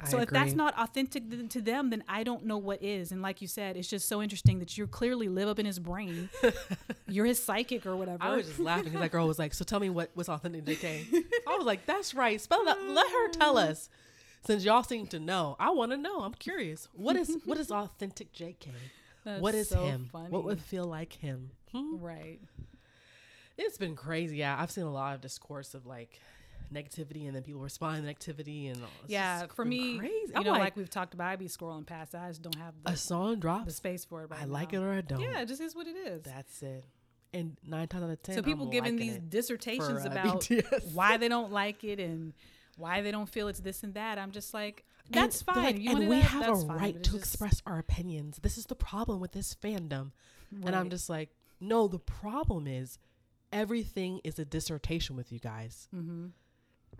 I 0.00 0.08
So 0.08 0.18
if 0.18 0.30
that's 0.30 0.54
not 0.54 0.74
authentic 0.76 1.30
th- 1.30 1.48
to 1.50 1.60
them, 1.60 1.90
then 1.90 2.02
I 2.08 2.24
don't 2.24 2.44
know 2.44 2.58
what 2.58 2.82
is. 2.82 3.12
And 3.12 3.22
like 3.22 3.40
you 3.40 3.46
said, 3.48 3.76
it's 3.76 3.88
just 3.88 4.08
so 4.08 4.20
interesting 4.22 4.58
that 4.58 4.76
you 4.76 4.86
clearly 4.86 5.28
live 5.28 5.48
up 5.48 5.58
in 5.58 5.66
his 5.66 5.78
brain. 5.78 6.30
You're 7.08 7.26
his 7.26 7.42
psychic 7.42 7.86
or 7.86 7.96
whatever. 7.96 8.22
I 8.22 8.36
was 8.36 8.46
just 8.46 8.58
laughing 8.58 8.84
because 8.84 9.00
that 9.00 9.12
girl 9.12 9.26
was 9.28 9.38
like, 9.38 9.54
"So 9.54 9.64
tell 9.64 9.80
me 9.80 9.90
what 9.90 10.10
what's 10.14 10.28
authentic 10.28 10.64
JK." 10.64 11.06
I 11.48 11.56
was 11.56 11.66
like, 11.66 11.86
"That's 11.86 12.14
right. 12.14 12.40
Spell 12.40 12.62
it 12.62 12.68
out. 12.68 12.82
Let 12.82 13.10
her 13.10 13.28
tell 13.30 13.56
us." 13.56 13.88
Since 14.46 14.64
y'all 14.64 14.82
seem 14.82 15.06
to 15.06 15.18
know, 15.18 15.56
I 15.58 15.70
want 15.70 15.92
to 15.92 15.96
know. 15.96 16.20
I'm 16.20 16.34
curious. 16.34 16.88
What 16.92 17.16
is 17.16 17.38
what 17.44 17.58
is 17.58 17.70
authentic 17.70 18.32
JK? 18.34 18.66
That's 19.24 19.40
what 19.40 19.54
is 19.54 19.68
so 19.70 19.84
him? 19.84 20.08
funny. 20.12 20.28
What 20.28 20.44
would 20.44 20.60
feel 20.60 20.84
like 20.84 21.14
him? 21.14 21.50
Hmm? 21.72 21.96
right? 21.98 22.40
It's 23.56 23.78
been 23.78 23.96
crazy. 23.96 24.38
Yeah, 24.38 24.56
I've 24.58 24.70
seen 24.70 24.84
a 24.84 24.92
lot 24.92 25.14
of 25.14 25.20
discourse 25.20 25.74
of 25.74 25.86
like 25.86 26.20
negativity, 26.72 27.26
and 27.26 27.34
then 27.34 27.42
people 27.42 27.60
responding 27.60 28.04
to 28.04 28.12
negativity, 28.14 28.70
and 28.72 28.82
all. 28.82 28.88
It's 29.02 29.12
Yeah, 29.12 29.46
for 29.54 29.64
me, 29.64 29.98
crazy. 29.98 30.14
you 30.28 30.32
I'm 30.34 30.42
know, 30.44 30.50
like, 30.52 30.60
like, 30.60 30.76
we've 30.76 30.90
talked 30.90 31.14
about, 31.14 31.28
I 31.28 31.36
be 31.36 31.46
scrolling 31.48 31.86
past. 31.86 32.14
I 32.14 32.28
just 32.28 32.42
don't 32.42 32.54
have 32.56 32.74
a 32.86 32.96
song 32.96 33.40
song 33.42 33.64
the 33.64 33.72
space 33.72 34.04
for 34.04 34.22
it. 34.22 34.30
Right 34.30 34.42
I 34.42 34.44
like 34.44 34.72
now. 34.72 34.80
it 34.80 34.84
or 34.84 34.92
I 34.92 35.00
don't. 35.00 35.20
Yeah, 35.20 35.40
it 35.40 35.46
just 35.48 35.60
is 35.60 35.74
what 35.74 35.86
it 35.86 35.96
is. 35.96 36.22
that's 36.22 36.62
it. 36.62 36.84
And 37.32 37.56
nine 37.66 37.88
times 37.88 38.04
out 38.04 38.10
of 38.10 38.22
ten, 38.22 38.36
so 38.36 38.42
people 38.42 38.66
I'm 38.66 38.70
giving 38.70 38.96
these 38.96 39.18
dissertations 39.18 40.02
for, 40.02 40.08
uh, 40.08 40.12
about 40.12 40.40
BTS. 40.42 40.92
why 40.94 41.16
they 41.16 41.28
don't 41.28 41.50
like 41.52 41.82
it 41.82 41.98
and 41.98 42.32
why 42.76 43.00
they 43.02 43.10
don't 43.10 43.28
feel 43.28 43.48
it's 43.48 43.60
this 43.60 43.82
and 43.82 43.94
that. 43.94 44.18
I'm 44.18 44.30
just 44.30 44.54
like, 44.54 44.84
that's 45.10 45.42
And 45.42 45.54
fine. 45.54 45.64
like, 45.64 45.78
you 45.80 45.90
and 45.96 46.08
we 46.08 46.16
that? 46.16 46.22
have 46.24 46.46
That's 46.46 46.62
a 46.62 46.66
fine, 46.66 46.76
right 46.78 46.94
to 47.02 47.10
just- 47.12 47.16
express 47.16 47.62
our 47.66 47.78
opinions. 47.78 48.38
This 48.42 48.56
is 48.56 48.66
the 48.66 48.74
problem 48.76 49.20
with 49.20 49.32
this 49.32 49.54
fandom. 49.54 50.12
And 50.64 50.76
I'm 50.76 50.88
just 50.90 51.08
like, 51.10 51.30
no, 51.60 51.88
the 51.88 51.98
problem 51.98 52.68
is 52.68 52.98
everything 53.52 54.20
is 54.24 54.38
a 54.38 54.44
dissertation 54.44 55.16
with 55.16 55.32
you 55.32 55.38
guys. 55.40 55.88
Mhm. 55.94 56.30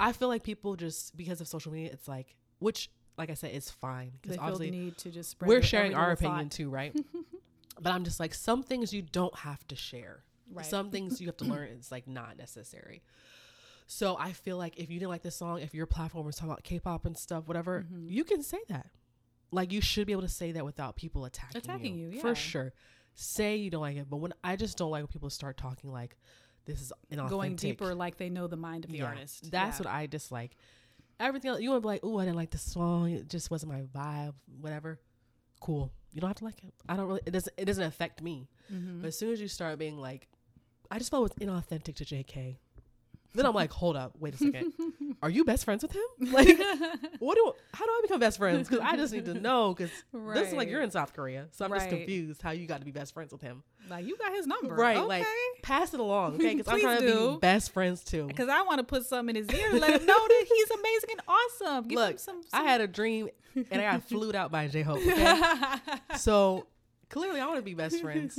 I 0.00 0.12
feel 0.12 0.28
like 0.28 0.42
people 0.42 0.76
just 0.76 1.16
because 1.16 1.40
of 1.40 1.48
social 1.48 1.72
media, 1.72 1.90
it's 1.92 2.09
like, 2.09 2.35
which, 2.59 2.90
like 3.18 3.30
I 3.30 3.35
said, 3.35 3.52
is 3.52 3.70
fine 3.70 4.12
because 4.20 4.38
obviously 4.38 4.70
need 4.70 4.98
to 4.98 5.11
just 5.11 5.30
spread 5.30 5.48
we're 5.48 5.62
sharing 5.62 5.94
our 5.94 6.12
opinion 6.12 6.44
thought. 6.46 6.50
too, 6.52 6.68
right? 6.70 6.94
but 7.80 7.90
I'm 7.92 8.04
just 8.04 8.20
like, 8.20 8.35
some 8.35 8.62
things 8.62 8.92
you 8.92 9.02
don't 9.02 9.37
have 9.38 9.66
to 9.68 9.76
share. 9.76 10.24
Right. 10.52 10.64
Some 10.66 10.90
things 10.92 11.20
you 11.20 11.26
have 11.28 11.37
to 11.38 11.44
learn 11.44 11.68
it's 11.68 11.90
like 11.92 12.07
not 12.09 12.37
necessary. 12.38 13.02
So 13.87 14.16
I 14.18 14.33
feel 14.33 14.57
like 14.57 14.78
if 14.78 14.90
you 14.90 14.98
didn't 14.98 15.11
like 15.11 15.22
this 15.22 15.37
song, 15.37 15.61
if 15.61 15.74
your 15.74 15.87
platform 15.87 16.24
was 16.26 16.37
talking 16.37 16.50
about 16.50 16.62
K-pop 16.64 17.04
and 17.04 17.16
stuff, 17.16 17.46
whatever, 17.46 17.87
Mhm. 17.92 18.11
you 18.11 18.24
can 18.24 18.42
say 18.42 18.61
that. 18.68 18.87
Like 19.50 19.72
you 19.72 19.80
should 19.80 20.07
be 20.07 20.12
able 20.12 20.22
to 20.22 20.28
say 20.28 20.52
that 20.52 20.64
without 20.64 20.96
people 20.96 21.24
attacking, 21.26 21.59
Attacking 21.59 21.96
you, 21.96 22.09
yeah. 22.11 22.20
for 22.20 22.35
sure. 22.35 22.72
Say 23.14 23.57
you 23.57 23.70
don't 23.70 23.83
like 23.83 23.96
it, 23.96 24.09
but 24.11 24.16
when 24.16 24.33
I 24.42 24.57
just 24.57 24.76
don't 24.78 24.90
like 24.90 25.02
when 25.02 25.09
people 25.09 25.30
start 25.30 25.57
talking 25.57 25.92
like 25.92 26.16
this 26.64 26.81
is 26.81 26.92
inauthentic. 27.12 27.29
going 27.29 27.57
deeper, 27.57 27.94
like 27.94 28.17
they 28.17 28.31
know 28.31 28.46
the 28.46 28.56
mind 28.56 28.85
of 28.85 28.90
the 28.90 28.98
Yeah, 28.98 29.06
artist. 29.06 29.50
That's 29.50 29.79
Yeah. 29.81 29.87
what 29.87 29.94
I 29.94 30.06
dislike. 30.06 30.56
Everything 31.21 31.50
else, 31.50 31.60
you 31.60 31.71
want 31.71 31.83
to 31.83 31.87
be 31.87 31.88
like, 31.88 32.00
oh, 32.02 32.19
I 32.19 32.25
didn't 32.25 32.37
like 32.37 32.50
this 32.50 32.62
song. 32.62 33.10
It 33.10 33.29
just 33.29 33.50
wasn't 33.50 33.73
my 33.73 33.83
vibe. 33.83 34.35
Whatever. 34.60 34.98
Cool. 35.60 35.92
You 36.12 36.21
don't 36.21 36.29
have 36.31 36.37
to 36.38 36.44
like 36.44 36.62
it. 36.65 36.75
I 36.88 36.96
don't 36.96 37.06
really. 37.06 37.21
It 37.27 37.31
doesn't. 37.31 37.54
It 37.56 37.65
doesn't 37.67 37.85
affect 37.85 38.23
me. 38.23 38.48
Mhm. 38.73 39.00
But 39.00 39.08
as 39.08 39.19
soon 39.19 39.33
as 39.33 39.40
you 39.40 39.48
start 39.48 39.79
being 39.79 39.98
like, 39.98 40.29
I 40.90 40.98
just 40.98 41.10
felt 41.10 41.31
it 41.31 41.38
was 41.38 41.48
inauthentic 41.48 41.94
to 41.96 42.04
JK. 42.04 42.58
Then 43.35 43.46
I'm 43.46 43.54
like, 43.54 43.72
hold 43.72 43.96
up, 43.96 44.14
wait 44.20 44.35
a 44.35 44.37
second. 44.38 44.72
Are 45.22 45.28
you 45.30 45.44
best 45.44 45.64
friends 45.64 45.82
with 45.82 45.92
him? 45.92 46.02
Like, 46.32 46.48
what 47.18 47.35
do? 47.37 47.52
How 47.72 47.85
do 47.85 47.90
I 47.90 48.00
become 48.02 48.20
best 48.20 48.38
friends? 48.38 48.68
Because 48.68 48.85
I 48.85 48.96
just 48.96 49.12
need 49.12 49.24
to 49.26 49.35
know. 49.35 49.74
Because 49.74 49.90
this 50.35 50.48
is 50.48 50.54
like 50.54 50.68
you're 50.68 50.82
in 50.82 50.90
South 50.90 51.12
Korea, 51.14 51.46
so 51.52 51.64
I'm 51.64 51.72
just 51.72 51.88
confused 51.88 52.42
how 52.42 52.50
you 52.52 52.66
got 52.66 52.78
to 52.78 52.85
be 52.85 52.90
best 52.92 53.12
friends 53.14 53.32
with 53.32 53.40
him. 53.42 53.62
like 53.90 54.04
you 54.06 54.16
got 54.16 54.32
his 54.32 54.46
number, 54.46 54.74
Right? 54.74 54.96
Okay. 54.96 55.06
Like, 55.06 55.26
pass 55.62 55.92
it 55.94 56.00
along, 56.00 56.35
okay? 56.37 56.54
Because 56.54 56.72
I'm 56.72 56.80
trying 56.80 57.00
to 57.00 57.32
be 57.32 57.38
best 57.40 57.72
friends 57.72 58.04
too. 58.04 58.26
because 58.26 58.48
I 58.48 58.62
want 58.62 58.78
to 58.78 58.85
put 58.85 59.04
something 59.06 59.35
in 59.37 59.44
his 59.46 59.52
ear 59.58 59.70
to 59.70 59.78
let 59.78 60.00
him 60.00 60.06
know 60.06 60.28
that 60.28 60.44
he's 60.48 60.70
amazing 60.70 61.10
and 61.12 61.20
awesome. 61.28 61.88
Give 61.88 61.98
him 61.98 62.06
Look, 62.06 62.18
some, 62.18 62.40
I 62.52 62.62
had 62.62 62.80
a 62.80 62.87
dream 62.87 63.28
and 63.54 63.80
I 63.80 63.92
got 63.92 64.04
flued 64.04 64.35
out 64.37 64.50
by 64.52 64.68
J 64.68 64.82
Hope. 64.82 64.98
Okay? 64.98 65.40
so 66.16 66.66
clearly, 67.10 67.40
I 67.40 67.46
want 67.46 67.58
to 67.58 67.62
be 67.62 67.74
best 67.74 68.00
friends 68.00 68.38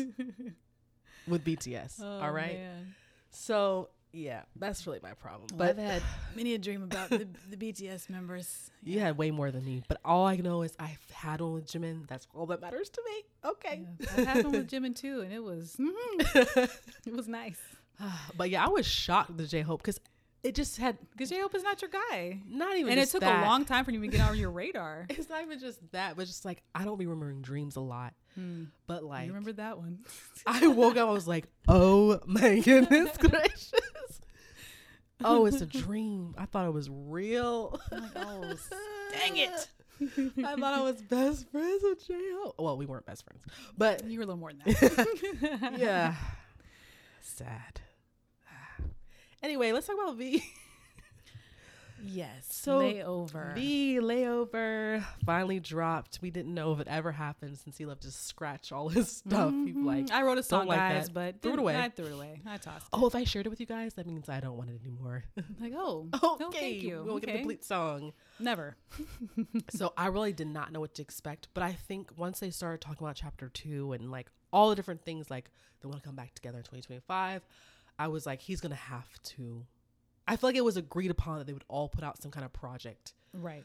with 1.28 1.44
BTS. 1.46 2.02
Oh, 2.02 2.20
all 2.22 2.32
right. 2.32 2.56
man. 2.58 2.96
So 3.32 3.90
yeah, 4.16 4.44
that's 4.56 4.88
really 4.88 5.00
my 5.04 5.14
problem. 5.14 5.48
Well, 5.54 5.74
But 5.74 5.80
I've 5.84 5.92
had 5.92 6.02
many 6.36 6.54
a 6.54 6.58
dream 6.58 6.82
about 6.84 7.10
the, 7.10 7.28
the 7.50 7.58
BTS 7.58 8.10
members. 8.18 8.72
you 8.84 9.00
had 9.00 9.18
way 9.18 9.30
more 9.32 9.52
than 9.52 9.66
me. 9.66 9.84
But 9.88 10.00
all 10.06 10.26
I 10.26 10.38
know 10.38 10.62
is 10.62 10.74
I've 10.80 10.98
had 11.14 11.42
one 11.42 11.54
with 11.54 11.68
Jimin. 11.68 12.08
That's 12.08 12.26
all 12.34 12.46
that 12.48 12.62
matters 12.62 12.90
to 12.90 13.02
me. 13.06 13.50
Okay. 13.52 13.86
Yeah, 14.00 14.08
I 14.18 14.22
had 14.22 14.44
one 14.46 14.54
with 14.54 14.70
Jimin 14.72 14.96
too, 14.96 15.22
and 15.22 15.34
it 15.34 15.44
was 15.44 15.76
mhm, 15.80 16.70
it 17.06 17.14
was 17.14 17.28
nice. 17.28 17.60
but 18.38 18.50
yeah, 18.50 18.66
I 18.66 18.70
was 18.70 18.86
shocked 18.86 19.32
with 19.32 19.50
J 19.50 19.62
Hope 19.62 19.82
because 19.82 20.00
it 20.44 20.54
just 20.54 20.78
had 20.78 20.98
Because 21.12 21.30
J 21.30 21.42
Hope 21.42 21.56
is 21.56 21.64
not 21.64 21.82
your 21.82 21.90
guy, 21.90 22.40
not 22.48 22.78
even. 22.78 22.92
and 22.92 23.00
it 23.00 23.10
took 23.10 23.22
that. 23.22 23.44
a 23.44 23.46
long 23.48 23.66
time 23.66 23.84
for 23.84 23.90
you 23.92 24.00
to 24.00 24.08
get 24.08 24.22
on 24.22 24.38
your 24.38 24.52
radar. 24.52 25.08
It's 25.10 25.28
not 25.28 25.42
even 25.42 25.60
just 25.60 25.80
that, 25.92 26.16
but 26.16 26.28
just 26.28 26.46
like 26.46 26.62
I 26.76 26.86
don't 26.86 26.98
be 27.00 27.08
remembering 27.08 27.42
dreams 27.42 27.76
a 27.78 27.82
lot. 27.82 28.14
Hmm. 28.36 28.66
But 28.86 29.04
like 29.04 29.28
remember 29.28 29.54
that 29.54 29.78
one. 29.80 30.00
I 30.46 30.68
woke 30.68 30.98
up, 30.98 31.10
I 31.10 31.12
was 31.12 31.28
like, 31.28 31.48
oh 31.68 32.20
my 32.28 32.60
goodness 32.60 33.18
gracious. 33.18 33.74
Oh, 35.24 35.46
it's 35.48 35.62
a 35.62 35.66
dream. 35.66 36.36
I 36.38 36.46
thought 36.46 36.66
it 36.68 36.74
was 36.74 36.90
real. 36.90 37.80
Like, 37.92 38.12
oh, 38.16 38.54
dang 39.14 39.38
it! 39.38 39.68
I 40.02 40.56
thought 40.56 40.74
I 40.74 40.82
was 40.82 41.02
best 41.02 41.50
friends 41.52 41.82
with 41.84 42.06
J 42.08 42.14
Hope. 42.42 42.56
Well, 42.60 42.76
we 42.78 42.86
weren't 42.86 43.06
best 43.06 43.24
friends, 43.26 43.44
but 43.78 44.04
You 44.06 44.20
were 44.20 44.24
a 44.24 44.28
little 44.28 44.40
more 44.40 44.52
than 44.52 44.62
that. 44.74 45.76
yeah, 45.78 46.16
sad. 47.22 47.82
Anyway, 49.44 49.72
let's 49.72 49.86
talk 49.86 49.96
about 50.02 50.18
V. 50.18 50.44
Yes. 52.08 52.48
So, 52.50 52.80
layover. 52.80 53.54
V 53.56 54.00
layover 54.02 55.04
finally 55.26 55.60
dropped. 55.60 56.20
We 56.22 56.30
didn't 56.32 56.54
know 56.54 56.72
if 56.74 56.80
it 56.80 56.88
ever 56.88 57.12
happened 57.12 57.58
since 57.58 57.78
he 57.78 57.86
left 57.86 58.02
to 58.04 58.12
scratch 58.12 58.72
all 58.72 58.90
his 58.90 59.10
stuff. 59.18 59.52
Mhm. 59.52 59.86
like, 59.86 60.12
I 60.12 60.24
wrote 60.24 60.38
a 60.38 60.44
song, 60.44 60.68
like 60.68 60.78
guys, 60.78 61.06
that. 61.08 61.14
but 61.14 61.42
Threw 61.42 61.54
it 61.54 61.60
away. 61.60 61.76
I 61.78 61.90
threw 61.90 62.06
it 62.06 62.14
away. 62.14 62.42
I 62.46 62.58
tossed. 62.58 62.88
oh, 62.94 63.08
if 63.08 63.16
I 63.16 63.24
shared 63.24 63.46
it 63.46 63.50
with 63.50 63.60
you 63.60 63.66
guys, 63.66 63.94
that 63.96 64.06
means 64.08 64.30
I 64.30 64.40
don't 64.40 64.58
want 64.58 64.70
it 64.70 64.80
anymore. 64.84 65.24
Like, 65.60 65.74
oh, 65.76 66.08
okay, 66.44 66.60
thank 66.60 66.84
you. 66.84 67.04
we'll 67.06 67.20
get 67.20 67.30
a 67.30 67.32
Okay. 67.34 67.40
complete 67.40 67.64
song. 67.64 68.12
Never. 68.40 68.76
so 69.70 69.94
I 69.98 70.08
really 70.08 70.34
did 70.34 70.48
not 70.48 70.72
know 70.72 70.80
what 70.80 70.94
to 70.96 71.02
expect. 71.02 71.48
But 71.54 71.64
I 71.64 71.72
think 71.74 72.10
once 72.18 72.40
they 72.40 72.50
started 72.52 72.82
talking 72.82 73.06
about 73.06 73.16
chapter 73.16 73.50
two 73.50 73.94
and 73.94 74.12
like 74.12 74.28
all 74.52 74.70
the 74.70 74.76
different 74.76 75.04
things, 75.04 75.30
like 75.32 75.50
they 75.82 75.88
want 75.88 76.02
to 76.02 76.06
come 76.08 76.16
back 76.16 76.34
together 76.36 76.58
in 76.58 76.64
2025, 76.64 77.42
I 77.98 78.08
was 78.10 78.26
like, 78.26 78.42
he's 78.42 78.60
gonna 78.62 78.76
have 78.76 79.08
to. 79.24 79.66
I 80.28 80.36
feel 80.36 80.50
like 80.50 80.56
it 80.56 80.64
was 80.64 80.78
agreed 80.78 81.12
upon 81.12 81.38
that 81.40 81.48
they 81.48 81.54
would 81.54 81.66
all 81.68 81.88
put 81.90 82.04
out 82.04 82.22
some 82.22 82.32
kind 82.32 82.46
of 82.46 82.52
project. 82.54 83.14
Right. 83.34 83.64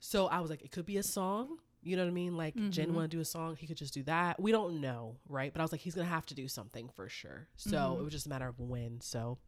So 0.00 0.26
I 0.26 0.40
was 0.40 0.50
like, 0.50 0.62
it 0.62 0.70
could 0.72 0.86
be 0.86 0.96
a 0.96 1.02
song. 1.02 1.58
You 1.82 1.96
know 1.96 2.02
what 2.04 2.08
I 2.10 2.12
mean? 2.14 2.36
Like 2.36 2.54
Jin 2.70 2.90
Mhm. 2.90 2.94
want 2.94 3.10
to 3.10 3.16
do 3.16 3.20
a 3.20 3.24
song, 3.26 3.56
he 3.56 3.66
could 3.66 3.76
just 3.76 3.92
do 3.92 4.02
that. 4.04 4.40
We 4.40 4.52
don't 4.52 4.80
know, 4.80 5.16
right? 5.28 5.52
But 5.52 5.60
I 5.60 5.64
was 5.64 5.72
like, 5.72 5.82
he's 5.82 5.94
gonna 5.94 6.08
have 6.08 6.24
to 6.26 6.34
do 6.34 6.48
something 6.48 6.88
for 6.88 7.08
sure. 7.10 7.48
So 7.56 7.76
Mhm. 7.76 7.98
it 8.00 8.02
was 8.04 8.12
just 8.12 8.24
a 8.26 8.28
matter 8.30 8.48
of 8.48 8.58
when. 8.58 9.00
So, 9.02 9.38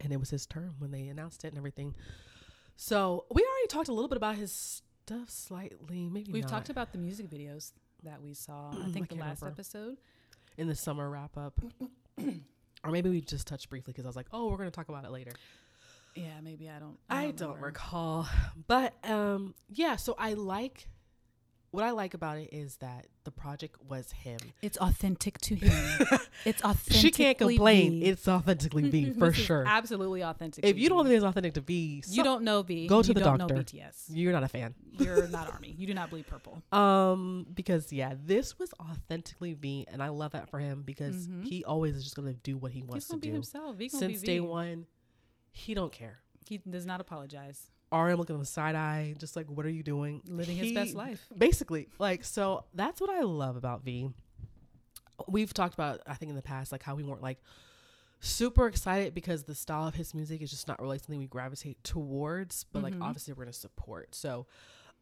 and 0.00 0.12
it 0.12 0.18
was 0.18 0.30
his 0.30 0.46
term 0.46 0.74
when 0.78 0.90
they 0.90 1.06
announced 1.08 1.44
it 1.44 1.48
and 1.48 1.58
everything. 1.58 1.94
So 2.76 3.26
we 3.30 3.42
already 3.42 3.66
talked 3.68 3.88
a 3.88 3.92
little 3.92 4.08
bit 4.08 4.16
about 4.16 4.34
his 4.36 4.52
stuff 4.52 5.30
slightly. 5.30 6.08
Maybe 6.08 6.32
We've 6.32 6.42
not. 6.42 6.50
talked 6.50 6.68
about 6.70 6.90
the 6.92 6.98
music 6.98 7.30
videos 7.30 7.72
that 8.02 8.20
we 8.20 8.34
saw. 8.34 8.72
I 8.72 8.86
I 8.88 8.92
think 8.92 9.08
the 9.08 9.14
last 9.14 9.40
remember. 9.42 9.60
episode. 9.60 9.98
in 10.58 10.66
the 10.68 10.74
summer 10.74 11.08
wrap 11.10 11.36
up, 11.36 11.60
or 12.86 12.90
maybe 12.90 13.10
we 13.10 13.20
just 13.20 13.46
touched 13.46 13.68
briefly 13.68 13.92
because 13.92 14.04
I 14.04 14.08
was 14.08 14.16
like, 14.16 14.26
oh, 14.32 14.48
we're 14.48 14.56
gonna 14.56 14.70
talk 14.70 14.88
about 14.88 15.04
it 15.04 15.10
later. 15.10 15.32
Yeah, 16.14 16.40
maybe 16.42 16.70
I 16.70 16.78
don't. 16.78 16.96
I 17.10 17.30
don't 17.32 17.48
remember. 17.48 17.66
recall, 17.66 18.26
but 18.66 18.94
um, 19.04 19.54
yeah. 19.70 19.96
So 19.96 20.14
I 20.18 20.32
like 20.32 20.88
what 21.76 21.84
I 21.84 21.90
like 21.90 22.14
about 22.14 22.38
it 22.38 22.48
is 22.52 22.76
that 22.78 23.06
the 23.24 23.30
project 23.30 23.76
was 23.86 24.10
him. 24.12 24.38
It's 24.62 24.78
authentic 24.78 25.38
to 25.42 25.54
him. 25.54 26.08
it's 26.46 26.62
authentic. 26.62 26.94
she 26.94 27.10
can't 27.10 27.36
complain. 27.36 28.02
It's 28.02 28.26
authentically 28.26 28.88
V 28.88 29.12
for 29.18 29.30
sure. 29.32 29.62
Absolutely 29.66 30.22
authentic. 30.22 30.64
If 30.64 30.78
you 30.78 30.88
don't 30.88 31.04
think 31.04 31.16
it's 31.16 31.24
authentic 31.24 31.52
to 31.54 31.60
V, 31.60 32.02
you 32.08 32.24
don't 32.24 32.42
know 32.44 32.62
V. 32.62 32.86
go 32.86 33.02
to 33.02 33.08
you 33.08 33.14
the 33.14 33.20
doctor. 33.20 33.54
BTS. 33.54 34.04
You're 34.08 34.32
not 34.32 34.42
a 34.42 34.48
fan. 34.48 34.74
You're 34.92 35.28
not 35.38 35.52
Army. 35.52 35.74
You 35.76 35.86
do 35.86 35.92
not 35.94 36.08
bleed 36.08 36.26
purple. 36.26 36.62
Um, 36.72 37.46
because 37.54 37.92
yeah, 37.92 38.14
this 38.24 38.58
was 38.58 38.72
authentically 38.80 39.52
V, 39.52 39.86
and 39.92 40.02
I 40.02 40.08
love 40.08 40.32
that 40.32 40.48
for 40.48 40.58
him 40.58 40.82
because 40.82 41.28
Mhm. 41.28 41.44
he 41.44 41.62
always 41.62 41.94
is 41.96 42.04
just 42.04 42.16
gonna 42.16 42.32
do 42.32 42.56
what 42.56 42.72
he 42.72 42.82
wants 42.82 43.08
to 43.08 43.16
do. 43.18 43.30
himself. 43.30 43.76
Since 43.88 44.22
day 44.22 44.40
one, 44.40 44.86
he 45.52 45.74
don't 45.74 45.92
care. 45.92 46.20
He 46.48 46.58
does 46.58 46.86
not 46.86 47.00
apologize. 47.00 47.70
RM 47.92 48.16
looking 48.18 48.38
with 48.38 48.48
side 48.48 48.74
eye, 48.74 49.14
just 49.18 49.36
like, 49.36 49.46
what 49.48 49.64
are 49.66 49.70
you 49.70 49.82
doing? 49.82 50.22
Living 50.26 50.56
his 50.56 50.72
best 50.72 50.94
life. 50.94 51.24
Basically, 51.36 51.88
like, 51.98 52.24
so 52.24 52.64
that's 52.74 53.00
what 53.00 53.10
I 53.10 53.20
love 53.22 53.56
about 53.56 53.84
V. 53.84 54.10
We've 55.28 55.52
talked 55.54 55.74
about, 55.74 56.00
I 56.06 56.14
think, 56.14 56.30
in 56.30 56.36
the 56.36 56.42
past, 56.42 56.72
like 56.72 56.82
how 56.82 56.94
we 56.94 57.02
weren't 57.02 57.22
like 57.22 57.38
super 58.20 58.66
excited 58.66 59.14
because 59.14 59.44
the 59.44 59.54
style 59.54 59.86
of 59.86 59.94
his 59.94 60.14
music 60.14 60.42
is 60.42 60.50
just 60.50 60.68
not 60.68 60.80
really 60.80 60.98
something 60.98 61.18
we 61.18 61.26
gravitate 61.26 61.82
towards, 61.84 62.64
but 62.64 62.82
like 62.82 62.94
Mhm. 62.94 63.02
obviously 63.02 63.32
we're 63.34 63.44
gonna 63.44 63.52
support. 63.52 64.14
So, 64.14 64.46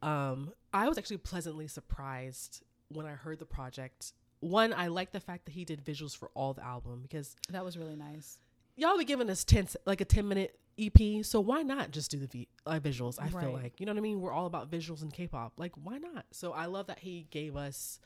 um, 0.02 0.52
I 0.72 0.88
was 0.88 0.98
actually 0.98 1.18
pleasantly 1.18 1.66
surprised 1.68 2.62
when 2.88 3.06
I 3.06 3.12
heard 3.12 3.38
the 3.38 3.46
project. 3.46 4.12
One, 4.40 4.72
I 4.72 4.88
like 4.88 5.12
the 5.12 5.20
fact 5.20 5.46
that 5.46 5.52
he 5.52 5.64
did 5.64 5.82
visuals 5.84 6.14
for 6.16 6.30
all 6.34 6.52
the 6.54 6.62
album 6.64 7.02
because 7.02 7.34
That 7.48 7.64
was 7.64 7.78
really 7.78 7.96
nice. 7.96 8.38
y'all 8.76 8.98
be 8.98 9.04
giving 9.04 9.30
us 9.30 9.42
10 9.44 9.68
like 9.86 10.00
a 10.00 10.04
10 10.04 10.28
minute 10.28 10.58
EP, 10.78 11.24
so 11.24 11.40
why 11.40 11.62
not 11.62 11.90
just 11.90 12.10
do 12.10 12.18
the 12.18 12.26
v- 12.26 12.48
uh, 12.66 12.80
visuals? 12.80 13.18
I 13.20 13.28
feel 13.28 13.52
like 13.52 13.78
you 13.80 13.86
know 13.86 13.92
what 13.92 13.98
I 13.98 14.02
mean. 14.02 14.20
We're 14.20 14.32
all 14.32 14.46
about 14.46 14.70
visuals 14.70 15.02
and 15.02 15.12
K-pop. 15.12 15.52
Like 15.56 15.72
why 15.82 15.98
not? 15.98 16.24
So 16.32 16.52
I 16.52 16.66
love 16.66 16.86
that 16.88 16.98
he 17.00 17.26
gave 17.30 17.56
us 17.56 18.00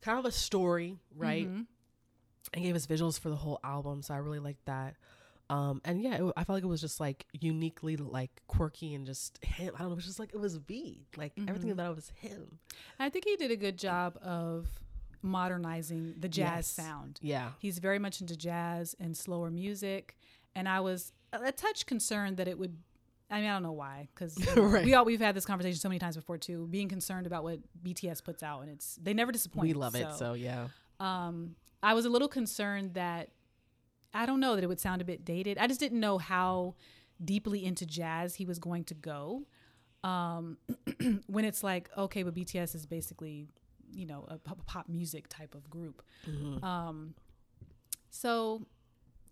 kind 0.00 0.18
of 0.18 0.24
a 0.24 0.32
story, 0.32 0.98
right? 1.14 1.48
Mhm. 1.48 1.66
And 2.54 2.62
gave 2.64 2.76
us 2.76 2.86
visuals 2.86 3.18
for 3.18 3.28
the 3.28 3.36
whole 3.36 3.58
album. 3.64 4.02
So 4.02 4.14
I 4.14 4.18
really 4.18 4.38
like 4.38 4.58
that. 4.66 4.94
Um, 5.50 5.80
and 5.84 6.00
yeah, 6.02 6.14
it, 6.24 6.32
I 6.36 6.44
felt 6.44 6.56
like 6.56 6.64
it 6.64 6.68
was 6.68 6.80
just 6.80 6.98
like 7.00 7.26
uniquely 7.32 7.96
like 7.96 8.42
quirky 8.48 8.94
and 8.94 9.04
just 9.06 9.42
him. 9.44 9.74
I 9.74 9.78
don't 9.78 9.88
know. 9.88 9.92
It 9.92 9.96
was 9.96 10.04
just 10.06 10.18
like 10.18 10.32
it 10.34 10.38
was 10.40 10.56
V. 10.56 11.06
Like 11.16 11.32
everything 11.48 11.70
Mhm. 11.70 11.74
about 11.74 11.90
it 11.92 11.96
was 11.96 12.08
him. 12.16 12.58
I 12.98 13.10
think 13.10 13.24
he 13.24 13.36
did 13.36 13.50
a 13.50 13.56
good 13.56 13.78
job 13.78 14.16
of 14.22 14.66
modernizing 15.22 16.14
the 16.18 16.28
jazz 16.28 16.48
Yes. 16.48 16.66
sound. 16.68 17.18
Yeah. 17.22 17.52
He's 17.58 17.78
very 17.78 17.98
much 17.98 18.20
into 18.20 18.36
jazz 18.36 18.94
and 18.98 19.16
slower 19.16 19.50
music, 19.50 20.16
and 20.54 20.68
I 20.68 20.80
was 20.80 21.12
a 21.42 21.52
touch 21.52 21.86
concerned 21.86 22.36
that 22.38 22.48
it 22.48 22.58
would. 22.58 22.76
I 23.28 23.40
mean, 23.40 23.50
I 23.50 23.54
don't 23.54 23.64
know 23.64 23.72
why, 23.72 24.08
because 24.14 24.38
Right. 24.56 24.84
we 24.84 24.94
all 24.94 25.04
we've 25.04 25.20
had 25.20 25.34
this 25.34 25.44
conversation 25.44 25.78
so 25.78 25.88
many 25.88 25.98
times 25.98 26.14
before 26.16 26.38
too. 26.38 26.68
Being 26.70 26.88
concerned 26.88 27.26
about 27.26 27.42
what 27.42 27.58
BTS 27.82 28.22
puts 28.22 28.42
out, 28.42 28.60
and 28.62 28.70
it's 28.70 28.96
they 29.02 29.14
never 29.14 29.32
disappoint. 29.32 29.66
we 29.66 29.74
love 29.74 29.94
it. 29.96 30.06
So 30.16 30.34
yeah. 30.34 30.68
um, 31.00 31.56
I 31.82 31.94
was 31.94 32.04
a 32.04 32.08
little 32.10 32.28
concerned 32.28 32.94
that 32.94 33.30
I 34.14 34.26
don't 34.26 34.38
know 34.40 34.54
that 34.54 34.62
it 34.62 34.68
would 34.68 34.80
sound 34.80 35.02
a 35.02 35.04
bit 35.04 35.24
dated. 35.24 35.58
I 35.58 35.66
just 35.66 35.80
didn't 35.80 35.98
know 36.00 36.18
how 36.18 36.74
deeply 37.24 37.64
into 37.64 37.84
jazz 37.84 38.36
he 38.36 38.44
was 38.44 38.58
going 38.58 38.84
to 38.84 38.94
go. 38.94 39.42
Um, 40.04 40.58
when 41.26 41.44
it's 41.44 41.64
like, 41.64 41.90
okay, 41.98 42.22
but 42.22 42.32
BTS 42.34 42.76
is 42.76 42.86
basically, 42.86 43.48
you 43.92 44.06
know, 44.06 44.24
a 44.28 44.38
pop, 44.38 44.88
music 44.88 45.26
type 45.28 45.54
of 45.56 45.68
group. 45.68 46.00
Mhm. 46.30 46.62
Um, 46.62 47.14
so 48.10 48.66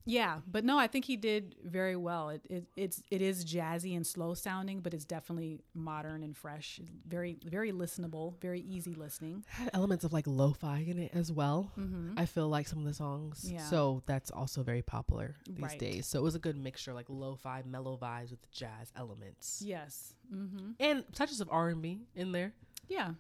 yeah, 0.07 0.41
but 0.47 0.65
no, 0.65 0.79
I 0.79 0.87
think 0.87 1.05
he 1.07 1.17
did 1.17 1.57
very 1.65 1.97
well. 1.97 2.29
It, 2.29 2.43
it 2.51 2.65
it's 2.77 3.03
it 3.11 3.23
is 3.23 3.45
jazzy 3.45 3.97
and 3.97 4.07
slow 4.07 4.35
sounding, 4.35 4.81
but 4.81 4.93
it's 4.93 5.05
definitely 5.05 5.61
modern 5.75 6.23
and 6.23 6.37
fresh. 6.37 6.79
Very 7.07 7.39
very 7.45 7.73
listenable, 7.73 8.39
very 8.41 8.61
easy 8.61 8.95
listening. 8.95 9.45
Had 9.49 9.71
elements 9.73 10.05
of 10.05 10.13
like 10.13 10.27
lo-fi 10.27 10.79
in 10.87 10.99
it 10.99 11.13
as 11.15 11.33
well. 11.33 11.73
Mm-hmm. 11.79 12.19
I 12.19 12.27
feel 12.27 12.49
like 12.49 12.69
some 12.69 12.81
of 12.81 12.85
the 12.85 12.95
songs. 12.95 13.51
Yeah. 13.51 13.65
So 13.65 14.03
that's 14.07 14.31
also 14.31 14.63
very 14.63 14.83
popular 14.83 15.37
these 15.49 15.63
Right. 15.63 15.79
days. 15.79 16.07
So 16.07 16.19
it 16.19 16.23
was 16.23 16.35
a 16.35 16.39
good 16.41 16.57
mixture, 16.57 16.93
like 16.93 17.07
lo-fi, 17.09 17.63
mellow 17.65 17.97
vibes 18.01 18.31
with 18.31 18.51
jazz 18.51 18.93
elements, 18.97 19.63
Yes. 19.65 20.15
Mm-hmm. 20.35 20.73
and 20.81 21.05
touches 21.15 21.41
of 21.41 21.49
R 21.51 21.69
and 21.69 21.81
B 21.81 22.01
in 22.15 22.33
there. 22.33 22.53
Yeah. 22.89 23.13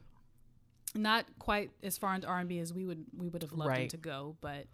Not 0.94 1.24
quite 1.38 1.70
as 1.82 1.98
far 1.98 2.14
into 2.14 2.26
R 2.28 2.38
and 2.38 2.48
B 2.48 2.58
as 2.60 2.72
we 2.72 2.84
would 2.84 3.04
we 3.16 3.28
would 3.28 3.42
have 3.42 3.52
loved 3.52 3.76
him 3.76 3.88
to 3.88 3.96
go, 3.96 4.36
but 4.40 4.66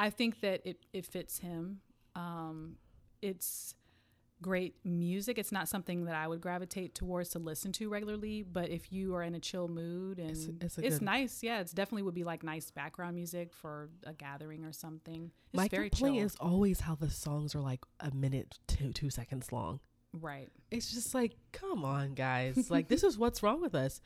I 0.00 0.10
think 0.10 0.40
that 0.40 0.62
it, 0.64 0.78
it 0.92 1.06
fits 1.06 1.38
him. 1.38 1.80
Um, 2.14 2.76
it's 3.22 3.74
great 4.42 4.74
music. 4.84 5.36
It's 5.36 5.52
not 5.52 5.68
something 5.68 6.06
that 6.06 6.14
I 6.14 6.26
would 6.26 6.40
gravitate 6.40 6.94
towards 6.94 7.28
to 7.30 7.38
listen 7.38 7.72
to 7.72 7.90
regularly, 7.90 8.42
but 8.42 8.70
if 8.70 8.90
you 8.90 9.14
are 9.14 9.22
in 9.22 9.34
a 9.34 9.38
chill 9.40 9.68
mood 9.68 10.18
and 10.18 10.30
It's- 10.30 10.48
it's, 10.62 10.78
it's 10.78 10.98
good- 10.98 11.02
nice, 11.04 11.42
yeah, 11.42 11.60
it's 11.60 11.72
definitely 11.72 12.02
would 12.04 12.14
be 12.14 12.24
like 12.24 12.42
nice 12.42 12.70
background 12.70 13.14
music 13.16 13.52
for 13.52 13.90
a 14.04 14.14
gathering 14.14 14.64
or 14.64 14.72
something. 14.72 15.30
It's 15.52 15.56
My 15.56 15.68
very 15.68 15.90
complaint 15.90 16.16
chill. 16.16 16.24
is 16.26 16.36
always 16.36 16.80
how 16.80 16.94
the 16.94 17.10
songs 17.10 17.54
are 17.54 17.60
like 17.60 17.84
a 18.00 18.10
minute 18.14 18.58
to 18.68 18.92
two 18.94 19.10
seconds 19.10 19.52
long. 19.52 19.80
right. 20.14 20.48
It's 20.70 20.90
just 20.90 21.14
like, 21.14 21.36
come 21.52 21.84
on, 21.84 22.14
guys. 22.14 22.70
like, 22.70 22.88
this 22.88 23.02
is 23.04 23.18
what's 23.18 23.42
wrong 23.42 23.60
with 23.60 23.74
us. 23.74 24.00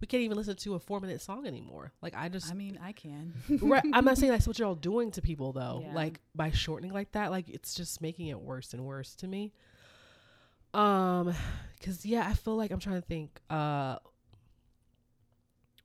We 0.00 0.06
can't 0.06 0.22
even 0.22 0.36
listen 0.36 0.56
to 0.56 0.74
a 0.74 0.78
four 0.78 1.00
minute 1.00 1.20
song 1.20 1.46
anymore. 1.46 1.92
Like, 2.02 2.14
I 2.16 2.28
just, 2.28 2.50
I 2.50 2.54
mean, 2.54 2.78
I 2.82 2.92
can. 2.92 3.32
right, 3.60 3.82
I'm 3.92 4.04
not 4.04 4.16
saying 4.18 4.30
that's 4.30 4.46
what 4.46 4.58
you're 4.58 4.68
all 4.68 4.74
doing 4.74 5.10
to 5.12 5.22
people 5.22 5.52
though. 5.52 5.82
Yeah. 5.84 5.94
Like, 5.94 6.20
by 6.34 6.50
shortening 6.50 6.92
like 6.92 7.12
that, 7.12 7.30
like, 7.30 7.48
it's 7.48 7.74
just 7.74 8.00
making 8.00 8.28
it 8.28 8.40
worse 8.40 8.72
and 8.74 8.84
worse 8.84 9.14
to 9.16 9.26
me. 9.26 9.52
Um, 10.74 11.34
cause 11.82 12.04
yeah, 12.04 12.26
I 12.28 12.34
feel 12.34 12.56
like 12.56 12.70
I'm 12.70 12.78
trying 12.78 13.00
to 13.00 13.06
think, 13.06 13.40
uh, 13.50 13.96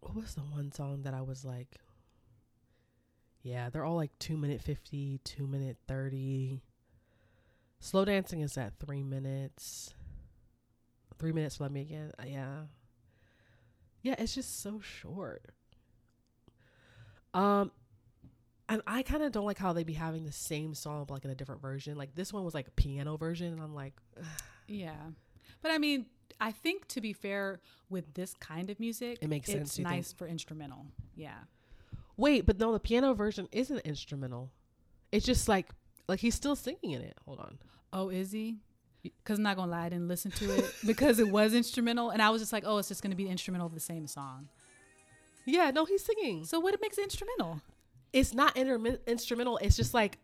what 0.02 0.16
was 0.16 0.36
the 0.36 0.42
one 0.42 0.72
song 0.72 1.04
that 1.04 1.14
I 1.14 1.22
was 1.22 1.46
like, 1.46 1.78
yeah, 3.42 3.70
they're 3.70 3.86
all 3.86 3.96
like 3.96 4.18
two 4.20 4.38
minute 4.38 4.62
50, 4.62 5.20
two 5.24 5.48
minute 5.48 5.78
30. 5.88 6.62
Slow 7.80 8.06
dancing 8.06 8.42
is 8.42 8.58
at 8.58 8.80
three 8.80 9.04
minutes. 9.04 9.94
Three 11.20 11.32
minutes, 11.32 11.60
let 11.60 11.72
me 11.72 11.82
again. 11.82 12.12
Uh, 12.18 12.24
yeah. 12.26 12.56
Yeah, 14.04 14.16
it's 14.20 14.36
just 14.36 14.62
so 14.62 14.80
short. 14.82 15.42
Um, 17.34 17.72
and 18.70 18.82
I 18.86 19.02
kind 19.04 19.24
of 19.24 19.32
don't 19.32 19.46
like 19.46 19.58
how 19.58 19.74
they 19.74 19.84
be 19.84 19.94
having 19.94 20.26
the 20.26 20.32
same 20.32 20.74
song, 20.76 21.06
but 21.08 21.14
like 21.16 21.26
in 21.26 21.32
a 21.32 21.36
different 21.36 21.62
version. 21.62 21.98
Like 21.98 22.14
this 22.16 22.32
one 22.32 22.44
was 22.44 22.54
like 22.54 22.68
a 22.68 22.72
piano 22.72 23.18
version, 23.18 23.52
and 23.54 23.62
I'm 23.62 23.74
like, 23.74 23.94
Yeah. 24.68 24.96
But 25.62 25.72
I 25.72 25.78
mean, 25.78 26.06
I 26.40 26.52
think 26.52 26.88
to 26.90 27.02
be 27.02 27.14
fair 27.14 27.60
with 27.90 28.14
this 28.14 28.34
kind 28.36 28.70
of 28.70 28.80
music, 28.80 29.20
It 29.22 29.30
makes 29.30 29.48
sense, 29.50 29.70
It's 29.72 29.80
you 29.80 29.86
think? 29.86 29.96
nice 29.96 30.14
for 30.14 30.28
instrumental. 30.28 30.86
Yeah. 31.16 31.38
wait, 32.18 32.46
but 32.46 32.60
no, 32.60 32.72
the 32.74 32.80
piano 32.80 33.14
version 33.14 33.48
isn't 33.52 33.80
instrumental. 33.80 34.52
It's 35.12 35.26
just 35.26 35.48
like, 35.48 35.70
like 36.08 36.20
he's 36.20 36.36
still 36.36 36.56
singing 36.56 36.92
in 36.92 37.02
it. 37.02 37.18
Hold 37.26 37.40
on. 37.40 37.58
Oh, 37.92 38.10
is 38.10 38.32
he? 38.32 38.58
Because 39.04 39.38
I'm 39.38 39.44
not 39.44 39.58
gonna 39.58 39.72
lie, 39.72 39.86
I 39.86 39.90
didn't 39.90 40.08
listen 40.08 40.32
to 40.32 40.58
it 40.58 40.74
because 40.86 41.20
it 41.20 41.30
was 41.30 41.54
instrumental, 41.54 42.10
and 42.10 42.22
I 42.22 42.30
was 42.30 42.42
just 42.42 42.54
like, 42.54 42.64
oh, 42.66 42.78
it's 42.78 42.88
just 42.88 43.04
gonna 43.04 43.16
be 43.16 43.26
the 43.26 43.32
instrumental 43.32 43.68
of 43.68 43.74
the 43.74 43.80
same 43.80 44.08
song. 44.08 44.48
Yeah, 45.46 45.72
no, 45.72 45.86
he's 45.86 46.04
singing. 46.04 46.46
So 46.46 46.60
what 46.60 46.80
makes 46.82 46.98
it 46.98 47.04
instrumental? 47.04 47.62
It's 48.14 48.34
not 48.34 48.56
intermi- 48.56 49.06
instrumental. 49.06 49.58
It's 49.58 49.76
just 49.76 49.94
like 49.94 50.20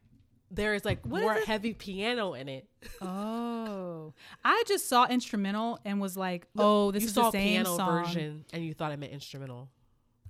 there 0.52 0.74
is 0.74 0.86
like 0.86 1.06
What 1.06 1.22
more 1.22 1.36
is 1.36 1.46
heavy 1.46 1.74
piano 1.74 2.34
in 2.34 2.48
it. 2.48 2.68
Oh, 3.02 4.14
I 4.44 4.64
just 4.68 4.88
saw 4.88 5.08
instrumental 5.08 5.80
and 5.86 6.00
was 6.00 6.16
like, 6.16 6.48
oh, 6.58 6.92
this 6.92 7.04
you 7.04 7.08
is 7.10 7.14
the 7.16 7.32
same 7.32 7.64
piano 7.64 7.76
song. 7.76 8.06
version, 8.06 8.46
and 8.54 8.66
you 8.66 8.74
thought 8.74 8.92
it 8.92 9.00
meant 9.00 9.12
instrumental. 9.12 9.70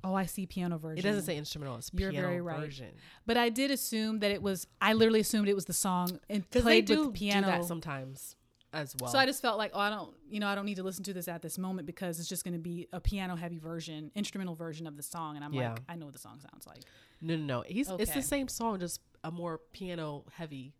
Oh, 0.03 0.15
I 0.15 0.25
see 0.25 0.45
piano 0.45 0.77
version. 0.77 0.99
It 0.99 1.01
doesn't 1.01 1.23
say 1.23 1.37
instrumental. 1.37 1.77
It's 1.77 1.91
You're 1.93 2.11
piano 2.11 2.27
very 2.27 2.41
right. 2.41 2.59
version. 2.61 2.87
But 3.25 3.35
I 3.37 3.49
did 3.49 3.69
assume 3.69 4.19
that 4.19 4.31
it 4.31 4.41
was. 4.41 4.65
I 4.81 4.93
literally 4.93 5.19
assumed 5.19 5.49
it 5.49 5.55
was 5.55 5.65
the 5.65 5.73
song 5.73 6.19
and 6.29 6.49
played 6.49 6.85
do 6.85 7.07
with 7.07 7.15
piano. 7.15 7.47
do 7.47 7.51
that 7.51 7.65
sometimes 7.65 8.35
as 8.73 8.95
well. 8.99 9.11
So 9.11 9.17
I 9.19 9.25
just 9.25 9.41
felt 9.41 9.57
like, 9.57 9.71
oh, 9.73 9.79
I 9.79 9.89
don't, 9.89 10.13
you 10.29 10.39
know, 10.39 10.47
I 10.47 10.55
don't 10.55 10.65
need 10.65 10.75
to 10.75 10.83
listen 10.83 11.03
to 11.05 11.13
this 11.13 11.27
at 11.27 11.41
this 11.41 11.57
moment 11.57 11.85
because 11.85 12.19
it's 12.19 12.29
just 12.29 12.43
going 12.43 12.53
to 12.53 12.59
be 12.59 12.87
a 12.93 12.99
piano 12.99 13.35
heavy 13.35 13.57
version, 13.57 14.11
instrumental 14.15 14.55
version 14.55 14.85
of 14.87 14.97
the 14.97 15.03
song, 15.03 15.35
and 15.35 15.43
I'm 15.45 15.53
Yeah. 15.53 15.71
like, 15.71 15.81
I 15.89 15.95
know 15.95 16.05
what 16.05 16.13
the 16.13 16.19
song 16.19 16.39
sounds 16.39 16.67
like, 16.67 16.83
no, 17.21 17.35
no, 17.35 17.43
no. 17.43 17.61
He's 17.67 17.89
it's 17.97 18.13
the 18.13 18.21
same 18.21 18.47
song, 18.47 18.79
just 18.79 19.01
a 19.23 19.31
more 19.31 19.59
piano 19.73 20.25
heavy. 20.33 20.73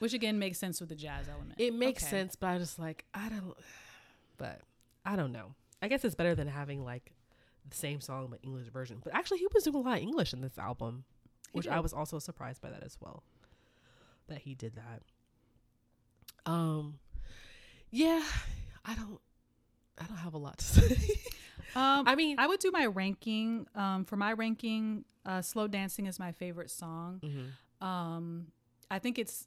which 0.00 0.12
again 0.14 0.38
makes 0.38 0.58
sense 0.58 0.80
with 0.80 0.88
the 0.90 0.94
jazz 0.96 1.28
element. 1.28 1.54
It 1.58 1.72
makes 1.74 2.02
Okay. 2.02 2.10
sense, 2.10 2.36
but 2.36 2.48
I 2.48 2.58
just 2.58 2.78
like 2.78 3.04
I 3.14 3.28
don't. 3.28 3.54
But 4.36 4.60
I 5.06 5.16
don't 5.16 5.32
know. 5.32 5.54
I 5.80 5.88
guess 5.88 6.04
it's 6.04 6.14
better 6.14 6.34
than 6.34 6.48
having 6.48 6.84
like 6.84 7.12
the 7.68 7.76
same 7.76 8.00
song 8.00 8.28
but 8.30 8.40
English 8.42 8.68
version. 8.68 9.00
But 9.02 9.14
actually, 9.14 9.38
he 9.38 9.46
was 9.54 9.64
doing 9.64 9.76
a 9.76 9.80
lot 9.80 9.96
of 9.98 10.02
English 10.02 10.32
in 10.32 10.40
this 10.40 10.58
album, 10.58 11.04
He 11.52 11.58
which 11.58 11.66
I 11.68 11.80
was 11.80 11.92
also 11.92 12.18
surprised 12.18 12.60
by 12.60 12.70
that 12.70 12.82
as 12.82 12.96
well. 13.00 13.22
That 14.28 14.38
he 14.38 14.54
did 14.54 14.74
that. 14.76 15.02
Um, 16.46 16.98
yeah, 17.90 18.22
I 18.84 18.94
don't. 18.94 19.20
I 20.00 20.04
don't 20.06 20.16
have 20.18 20.34
a 20.34 20.38
lot 20.38 20.58
to 20.58 20.64
say. 20.64 20.96
Um, 21.74 22.08
I 22.08 22.14
mean, 22.14 22.38
I 22.38 22.46
would 22.46 22.60
do 22.60 22.70
my 22.70 22.86
ranking. 22.86 23.66
Um, 23.74 24.04
for 24.04 24.16
my 24.16 24.32
ranking, 24.32 25.04
uh, 25.26 25.42
"Slow 25.42 25.66
Dancing" 25.68 26.06
is 26.06 26.18
my 26.18 26.32
favorite 26.32 26.70
song. 26.70 27.20
mhm. 27.22 27.84
Um, 27.86 28.46
I 28.90 28.98
think 28.98 29.18
it's 29.18 29.46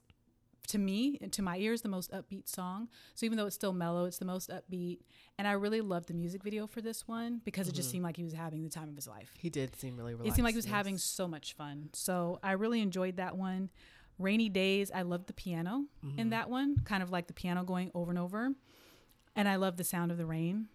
to 0.67 0.77
me 0.77 1.17
and 1.19 1.33
to 1.33 1.41
my 1.41 1.57
ears 1.57 1.81
the 1.81 1.89
most 1.89 2.11
upbeat 2.11 2.47
song. 2.47 2.87
So 3.15 3.25
even 3.25 3.37
though 3.37 3.47
it's 3.47 3.55
still 3.55 3.73
mellow, 3.73 4.05
it's 4.05 4.19
the 4.19 4.25
most 4.25 4.49
upbeat. 4.49 4.99
And 5.37 5.47
I 5.47 5.53
really 5.53 5.81
loved 5.81 6.07
the 6.07 6.13
music 6.13 6.43
video 6.43 6.67
for 6.67 6.79
this 6.81 7.07
one 7.07 7.41
because 7.43 7.67
it 7.67 7.73
just 7.73 7.89
Mhm. 7.89 7.91
seemed 7.93 8.03
like 8.03 8.15
he 8.17 8.23
was 8.23 8.33
having 8.33 8.63
the 8.63 8.69
time 8.69 8.87
of 8.87 8.95
his 8.95 9.07
life. 9.07 9.33
he 9.39 9.49
did 9.49 9.75
seem 9.75 9.97
really. 9.97 10.13
It 10.27 10.33
seemed 10.33 10.45
like 10.45 10.53
he 10.53 10.57
was 10.57 10.65
in 10.65 10.71
having 10.71 10.97
so 10.99 11.27
much 11.27 11.53
fun. 11.53 11.89
So 11.93 12.39
I 12.43 12.51
really 12.53 12.79
enjoyed 12.81 13.17
that 13.17 13.35
one. 13.35 13.69
Rainy 14.21 14.49
Days, 14.49 14.91
I 14.93 15.01
love 15.01 15.25
the 15.25 15.33
piano 15.33 15.85
in 16.17 16.27
Mhm. 16.27 16.29
that 16.31 16.49
one, 16.49 16.77
kind 16.85 17.01
of 17.03 17.09
like 17.11 17.27
the 17.27 17.33
piano 17.33 17.63
going 17.63 17.91
over 17.93 18.11
and 18.11 18.19
over. 18.19 18.53
And 19.35 19.47
I 19.47 19.55
love 19.55 19.77
the 19.77 19.83
sound 19.83 20.11
of 20.11 20.17
the 20.17 20.25
rain 20.25 20.67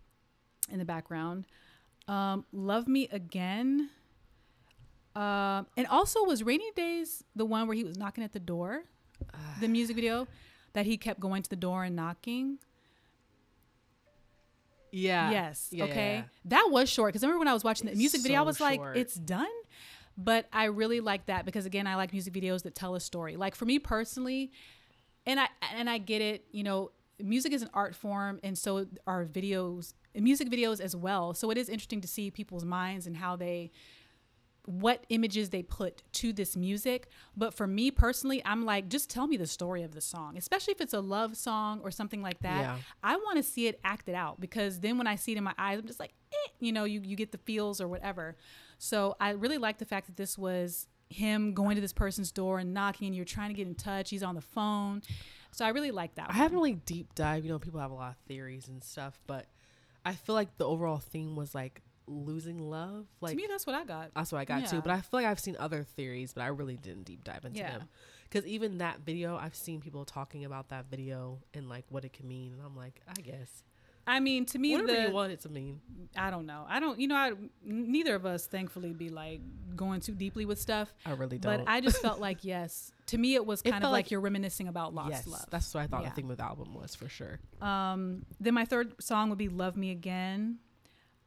in 0.71 0.79
the 0.79 0.85
background. 0.85 1.47
Um, 2.09 2.45
Love 2.53 2.89
Me 2.89 3.09
Again. 3.09 3.91
Um, 5.15 5.67
and 5.77 5.87
also 5.89 6.25
was 6.25 6.43
Rainy 6.43 6.71
Days 6.73 7.25
the 7.35 7.45
one 7.47 7.67
where 7.67 7.77
he 7.77 7.85
was 7.85 7.97
knocking 7.97 8.23
at 8.25 8.33
the 8.33 8.41
door, 8.41 8.85
the 9.61 9.69
music 9.69 9.97
video 9.97 10.29
that 10.75 10.85
he 10.87 10.97
kept 10.99 11.21
going 11.21 11.43
to 11.43 11.49
the 11.51 11.57
door 11.57 11.85
and 11.85 11.97
knocking. 11.97 12.59
Yeah. 14.93 15.31
Yes. 15.31 15.69
Yeah, 15.71 15.85
yeah, 15.85 15.91
okay. 15.91 16.15
yeah. 16.17 16.23
That 16.47 16.69
was 16.71 16.89
short 16.89 17.11
because 17.11 17.23
I 17.23 17.27
remember 17.27 17.41
when 17.41 17.49
I 17.49 17.55
was 17.55 17.65
watching 17.65 17.87
the 17.87 17.93
It's 17.93 17.99
music 17.99 18.23
video, 18.23 18.41
I 18.41 18.43
so 18.43 18.47
was 18.47 18.61
like, 18.61 18.81
it's 18.95 19.15
done. 19.15 19.47
But 20.17 20.47
I 20.53 20.65
really 20.65 21.01
like 21.01 21.27
that 21.27 21.45
because 21.45 21.67
again, 21.67 21.87
I 21.87 21.97
like 21.97 22.13
music 22.13 22.33
videos 22.33 22.63
that 22.63 22.75
tell 22.75 22.95
a 22.95 23.01
story. 23.01 23.37
Like 23.37 23.55
for 23.55 23.67
me 23.67 23.79
personally, 23.79 24.53
and 25.27 25.39
I 25.41 25.49
and 25.75 25.91
I 25.91 25.99
get 25.99 26.23
it, 26.23 26.47
you 26.53 26.63
know, 26.63 26.93
music 27.23 27.53
is 27.53 27.63
an 27.63 27.71
art 27.75 27.95
form 27.95 28.41
and 28.43 28.57
so 28.57 28.87
are 29.07 29.25
videos 29.25 29.93
music 30.15 30.49
videos 30.49 30.81
as 30.81 30.97
well. 30.97 31.35
So 31.35 31.51
it 31.51 31.59
is 31.59 31.69
interesting 31.69 32.01
to 32.01 32.09
see 32.09 32.31
people's 32.31 32.65
minds 32.65 33.07
and 33.07 33.17
how 33.17 33.37
they 33.37 33.71
what 34.67 35.05
images 35.11 35.51
they 35.51 35.63
put 35.63 36.03
to 36.13 36.33
this 36.33 36.57
music. 36.57 37.09
But 37.37 37.55
for 37.55 37.67
me 37.67 37.91
personally, 37.93 38.43
I'm 38.45 38.65
like, 38.65 38.89
just 38.89 39.09
tell 39.09 39.27
me 39.27 39.37
the 39.37 39.47
story 39.47 39.83
of 39.83 39.95
the 39.95 40.01
song, 40.01 40.37
especially 40.37 40.73
if 40.73 40.81
it's 40.81 40.93
a 40.93 41.01
love 41.01 41.37
song 41.37 41.81
or 41.85 41.91
something 41.93 42.21
like 42.21 42.41
that. 42.41 42.61
Yeah. 42.63 42.77
I 43.03 43.17
want 43.17 43.37
to 43.37 43.45
see 43.45 43.69
it 43.69 43.79
acted 43.85 44.17
out 44.17 44.41
because 44.41 44.81
then 44.81 44.99
when 44.99 45.07
I 45.07 45.15
see 45.15 45.33
it 45.33 45.39
in 45.39 45.45
my 45.45 45.55
eyes, 45.57 45.79
I'm 45.79 45.87
just 45.87 46.01
like, 46.01 46.15
eh, 46.33 46.51
you 46.59 46.73
know, 46.73 46.83
you, 46.83 47.01
you 47.05 47.15
get 47.15 47.31
the 47.31 47.39
feels 47.39 47.81
or 47.81 47.87
whatever. 47.87 48.37
So 48.79 49.17
I 49.21 49.31
really 49.31 49.59
like 49.59 49.79
the 49.79 49.85
fact 49.85 50.07
that 50.07 50.17
this 50.17 50.37
was 50.37 50.87
him 51.09 51.55
going 51.55 51.77
to 51.77 51.81
this 51.81 51.93
person's 51.93 52.33
door 52.33 52.59
and 52.59 52.75
knocking 52.75 53.07
and 53.07 53.15
you're 53.17 53.25
trying 53.25 53.49
to 53.49 53.55
get 53.55 53.67
in 53.67 53.75
touch. 53.75 54.11
He's 54.11 54.23
on 54.23 54.35
the 54.35 54.41
phone. 54.41 55.03
So 55.53 55.65
I 55.65 55.69
really 55.69 55.91
like 55.93 56.17
that. 56.17 56.27
I 56.31 56.35
haven't 56.35 56.57
really 56.59 56.75
deep 56.75 57.15
dive. 57.15 57.45
You 57.45 57.51
know, 57.53 57.59
people 57.59 57.81
have 57.81 57.91
a 57.91 57.95
lot 57.95 58.11
of 58.11 58.17
theories 58.29 58.69
and 58.69 58.83
stuff, 58.83 59.19
but 59.27 59.47
I 60.05 60.15
feel 60.15 60.35
like 60.35 60.59
the 60.59 60.67
overall 60.67 60.99
theme 60.99 61.37
was 61.37 61.55
like 61.55 61.83
losing 62.09 62.59
love. 62.59 63.07
Like 63.21 63.31
to 63.33 63.37
me, 63.37 63.47
that's 63.49 63.67
what 63.67 63.75
I 63.75 63.85
got. 63.85 64.11
that's 64.15 64.31
what 64.33 64.39
I 64.39 64.45
got 64.45 64.63
Yeah. 64.63 64.67
too. 64.67 64.81
But 64.83 64.91
I 64.93 65.01
feel 65.01 65.21
like 65.21 65.27
I've 65.27 65.41
seen 65.41 65.57
other 65.59 65.83
theories, 65.85 66.33
but 66.33 66.43
I 66.43 66.49
really 66.49 66.77
didn't 66.77 67.05
deep 67.05 67.25
dive 67.25 67.45
into 67.45 67.59
Yeah. 67.61 67.79
them. 67.79 67.89
Because 68.25 68.45
even 68.47 68.79
that 68.79 69.01
video, 69.01 69.37
I've 69.37 69.55
seen 69.57 69.81
people 69.81 70.05
talking 70.05 70.45
about 70.45 70.69
that 70.71 70.87
video 70.91 71.41
and 71.55 71.69
like 71.69 71.85
what 71.89 72.05
it 72.05 72.13
can 72.13 72.27
mean, 72.29 72.53
and 72.53 72.61
I'm 72.63 72.77
like, 72.77 73.01
I 73.09 73.21
guess 73.21 73.63
I 74.07 74.21
mean, 74.21 74.45
to 74.47 74.59
me, 74.59 74.73
whatever 74.73 74.93
the, 75.01 75.09
you 75.09 75.11
want 75.15 75.33
it 75.33 75.41
to 75.41 75.49
mean. 75.49 75.81
I 76.17 76.31
don't 76.31 76.47
know. 76.47 76.65
I 76.69 76.79
don't, 76.81 76.99
you 77.01 77.09
know, 77.09 77.17
I, 77.17 77.33
neither 77.65 78.15
of 78.15 78.25
us 78.25 78.47
thankfully 78.47 78.93
be 78.93 79.09
like 79.09 79.41
going 79.75 80.01
too 80.01 80.15
deeply 80.15 80.45
with 80.47 80.61
stuff. 80.61 80.95
I 81.05 81.11
really 81.13 81.39
don't. 81.39 81.65
But 81.65 81.69
I 81.71 81.81
just 81.81 82.01
felt 82.01 82.21
like, 82.29 82.45
yes, 82.45 82.93
to 83.07 83.19
me, 83.19 83.35
it 83.35 83.45
was 83.45 83.63
It 83.63 83.71
kind 83.73 83.83
of 83.85 83.91
like, 83.91 84.07
like- 84.07 84.11
you're 84.13 84.21
reminiscing 84.21 84.69
about 84.69 84.95
lost 84.95 85.11
yes, 85.11 85.27
love. 85.27 85.45
that's 85.51 85.75
what 85.75 85.81
I 85.83 85.87
thought 85.89 86.03
Yeah. 86.03 86.11
the 86.11 86.15
thing 86.15 86.29
with 86.29 86.39
the 86.39 86.45
album 86.45 86.73
was 86.75 86.95
for 86.95 87.09
sure. 87.09 87.41
Um, 87.61 88.25
then 88.41 88.55
my 88.55 88.65
third 88.65 88.95
song 89.03 89.29
would 89.31 89.39
be 89.39 89.49
"Love 89.49 89.77
Me 89.77 89.91
Again," 89.91 90.59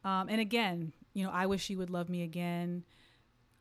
um, 0.04 0.28
and 0.30 0.40
again, 0.40 0.92
you 1.12 1.24
know, 1.24 1.30
I 1.30 1.46
wish 1.46 1.68
you 1.70 1.76
would 1.78 1.90
love 1.90 2.08
me 2.08 2.22
again. 2.22 2.84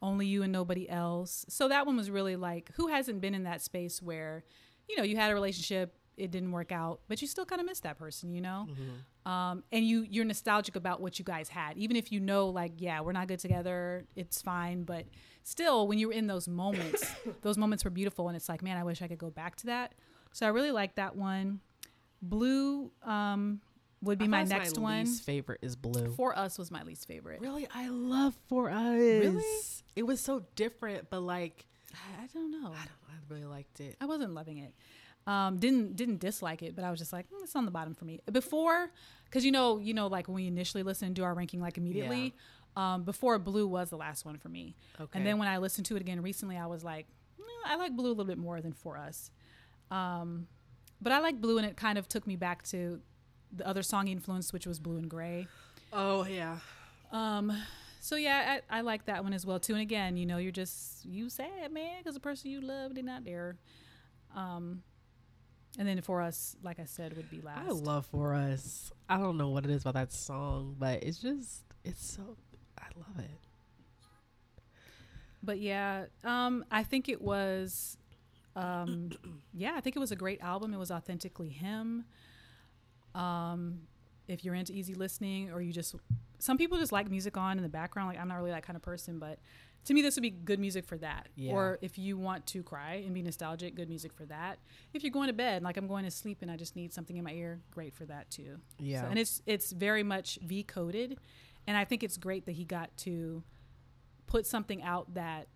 Only 0.01 0.27
you 0.27 0.43
and 0.43 0.53
nobody 0.53 0.89
else. 0.89 1.45
So 1.49 1.67
that 1.67 1.85
one 1.85 1.97
was 1.97 2.09
really 2.09 2.37
like, 2.37 2.71
who 2.75 2.87
hasn't 2.87 3.19
been 3.19 3.35
in 3.35 3.43
that 3.43 3.61
space 3.61 4.01
where, 4.01 4.45
you 4.87 4.95
know, 4.95 5.03
you 5.03 5.17
had 5.17 5.29
a 5.29 5.33
relationship, 5.33 5.93
it 6.19 6.31
didn't 6.31 6.51
work 6.51 6.71
out, 6.71 6.99
but 7.07 7.21
you 7.21 7.27
still 7.27 7.45
kind 7.45 7.61
of 7.61 7.67
miss 7.67 7.79
that 7.81 7.97
person, 7.97 8.33
you 8.33 8.41
know? 8.41 8.67
Mm-hmm. 8.69 9.31
Um, 9.31 9.63
and 9.71 9.85
you 9.85 10.05
you're 10.09 10.25
nostalgic 10.25 10.75
about 10.75 11.01
what 11.01 11.19
you 11.19 11.25
guys 11.25 11.49
had, 11.49 11.77
even 11.77 11.95
if 11.95 12.11
you 12.11 12.19
know, 12.19 12.47
like, 12.47 12.73
yeah, 12.77 13.01
we're 13.01 13.11
not 13.11 13.27
good 13.27 13.39
together, 13.39 14.05
it's 14.15 14.41
fine, 14.41 14.83
but 14.83 15.05
still, 15.43 15.87
when 15.87 15.99
you're 15.99 16.11
in 16.11 16.27
those 16.27 16.47
moments, 16.47 17.05
those 17.41 17.57
moments 17.57 17.83
were 17.83 17.91
beautiful, 17.91 18.27
and 18.27 18.35
it's 18.35 18.49
like, 18.49 18.61
man, 18.61 18.77
I 18.77 18.83
wish 18.83 19.01
I 19.01 19.07
could 19.07 19.17
go 19.17 19.29
back 19.29 19.55
to 19.57 19.67
that. 19.67 19.93
So 20.31 20.45
I 20.45 20.49
really 20.49 20.71
like 20.71 20.95
that 20.95 21.15
one. 21.15 21.59
Blue 22.21 22.91
um, 23.03 23.61
would 24.01 24.19
be 24.19 24.25
I 24.25 24.27
my 24.27 24.43
next 24.43 24.77
my 24.77 24.83
one. 24.83 24.99
Least 25.05 25.23
favorite 25.23 25.59
is 25.61 25.75
blue. 25.75 26.11
For 26.15 26.37
Us 26.37 26.57
was 26.57 26.71
my 26.71 26.83
least 26.83 27.07
favorite. 27.07 27.41
Really, 27.41 27.67
I 27.73 27.89
love 27.89 28.37
For 28.47 28.69
Us. 28.69 28.93
Really? 28.93 29.43
It 29.95 30.03
was 30.03 30.19
so 30.19 30.43
different, 30.55 31.09
but 31.09 31.21
like 31.21 31.65
I, 31.93 32.23
I 32.23 32.27
don't 32.33 32.51
know. 32.51 32.67
I 32.67 32.85
don't. 32.85 32.99
I 33.09 33.33
really 33.33 33.45
liked 33.45 33.79
it. 33.79 33.95
I 33.99 34.05
wasn't 34.05 34.33
loving 34.33 34.57
it. 34.57 34.73
Um, 35.29 35.57
didn't 35.57 35.95
didn't 35.95 36.19
dislike 36.19 36.63
it, 36.63 36.75
but 36.75 36.83
I 36.83 36.89
was 36.89 36.99
just 36.99 37.13
like, 37.13 37.27
mm, 37.29 37.43
it's 37.43 37.55
on 37.55 37.65
the 37.65 37.71
bottom 37.71 37.93
for 37.93 38.05
me. 38.05 38.19
Before, 38.31 38.89
because 39.25 39.45
you 39.45 39.51
know, 39.51 39.77
you 39.77 39.93
know, 39.93 40.07
like 40.07 40.27
when 40.27 40.35
we 40.35 40.47
initially 40.47 40.81
listen 40.83 41.07
and 41.07 41.15
do 41.15 41.23
our 41.23 41.33
ranking, 41.33 41.61
like 41.61 41.77
immediately. 41.77 42.33
Um, 42.75 43.03
before 43.03 43.37
Blue 43.39 43.67
was 43.67 43.89
the 43.89 43.97
last 43.97 44.25
one 44.25 44.37
for 44.37 44.47
me, 44.47 44.75
Okay. 45.01 45.17
and 45.17 45.25
then 45.25 45.37
when 45.39 45.47
I 45.47 45.57
listened 45.57 45.85
to 45.87 45.95
it 45.95 46.01
again 46.01 46.21
recently, 46.21 46.55
I 46.55 46.67
was 46.67 46.83
like, 46.83 47.07
"Mm, 47.39 47.43
I 47.71 47.75
like 47.75 47.95
Blue 47.95 48.07
a 48.07 48.13
little 48.13 48.25
bit 48.25 48.37
more 48.37 48.61
than 48.61 48.73
For 48.73 48.95
Us. 48.97 49.31
Um, 49.91 50.47
but 51.01 51.11
I 51.11 51.19
like 51.19 51.41
Blue, 51.41 51.57
and 51.57 51.65
it 51.67 51.75
kind 51.75 51.97
of 51.97 52.07
took 52.07 52.25
me 52.27 52.35
back 52.35 52.63
to 52.69 53.01
the 53.51 53.67
other 53.67 53.81
song 53.83 54.07
influence, 54.07 54.53
which 54.53 54.67
was 54.67 54.79
Blue 54.79 54.97
and 54.97 55.09
Gray. 55.09 55.47
oh 55.91 56.25
yeah. 56.25 56.59
Um, 57.11 57.51
so 57.99 58.15
yeah, 58.15 58.59
I, 58.69 58.77
I 58.77 58.81
like 58.81 59.05
that 59.07 59.23
one 59.23 59.33
as 59.33 59.45
well 59.45 59.59
too. 59.59 59.73
And 59.73 59.81
again, 59.81 60.15
you 60.15 60.25
know, 60.27 60.37
you're 60.37 60.51
just 60.51 61.03
you 61.05 61.29
sad 61.29 61.71
man 61.73 61.97
because 61.97 62.13
the 62.13 62.19
person 62.21 62.51
you 62.51 62.61
love 62.61 62.93
they're 62.93 63.03
not 63.03 63.25
there. 63.25 63.57
Um, 64.35 64.83
and 65.79 65.87
then 65.87 66.01
for 66.01 66.21
us, 66.21 66.57
like 66.61 66.77
I 66.77 66.83
said, 66.83 67.15
would 67.15 67.31
be 67.31 67.39
last. 67.39 67.69
I 67.69 67.71
love 67.71 68.05
for 68.07 68.33
us. 68.33 68.91
I 69.07 69.17
don't 69.17 69.37
know 69.37 69.47
what 69.47 69.63
it 69.63 69.71
is 69.71 69.83
about 69.83 69.93
that 69.93 70.11
song, 70.11 70.75
but 70.77 71.01
it's 71.03 71.19
just 71.19 71.63
it's 71.85 72.05
so 72.05 72.35
I 72.77 72.87
love 72.97 73.17
it. 73.17 73.31
But 75.41 75.61
yeah, 75.61 76.07
um, 76.25 76.65
I 76.69 76.83
think 76.83 77.07
it 77.07 77.21
was, 77.21 77.97
um, 78.57 79.11
yeah, 79.53 79.71
I 79.77 79.79
think 79.79 79.95
it 79.95 79.99
was 79.99 80.11
a 80.11 80.17
great 80.17 80.41
album. 80.41 80.73
It 80.73 80.77
was 80.77 80.91
authentically 80.91 81.47
him. 81.47 82.03
Um, 83.15 83.83
if 84.27 84.43
you're 84.43 84.55
into 84.55 84.73
easy 84.73 84.95
listening, 84.95 85.49
or 85.49 85.61
you 85.61 85.71
just, 85.71 85.95
some 86.39 86.57
people 86.57 86.77
just 86.77 86.91
like 86.91 87.09
music 87.09 87.37
on 87.37 87.57
in 87.57 87.63
the 87.63 87.69
background. 87.69 88.09
Like 88.09 88.19
I'm 88.19 88.27
not 88.27 88.35
really 88.35 88.51
that 88.51 88.63
kind 88.63 88.75
of 88.75 88.83
person, 88.83 89.17
but 89.17 89.39
to 89.85 89.93
me, 89.93 90.01
this 90.01 90.15
would 90.15 90.21
be 90.21 90.29
good 90.29 90.59
music 90.59 90.85
for 90.85 90.97
that. 90.97 91.29
Yeah. 91.35 91.53
Or 91.53 91.79
if 91.81 91.97
you 91.97 92.17
want 92.17 92.45
to 92.47 92.63
cry 92.63 93.03
and 93.05 93.13
be 93.13 93.21
nostalgic, 93.21 93.75
good 93.75 93.89
music 93.89 94.13
for 94.13 94.25
that. 94.25 94.59
If 94.93 95.03
you're 95.03 95.11
going 95.11 95.27
to 95.27 95.33
bed, 95.33 95.63
like 95.63 95.77
I'm 95.77 95.87
going 95.87 96.05
to 96.05 96.11
sleep 96.11 96.39
and 96.41 96.51
I 96.51 96.57
just 96.57 96.75
need 96.75 96.93
something 96.93 97.17
in 97.17 97.23
my 97.23 97.31
ear, 97.31 97.61
great 97.71 97.93
for 97.93 98.05
that 98.05 98.29
too. 98.29 98.57
Yeah. 98.77 99.01
So, 99.01 99.07
and 99.07 99.19
it's 99.19 99.41
it's 99.45 99.71
very 99.71 100.03
much 100.03 100.37
V 100.43 100.63
coded, 100.63 101.17
and 101.65 101.77
I 101.77 101.85
think 101.85 102.03
it's 102.03 102.17
great 102.17 102.45
that 102.45 102.53
he 102.53 102.65
got 102.65 102.95
to 102.97 103.43
put 104.27 104.45
something 104.45 104.83
out 104.83 105.13
that 105.15 105.47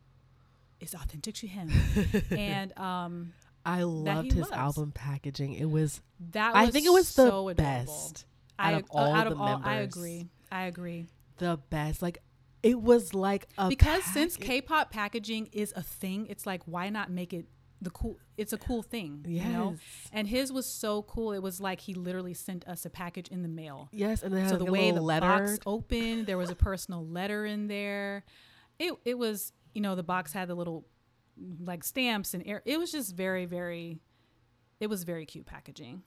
is 0.80 0.94
authentic 0.94 1.36
to 1.36 1.48
him. 1.48 1.72
and 2.32 2.78
um, 2.78 3.34
I 3.66 3.84
loved 3.84 4.32
his 4.32 4.50
loves. 4.50 4.52
album 4.52 4.92
packaging. 4.92 5.54
It 5.54 5.70
was 5.70 6.02
that 6.32 6.56
I 6.56 6.70
think 6.70 6.86
it 6.86 6.92
was 6.92 7.14
the 7.16 7.28
adorable. 7.28 7.54
best 7.56 8.26
I, 8.60 8.74
out 8.74 8.82
of 8.82 8.84
uh, 8.84 8.94
all 8.94 9.14
out 9.14 9.26
the 9.26 9.32
of 9.32 9.42
all, 9.42 9.62
I 9.64 9.76
agree. 9.76 10.28
I 10.52 10.64
agree. 10.66 11.08
the 11.38 11.60
best. 11.70 12.02
Like 12.02 12.20
it 12.64 12.82
was 12.82 13.14
like 13.14 13.50
a 13.58 13.68
because 13.68 14.04
since 14.06 14.38
K-pop 14.38 14.90
packaging 14.90 15.50
is 15.52 15.74
a 15.76 15.84
thing, 15.84 16.28
it's 16.30 16.46
like 16.46 16.64
why 16.66 16.90
not 16.90 17.12
make 17.12 17.34
it 17.34 17.46
the 17.82 17.90
cool? 17.90 18.18
It's 18.38 18.54
a 18.54 18.58
cool 18.58 18.82
thing, 18.82 19.26
you 19.28 19.44
know. 19.44 19.76
And 20.12 20.28
his 20.28 20.52
was 20.52 20.66
so 20.66 21.04
cool. 21.04 21.34
It 21.34 21.44
was 21.44 21.60
like 21.60 21.82
he 21.82 21.94
literally 21.94 22.34
sent 22.34 22.66
us 22.68 22.86
a 22.86 22.90
package 22.90 23.28
in 23.28 23.42
the 23.42 23.50
mail. 23.50 23.90
Yes, 23.92 24.24
and 24.24 24.34
so 24.34 24.40
had 24.40 24.60
the 24.60 24.66
a 24.66 24.72
way 24.72 24.92
the 24.92 25.02
letter. 25.02 25.28
box 25.28 25.60
opened, 25.66 26.26
there 26.26 26.38
was 26.38 26.50
a 26.50 26.56
personal 26.56 27.06
letter 27.06 27.46
in 27.46 27.68
there. 27.68 28.24
It 28.80 28.94
it 29.06 29.18
was 29.18 29.52
you 29.74 29.82
know 29.82 29.96
the 29.96 30.04
box 30.04 30.34
had 30.34 30.48
the 30.48 30.56
little 30.56 30.86
like 31.60 31.84
stamps 31.84 32.34
and 32.34 32.42
air. 32.48 32.62
It 32.66 32.80
was 32.80 32.92
just 32.92 33.16
very 33.16 33.46
very. 33.46 34.00
It 34.80 34.88
was 34.88 35.04
very 35.04 35.26
cute 35.26 35.46
packaging. 35.46 36.04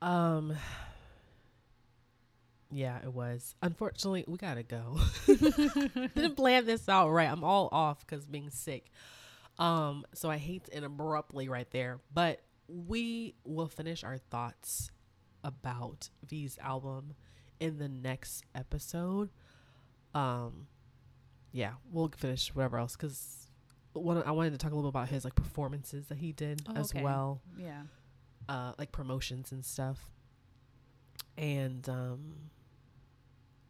Um. 0.00 0.56
Yeah, 2.72 2.98
it 3.02 3.12
was. 3.12 3.54
Unfortunately, 3.62 4.24
we 4.28 4.36
gotta 4.38 4.62
go. 4.62 4.98
Didn't 5.26 6.36
plan 6.36 6.66
this 6.66 6.88
out 6.88 7.10
right. 7.10 7.28
I'm 7.30 7.42
all 7.44 7.68
off 7.72 8.06
because 8.06 8.26
being 8.26 8.50
sick. 8.50 8.90
Um, 9.58 10.04
so 10.14 10.30
I 10.30 10.36
hate 10.38 10.64
to 10.66 10.74
end 10.74 10.84
abruptly 10.84 11.48
right 11.48 11.70
there, 11.70 11.98
but 12.14 12.40
we 12.68 13.34
will 13.44 13.66
finish 13.68 14.04
our 14.04 14.18
thoughts 14.18 14.90
about 15.42 16.08
V's 16.26 16.58
album 16.62 17.14
in 17.58 17.78
the 17.78 17.88
next 17.88 18.44
episode. 18.54 19.30
Um, 20.14 20.66
yeah, 21.52 21.72
we'll 21.90 22.10
finish 22.16 22.54
whatever 22.54 22.78
else 22.78 22.94
because 22.96 23.48
one 23.92 24.22
I 24.22 24.30
wanted 24.30 24.52
to 24.52 24.58
talk 24.58 24.70
a 24.72 24.76
little 24.76 24.90
bit 24.92 24.96
about 24.98 25.08
his 25.08 25.24
like 25.24 25.34
performances 25.34 26.06
that 26.06 26.18
he 26.18 26.32
did 26.32 26.62
Oh, 26.68 26.74
as 26.76 26.92
okay. 26.92 27.02
well 27.02 27.42
Yeah. 27.58 27.82
uh, 28.48 28.72
like 28.78 28.92
promotions 28.92 29.50
and 29.52 29.64
stuff, 29.64 29.98
and 31.36 31.88
um, 31.88 32.34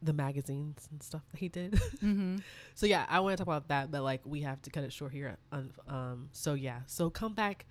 the 0.03 0.13
magazines 0.13 0.89
and 0.91 1.03
stuff 1.03 1.23
that 1.31 1.39
he 1.39 1.49
did. 1.49 1.81
Mm-hmm. 2.01 2.37
so 2.75 2.87
yeah, 2.87 3.05
I 3.09 3.21
want 3.21 3.37
to 3.37 3.45
talk 3.45 3.47
about 3.47 3.69
that, 3.69 3.91
but 3.91 4.03
like 4.03 4.23
we 4.25 4.41
have 4.41 4.63
to 4.63 4.71
cut 4.71 4.85
it 4.85 4.93
short 4.93 5.13
here. 5.13 5.37
Um, 5.53 5.71
um, 5.87 6.29
so 6.33 6.55
yeah, 6.55 6.81
so 6.87 7.11
come 7.11 7.35
back. 7.35 7.67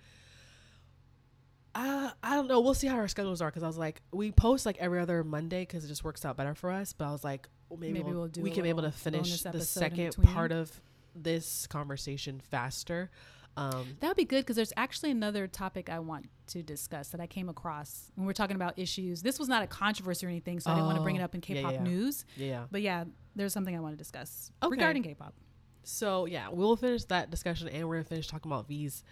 Uh, 1.74 2.10
I 2.22 2.34
don't 2.34 2.48
know. 2.48 2.60
We'll 2.60 2.74
see 2.74 2.86
how 2.86 2.96
our 2.96 3.08
schedules 3.08 3.40
are 3.40 3.48
because 3.48 3.62
I 3.62 3.66
was 3.66 3.78
like, 3.78 4.02
we 4.12 4.30
post 4.30 4.66
like 4.66 4.76
every 4.78 5.00
other 5.00 5.24
Monday 5.24 5.62
because 5.62 5.84
it 5.84 5.88
just 5.88 6.04
works 6.04 6.24
out 6.24 6.36
better 6.36 6.54
for 6.54 6.70
us. 6.70 6.92
But 6.92 7.06
I 7.06 7.12
was 7.12 7.24
like, 7.24 7.48
well, 7.68 7.78
maybe, 7.78 7.94
Maybe 7.94 8.04
we'll, 8.06 8.14
we'll 8.20 8.28
do 8.28 8.42
we 8.42 8.50
can 8.50 8.62
be 8.64 8.68
able 8.68 8.82
to 8.82 8.92
finish 8.92 9.42
the 9.42 9.60
second 9.60 10.16
part 10.22 10.52
of 10.52 10.80
this 11.14 11.66
conversation 11.66 12.40
faster. 12.50 13.10
Um, 13.56 13.96
That 14.00 14.08
would 14.08 14.16
be 14.16 14.24
good 14.24 14.40
because 14.42 14.56
there's 14.56 14.72
actually 14.76 15.10
another 15.10 15.46
topic 15.46 15.90
I 15.90 15.98
want 15.98 16.26
to 16.48 16.62
discuss 16.62 17.08
that 17.08 17.20
I 17.20 17.26
came 17.26 17.48
across 17.48 18.10
when 18.14 18.26
we're 18.26 18.32
talking 18.32 18.56
about 18.56 18.78
issues. 18.78 19.22
This 19.22 19.38
was 19.38 19.48
not 19.48 19.62
a 19.62 19.66
controversy 19.66 20.24
or 20.26 20.28
anything, 20.28 20.60
so 20.60 20.70
I 20.70 20.74
didn't 20.74 20.86
want 20.86 20.98
to 20.98 21.02
bring 21.02 21.16
it 21.16 21.20
Oh, 21.20 21.24
up 21.24 21.34
in 21.34 21.40
K-pop 21.40 21.72
yeah. 21.72 21.82
news. 21.82 22.24
yeah. 22.36 22.64
But 22.70 22.82
yeah, 22.82 23.04
there's 23.36 23.52
something 23.52 23.76
I 23.76 23.80
want 23.80 23.94
to 23.94 23.98
discuss 23.98 24.50
Okay. 24.62 24.70
regarding 24.70 25.02
K-pop. 25.02 25.34
So 25.82 26.26
yeah, 26.26 26.48
we'll 26.50 26.76
finish 26.76 27.04
that 27.06 27.30
discussion 27.30 27.68
and 27.68 27.88
we're 27.88 27.96
gonna 27.96 28.04
finish 28.04 28.28
talking 28.28 28.50
about 28.50 28.68
V's 28.68 29.02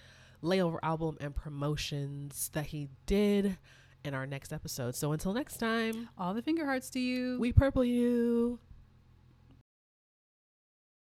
layover 0.42 0.78
album 0.82 1.16
and 1.20 1.34
promotions 1.34 2.50
that 2.54 2.66
he 2.66 2.88
did 3.06 3.58
in 4.04 4.14
our 4.14 4.26
next 4.26 4.52
episode. 4.52 4.94
So 4.94 5.12
until 5.12 5.32
next 5.32 5.56
time, 5.58 6.08
All 6.16 6.32
the 6.34 6.42
finger 6.42 6.64
hearts 6.64 6.90
to 6.90 7.00
you. 7.00 7.38
we 7.40 7.52
purple 7.52 7.84
you. 7.84 8.60